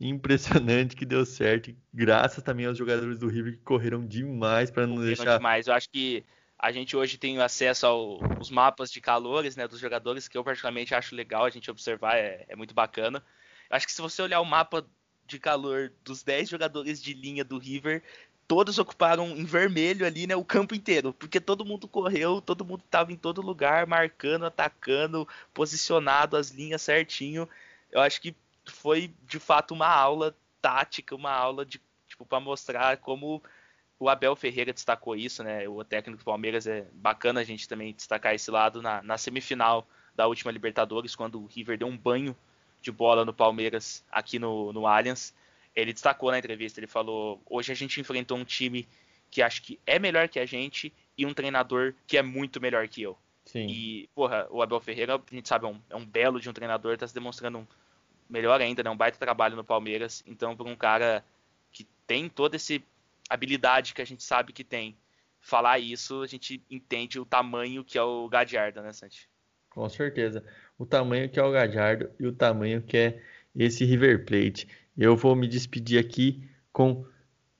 impressionante 0.00 0.94
que 0.94 1.04
deu 1.04 1.24
certo. 1.26 1.74
Graças 1.92 2.42
também 2.42 2.66
aos 2.66 2.78
jogadores 2.78 3.18
do 3.18 3.28
River 3.28 3.54
que 3.54 3.62
correram 3.62 4.06
demais 4.06 4.70
para 4.70 4.86
não 4.86 5.00
deixar. 5.00 5.38
Demais. 5.38 5.66
Eu 5.66 5.74
acho 5.74 5.90
que 5.90 6.24
a 6.58 6.72
gente 6.72 6.96
hoje 6.96 7.18
tem 7.18 7.40
acesso 7.40 7.86
aos 7.86 8.50
mapas 8.50 8.90
de 8.90 9.00
calores 9.00 9.56
né, 9.56 9.66
dos 9.66 9.78
jogadores, 9.78 10.28
que 10.28 10.36
eu 10.36 10.44
particularmente 10.44 10.94
acho 10.94 11.14
legal 11.14 11.44
a 11.44 11.50
gente 11.50 11.70
observar, 11.70 12.16
é, 12.16 12.44
é 12.48 12.56
muito 12.56 12.74
bacana. 12.74 13.22
Eu 13.70 13.76
acho 13.76 13.86
que 13.86 13.92
se 13.92 14.02
você 14.02 14.22
olhar 14.22 14.40
o 14.40 14.44
mapa 14.44 14.84
de 15.26 15.38
calor 15.38 15.92
dos 16.02 16.22
10 16.22 16.48
jogadores 16.48 17.02
de 17.02 17.12
linha 17.12 17.44
do 17.44 17.58
River, 17.58 18.02
todos 18.48 18.78
ocuparam 18.78 19.36
em 19.36 19.44
vermelho 19.44 20.06
ali, 20.06 20.26
né, 20.26 20.34
o 20.34 20.44
campo 20.44 20.74
inteiro, 20.74 21.12
porque 21.12 21.38
todo 21.38 21.66
mundo 21.66 21.86
correu, 21.86 22.40
todo 22.40 22.64
mundo 22.64 22.82
estava 22.84 23.12
em 23.12 23.16
todo 23.16 23.42
lugar, 23.42 23.86
marcando, 23.86 24.46
atacando, 24.46 25.28
posicionado 25.52 26.36
as 26.36 26.50
linhas 26.50 26.82
certinho. 26.82 27.48
Eu 27.92 28.00
acho 28.00 28.20
que 28.20 28.34
foi 28.72 29.12
de 29.24 29.38
fato 29.38 29.74
uma 29.74 29.88
aula 29.88 30.34
tática, 30.60 31.14
uma 31.14 31.30
aula 31.30 31.64
de 31.64 31.80
tipo 32.06 32.24
para 32.24 32.40
mostrar 32.40 32.96
como 32.98 33.42
o 33.98 34.08
Abel 34.08 34.36
Ferreira 34.36 34.72
destacou 34.72 35.16
isso, 35.16 35.42
né? 35.42 35.68
O 35.68 35.82
técnico 35.84 36.20
do 36.20 36.24
Palmeiras 36.24 36.66
é 36.66 36.86
bacana 36.92 37.40
a 37.40 37.44
gente 37.44 37.68
também 37.68 37.92
destacar 37.92 38.34
esse 38.34 38.50
lado 38.50 38.80
na, 38.80 39.02
na 39.02 39.18
semifinal 39.18 39.86
da 40.14 40.26
última 40.26 40.52
Libertadores, 40.52 41.14
quando 41.14 41.40
o 41.40 41.46
River 41.46 41.78
deu 41.78 41.88
um 41.88 41.96
banho 41.96 42.36
de 42.80 42.92
bola 42.92 43.24
no 43.24 43.32
Palmeiras 43.32 44.04
aqui 44.10 44.38
no, 44.38 44.72
no 44.72 44.86
Allianz. 44.86 45.34
Ele 45.74 45.92
destacou 45.92 46.30
na 46.30 46.38
entrevista, 46.38 46.80
ele 46.80 46.86
falou: 46.86 47.40
hoje 47.46 47.72
a 47.72 47.74
gente 47.74 48.00
enfrentou 48.00 48.36
um 48.36 48.44
time 48.44 48.86
que 49.30 49.42
acho 49.42 49.62
que 49.62 49.78
é 49.86 49.98
melhor 49.98 50.28
que 50.28 50.38
a 50.38 50.46
gente 50.46 50.92
e 51.16 51.26
um 51.26 51.34
treinador 51.34 51.94
que 52.06 52.16
é 52.16 52.22
muito 52.22 52.60
melhor 52.60 52.86
que 52.88 53.02
eu. 53.02 53.16
Sim. 53.44 53.66
E, 53.66 54.08
porra, 54.14 54.46
o 54.50 54.62
Abel 54.62 54.80
Ferreira, 54.80 55.16
a 55.16 55.34
gente 55.34 55.48
sabe, 55.48 55.64
é 55.64 55.68
um, 55.68 55.80
é 55.90 55.96
um 55.96 56.04
belo 56.04 56.40
de 56.40 56.48
um 56.48 56.52
treinador, 56.52 56.94
está 56.94 57.06
se 57.06 57.14
demonstrando 57.14 57.58
um, 57.58 57.66
melhor 58.28 58.60
ainda, 58.60 58.82
né? 58.82 58.90
Um 58.90 58.96
baita 58.96 59.18
trabalho 59.18 59.56
no 59.56 59.64
Palmeiras. 59.64 60.22
Então, 60.26 60.56
para 60.56 60.68
um 60.68 60.76
cara 60.76 61.24
que 61.72 61.86
tem 62.06 62.28
toda 62.28 62.56
essa 62.56 62.74
habilidade 63.28 63.94
que 63.94 64.02
a 64.02 64.04
gente 64.04 64.22
sabe 64.22 64.52
que 64.52 64.64
tem, 64.64 64.96
falar 65.40 65.78
isso, 65.78 66.22
a 66.22 66.26
gente 66.26 66.62
entende 66.70 67.18
o 67.18 67.24
tamanho 67.24 67.84
que 67.84 67.96
é 67.96 68.02
o 68.02 68.28
Gadiardo, 68.28 68.82
né, 68.82 68.92
Santi? 68.92 69.28
Com 69.70 69.88
certeza. 69.88 70.44
O 70.78 70.84
tamanho 70.84 71.28
que 71.28 71.38
é 71.38 71.42
o 71.42 71.52
Gadiardo 71.52 72.10
e 72.18 72.26
o 72.26 72.32
tamanho 72.32 72.82
que 72.82 72.96
é 72.96 73.22
esse 73.54 73.84
River 73.84 74.24
Plate. 74.24 74.68
Eu 74.96 75.16
vou 75.16 75.34
me 75.34 75.46
despedir 75.46 75.98
aqui 75.98 76.48
com 76.72 77.04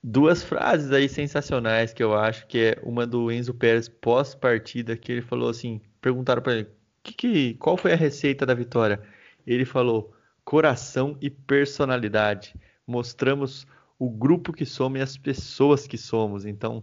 duas 0.03 0.43
frases 0.43 0.93
aí 0.93 1.09
sensacionais 1.09 1.93
que 1.93 2.03
eu 2.03 2.15
acho 2.15 2.47
que 2.47 2.59
é 2.59 2.79
uma 2.83 3.07
do 3.07 3.31
Enzo 3.31 3.55
Pérez 3.55 3.89
pós-partida 3.89 4.97
que 4.97 5.13
ele 5.13 5.23
falou 5.23 5.49
assim, 5.49 5.81
perguntaram 6.01 6.43
para 6.43 6.55
ele, 6.55 6.69
que, 7.03 7.13
que, 7.13 7.55
qual 7.55 7.77
foi 7.77 7.93
a 7.93 7.97
receita 7.97 8.45
da 8.45 8.55
vitória? 8.55 9.01
Ele 9.47 9.65
falou: 9.65 10.15
coração 10.49 11.15
e 11.21 11.29
personalidade. 11.29 12.55
Mostramos 12.87 13.67
o 13.99 14.09
grupo 14.09 14.51
que 14.51 14.65
somos 14.65 14.99
e 14.99 15.03
as 15.03 15.15
pessoas 15.15 15.87
que 15.87 15.99
somos. 15.99 16.47
Então, 16.47 16.83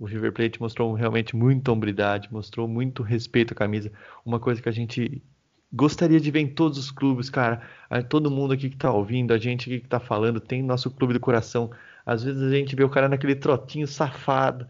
o 0.00 0.04
River 0.04 0.32
Plate 0.32 0.60
mostrou 0.60 0.92
realmente 0.94 1.36
muita 1.36 1.70
hombridade, 1.70 2.28
mostrou 2.32 2.66
muito 2.66 3.04
respeito 3.04 3.52
à 3.52 3.56
camisa. 3.56 3.92
Uma 4.26 4.40
coisa 4.40 4.60
que 4.60 4.68
a 4.68 4.72
gente 4.72 5.22
gostaria 5.72 6.18
de 6.18 6.28
ver 6.28 6.40
em 6.40 6.48
todos 6.48 6.76
os 6.76 6.90
clubes, 6.90 7.30
cara. 7.30 7.62
Todo 8.08 8.32
mundo 8.32 8.52
aqui 8.52 8.68
que 8.68 8.76
tá 8.76 8.90
ouvindo, 8.90 9.32
a 9.32 9.38
gente 9.38 9.70
aqui 9.70 9.78
que 9.78 9.88
tá 9.88 10.00
falando, 10.00 10.40
tem 10.40 10.60
nosso 10.60 10.90
clube 10.90 11.14
do 11.14 11.20
coração. 11.20 11.70
Às 12.04 12.24
vezes 12.24 12.42
a 12.42 12.50
gente 12.50 12.74
vê 12.74 12.82
o 12.82 12.90
cara 12.90 13.08
naquele 13.08 13.36
trotinho 13.36 13.86
safado, 13.86 14.66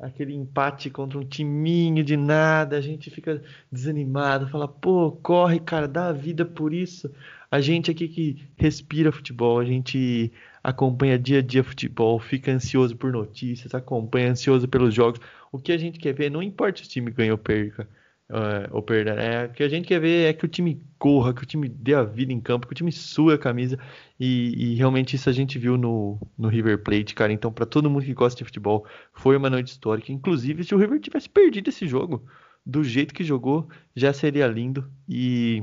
aquele 0.00 0.34
empate 0.34 0.90
contra 0.90 1.18
um 1.18 1.24
timinho 1.24 2.02
de 2.02 2.16
nada, 2.16 2.76
a 2.76 2.80
gente 2.80 3.10
fica 3.10 3.42
desanimado, 3.70 4.48
fala, 4.48 4.66
pô, 4.66 5.12
corre, 5.12 5.60
cara, 5.60 5.86
dá 5.86 6.08
a 6.08 6.12
vida 6.12 6.44
por 6.44 6.72
isso. 6.72 7.12
A 7.50 7.60
gente 7.60 7.90
aqui 7.90 8.08
que 8.08 8.48
respira 8.56 9.12
futebol, 9.12 9.58
a 9.58 9.64
gente 9.64 10.32
acompanha 10.62 11.18
dia 11.18 11.38
a 11.40 11.42
dia 11.42 11.62
futebol, 11.62 12.18
fica 12.18 12.50
ansioso 12.50 12.96
por 12.96 13.12
notícias, 13.12 13.74
acompanha 13.74 14.30
ansioso 14.30 14.66
pelos 14.66 14.94
jogos. 14.94 15.20
O 15.50 15.58
que 15.58 15.72
a 15.72 15.78
gente 15.78 15.98
quer 15.98 16.14
ver, 16.14 16.30
não 16.30 16.42
importa 16.42 16.78
se 16.78 16.86
o 16.86 16.88
time 16.88 17.10
ganha 17.10 17.32
ou 17.32 17.38
perca, 17.38 17.86
uh, 18.32 18.68
ou 18.74 18.82
perda, 18.82 19.14
né? 19.14 19.44
O 19.46 19.52
que 19.52 19.62
a 19.62 19.68
gente 19.68 19.86
quer 19.86 20.00
ver 20.00 20.28
é 20.28 20.32
que 20.32 20.44
o 20.44 20.48
time 20.48 20.82
corra, 20.98 21.32
que 21.32 21.42
o 21.42 21.46
time 21.46 21.68
dê 21.68 21.94
a 21.94 22.02
vida 22.02 22.32
em 22.32 22.40
campo, 22.40 22.66
que 22.66 22.72
o 22.72 22.76
time 22.76 22.90
sua 22.90 23.34
a 23.34 23.38
camisa. 23.38 23.78
E, 24.18 24.72
e 24.72 24.74
realmente 24.74 25.14
isso 25.14 25.28
a 25.28 25.32
gente 25.32 25.58
viu 25.58 25.76
no, 25.76 26.18
no 26.36 26.48
River 26.48 26.82
Plate, 26.82 27.14
cara. 27.14 27.32
Então, 27.32 27.52
para 27.52 27.66
todo 27.66 27.90
mundo 27.90 28.04
que 28.04 28.14
gosta 28.14 28.38
de 28.38 28.44
futebol, 28.44 28.86
foi 29.12 29.36
uma 29.36 29.50
noite 29.50 29.68
histórica. 29.68 30.10
Inclusive, 30.10 30.64
se 30.64 30.74
o 30.74 30.78
River 30.78 30.98
tivesse 31.00 31.28
perdido 31.28 31.68
esse 31.68 31.86
jogo, 31.86 32.24
do 32.64 32.82
jeito 32.82 33.14
que 33.14 33.22
jogou, 33.22 33.68
já 33.94 34.12
seria 34.12 34.46
lindo. 34.46 34.90
E 35.08 35.62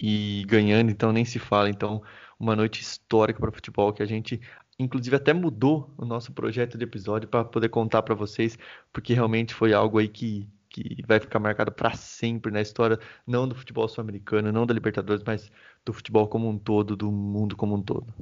e 0.00 0.44
ganhando, 0.46 0.90
então 0.90 1.12
nem 1.12 1.24
se 1.24 1.38
fala. 1.38 1.68
Então, 1.68 2.02
uma 2.38 2.54
noite 2.54 2.80
histórica 2.80 3.40
para 3.40 3.52
futebol 3.52 3.92
que 3.92 4.02
a 4.02 4.06
gente, 4.06 4.40
inclusive, 4.78 5.16
até 5.16 5.32
mudou 5.32 5.92
o 5.96 6.04
nosso 6.04 6.32
projeto 6.32 6.76
de 6.76 6.84
episódio 6.84 7.28
para 7.28 7.44
poder 7.44 7.68
contar 7.68 8.02
para 8.02 8.14
vocês, 8.14 8.58
porque 8.92 9.14
realmente 9.14 9.54
foi 9.54 9.72
algo 9.72 9.98
aí 9.98 10.08
que, 10.08 10.48
que 10.76 11.02
vai 11.06 11.18
ficar 11.18 11.38
marcado 11.38 11.72
para 11.72 11.94
sempre 11.94 12.52
na 12.52 12.60
história, 12.60 12.98
não 13.26 13.48
do 13.48 13.54
futebol 13.54 13.88
sul-americano, 13.88 14.52
não 14.52 14.66
da 14.66 14.74
Libertadores, 14.74 15.22
mas 15.24 15.50
do 15.84 15.92
futebol 15.92 16.28
como 16.28 16.48
um 16.48 16.58
todo, 16.58 16.94
do 16.94 17.10
mundo 17.10 17.56
como 17.56 17.74
um 17.74 17.82
todo. 17.82 18.12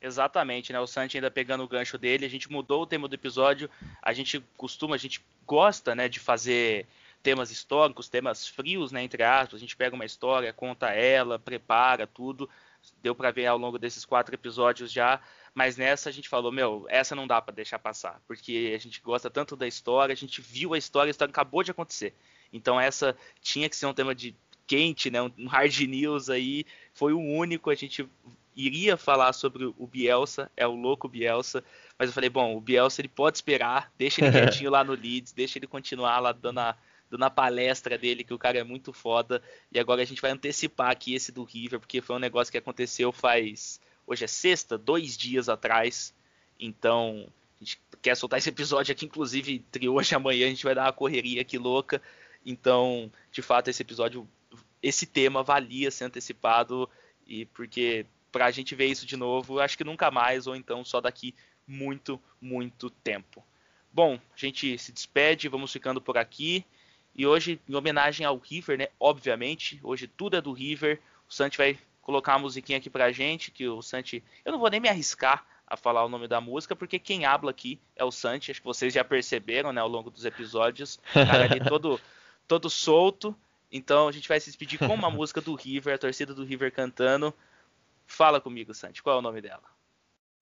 Exatamente, 0.00 0.72
né? 0.72 0.78
O 0.78 0.86
Santi 0.86 1.16
ainda 1.16 1.30
pegando 1.30 1.64
o 1.64 1.68
gancho 1.68 1.96
dele, 1.96 2.26
a 2.26 2.28
gente 2.28 2.52
mudou 2.52 2.82
o 2.82 2.86
tema 2.86 3.08
do 3.08 3.14
episódio, 3.14 3.70
a 4.02 4.12
gente 4.12 4.44
costuma, 4.56 4.94
a 4.94 4.98
gente 4.98 5.24
gosta, 5.46 5.94
né, 5.94 6.08
de 6.08 6.20
fazer 6.20 6.86
temas 7.22 7.50
históricos, 7.50 8.08
temas 8.08 8.46
frios, 8.46 8.92
né, 8.92 9.02
entre 9.02 9.22
aspas. 9.22 9.56
A 9.56 9.60
gente 9.60 9.76
pega 9.76 9.94
uma 9.94 10.04
história, 10.04 10.52
conta 10.52 10.90
ela, 10.90 11.38
prepara 11.38 12.06
tudo. 12.06 12.48
Deu 13.02 13.14
para 13.14 13.32
ver 13.32 13.46
ao 13.46 13.58
longo 13.58 13.78
desses 13.78 14.04
quatro 14.04 14.34
episódios 14.34 14.92
já. 14.92 15.20
Mas 15.56 15.78
nessa 15.78 16.10
a 16.10 16.12
gente 16.12 16.28
falou, 16.28 16.52
meu, 16.52 16.84
essa 16.86 17.16
não 17.16 17.26
dá 17.26 17.40
para 17.40 17.54
deixar 17.54 17.78
passar, 17.78 18.20
porque 18.28 18.74
a 18.76 18.78
gente 18.78 19.00
gosta 19.00 19.30
tanto 19.30 19.56
da 19.56 19.66
história, 19.66 20.12
a 20.12 20.16
gente 20.16 20.42
viu 20.42 20.74
a 20.74 20.78
história, 20.78 21.08
a 21.08 21.12
história 21.12 21.32
acabou 21.32 21.62
de 21.62 21.70
acontecer. 21.70 22.14
Então 22.52 22.78
essa 22.78 23.16
tinha 23.40 23.66
que 23.66 23.74
ser 23.74 23.86
um 23.86 23.94
tema 23.94 24.14
de 24.14 24.36
quente, 24.66 25.10
né, 25.10 25.22
um 25.22 25.46
hard 25.46 25.74
news 25.80 26.28
aí. 26.28 26.66
Foi 26.92 27.14
o 27.14 27.18
único 27.18 27.70
a 27.70 27.74
gente 27.74 28.06
iria 28.54 28.98
falar 28.98 29.32
sobre 29.32 29.64
o 29.64 29.86
Bielsa, 29.86 30.50
é 30.58 30.66
o 30.66 30.74
louco 30.74 31.08
Bielsa, 31.08 31.64
mas 31.98 32.10
eu 32.10 32.12
falei, 32.12 32.28
bom, 32.28 32.54
o 32.54 32.60
Bielsa 32.60 33.00
ele 33.00 33.08
pode 33.08 33.38
esperar, 33.38 33.90
deixa 33.96 34.22
ele 34.22 34.32
quietinho 34.38 34.70
lá 34.70 34.84
no 34.84 34.92
Leeds, 34.92 35.32
deixa 35.32 35.58
ele 35.58 35.66
continuar 35.66 36.20
lá 36.20 36.32
dando 36.32 36.60
a, 36.60 36.76
dando 37.10 37.24
a 37.24 37.30
palestra 37.30 37.96
dele, 37.96 38.24
que 38.24 38.34
o 38.34 38.38
cara 38.38 38.58
é 38.58 38.64
muito 38.64 38.92
foda. 38.92 39.42
E 39.72 39.78
agora 39.78 40.02
a 40.02 40.04
gente 40.04 40.20
vai 40.20 40.32
antecipar 40.32 40.90
aqui 40.90 41.14
esse 41.14 41.32
do 41.32 41.44
River, 41.44 41.80
porque 41.80 42.02
foi 42.02 42.16
um 42.16 42.18
negócio 42.18 42.52
que 42.52 42.58
aconteceu 42.58 43.10
faz. 43.10 43.80
Hoje 44.06 44.24
é 44.24 44.28
sexta, 44.28 44.78
dois 44.78 45.16
dias 45.16 45.48
atrás. 45.48 46.14
Então, 46.58 47.26
a 47.60 47.64
gente 47.64 47.80
quer 48.00 48.16
soltar 48.16 48.38
esse 48.38 48.48
episódio 48.48 48.92
aqui, 48.92 49.04
inclusive, 49.04 49.54
entre 49.54 49.88
hoje 49.88 50.14
e 50.14 50.16
amanhã 50.16 50.46
a 50.46 50.50
gente 50.50 50.64
vai 50.64 50.74
dar 50.74 50.84
uma 50.84 50.92
correria 50.92 51.42
aqui 51.42 51.58
louca. 51.58 52.00
Então, 52.44 53.10
de 53.32 53.42
fato, 53.42 53.68
esse 53.68 53.82
episódio, 53.82 54.28
esse 54.82 55.06
tema 55.06 55.42
valia 55.42 55.90
ser 55.90 56.04
antecipado, 56.04 56.88
e 57.26 57.46
porque 57.46 58.06
para 58.30 58.46
a 58.46 58.50
gente 58.50 58.74
ver 58.74 58.86
isso 58.86 59.04
de 59.04 59.16
novo, 59.16 59.58
acho 59.58 59.76
que 59.76 59.82
nunca 59.82 60.10
mais, 60.10 60.46
ou 60.46 60.54
então 60.54 60.84
só 60.84 61.00
daqui 61.00 61.34
muito, 61.66 62.20
muito 62.40 62.90
tempo. 62.90 63.42
Bom, 63.92 64.20
a 64.32 64.36
gente 64.36 64.78
se 64.78 64.92
despede, 64.92 65.48
vamos 65.48 65.72
ficando 65.72 66.00
por 66.00 66.16
aqui. 66.16 66.64
E 67.14 67.26
hoje, 67.26 67.58
em 67.66 67.74
homenagem 67.74 68.26
ao 68.26 68.36
River, 68.36 68.78
né? 68.78 68.88
Obviamente, 69.00 69.80
hoje 69.82 70.06
tudo 70.06 70.36
é 70.36 70.40
do 70.40 70.52
River. 70.52 71.00
O 71.28 71.32
Santi 71.32 71.56
vai 71.56 71.78
colocar 72.06 72.34
uma 72.34 72.42
musiquinha 72.42 72.78
aqui 72.78 72.88
pra 72.88 73.10
gente, 73.10 73.50
que 73.50 73.66
o 73.66 73.82
Santi. 73.82 74.22
Eu 74.44 74.52
não 74.52 74.60
vou 74.60 74.70
nem 74.70 74.78
me 74.78 74.88
arriscar 74.88 75.44
a 75.66 75.76
falar 75.76 76.04
o 76.04 76.08
nome 76.08 76.28
da 76.28 76.40
música, 76.40 76.76
porque 76.76 77.00
quem 77.00 77.24
habla 77.24 77.50
aqui 77.50 77.80
é 77.96 78.04
o 78.04 78.12
Santi. 78.12 78.52
Acho 78.52 78.60
que 78.60 78.66
vocês 78.66 78.94
já 78.94 79.02
perceberam, 79.02 79.72
né, 79.72 79.80
ao 79.80 79.88
longo 79.88 80.08
dos 80.08 80.24
episódios. 80.24 81.00
O 81.10 81.26
cara 81.26 81.46
ali 81.46 81.58
todo, 81.58 82.00
todo 82.46 82.70
solto. 82.70 83.34
Então 83.72 84.06
a 84.06 84.12
gente 84.12 84.28
vai 84.28 84.38
se 84.38 84.46
despedir 84.46 84.78
com 84.78 84.94
uma 84.94 85.10
música 85.10 85.40
do 85.40 85.56
River, 85.56 85.96
a 85.96 85.98
torcida 85.98 86.32
do 86.32 86.44
River 86.44 86.72
cantando. 86.72 87.34
Fala 88.06 88.40
comigo, 88.40 88.72
Santi, 88.72 89.02
qual 89.02 89.16
é 89.16 89.18
o 89.18 89.22
nome 89.22 89.40
dela? 89.40 89.64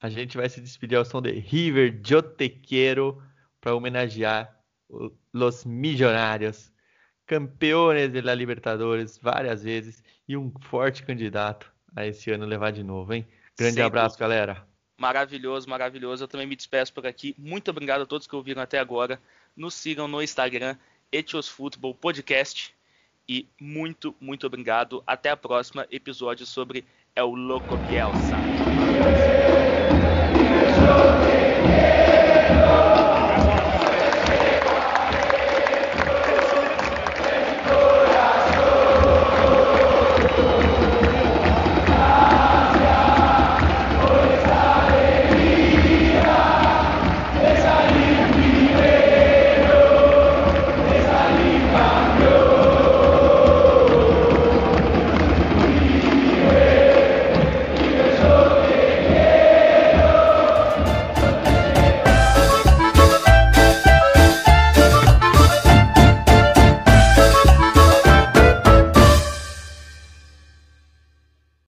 A 0.02 0.10
gente 0.10 0.36
vai 0.36 0.50
se 0.50 0.60
despedir 0.60 0.98
ao 0.98 1.04
som 1.06 1.22
de 1.22 1.30
River 1.30 1.98
Yo 2.06 2.20
Te 2.20 2.50
Quiero 2.50 3.22
para 3.58 3.74
homenagear 3.74 4.54
os 5.32 5.64
milionários, 5.64 6.70
campeões 7.24 8.12
da 8.12 8.34
Libertadores 8.34 9.16
várias 9.16 9.62
vezes 9.62 10.03
e 10.28 10.36
um 10.36 10.52
forte 10.60 11.02
candidato 11.02 11.72
a 11.94 12.06
esse 12.06 12.30
ano 12.30 12.46
levar 12.46 12.72
de 12.72 12.82
novo, 12.82 13.12
hein? 13.12 13.26
Grande 13.56 13.74
Sempre. 13.74 13.86
abraço, 13.86 14.18
galera. 14.18 14.66
Maravilhoso, 14.98 15.68
maravilhoso. 15.68 16.24
Eu 16.24 16.28
também 16.28 16.46
me 16.46 16.56
despeço 16.56 16.92
por 16.92 17.06
aqui. 17.06 17.34
Muito 17.38 17.70
obrigado 17.70 18.02
a 18.02 18.06
todos 18.06 18.26
que 18.26 18.34
ouviram 18.34 18.62
até 18.62 18.78
agora. 18.78 19.20
Nos 19.56 19.74
sigam 19.74 20.08
no 20.08 20.22
Instagram, 20.22 20.76
Etios 21.12 21.48
Futebol 21.48 21.94
Podcast. 21.94 22.74
E 23.28 23.48
muito, 23.60 24.14
muito 24.20 24.46
obrigado. 24.46 25.02
Até 25.06 25.30
a 25.30 25.36
próxima 25.36 25.86
episódio 25.90 26.46
sobre 26.46 26.84
El 27.14 27.30
Loco 27.30 27.76
Bielsa. 27.76 29.63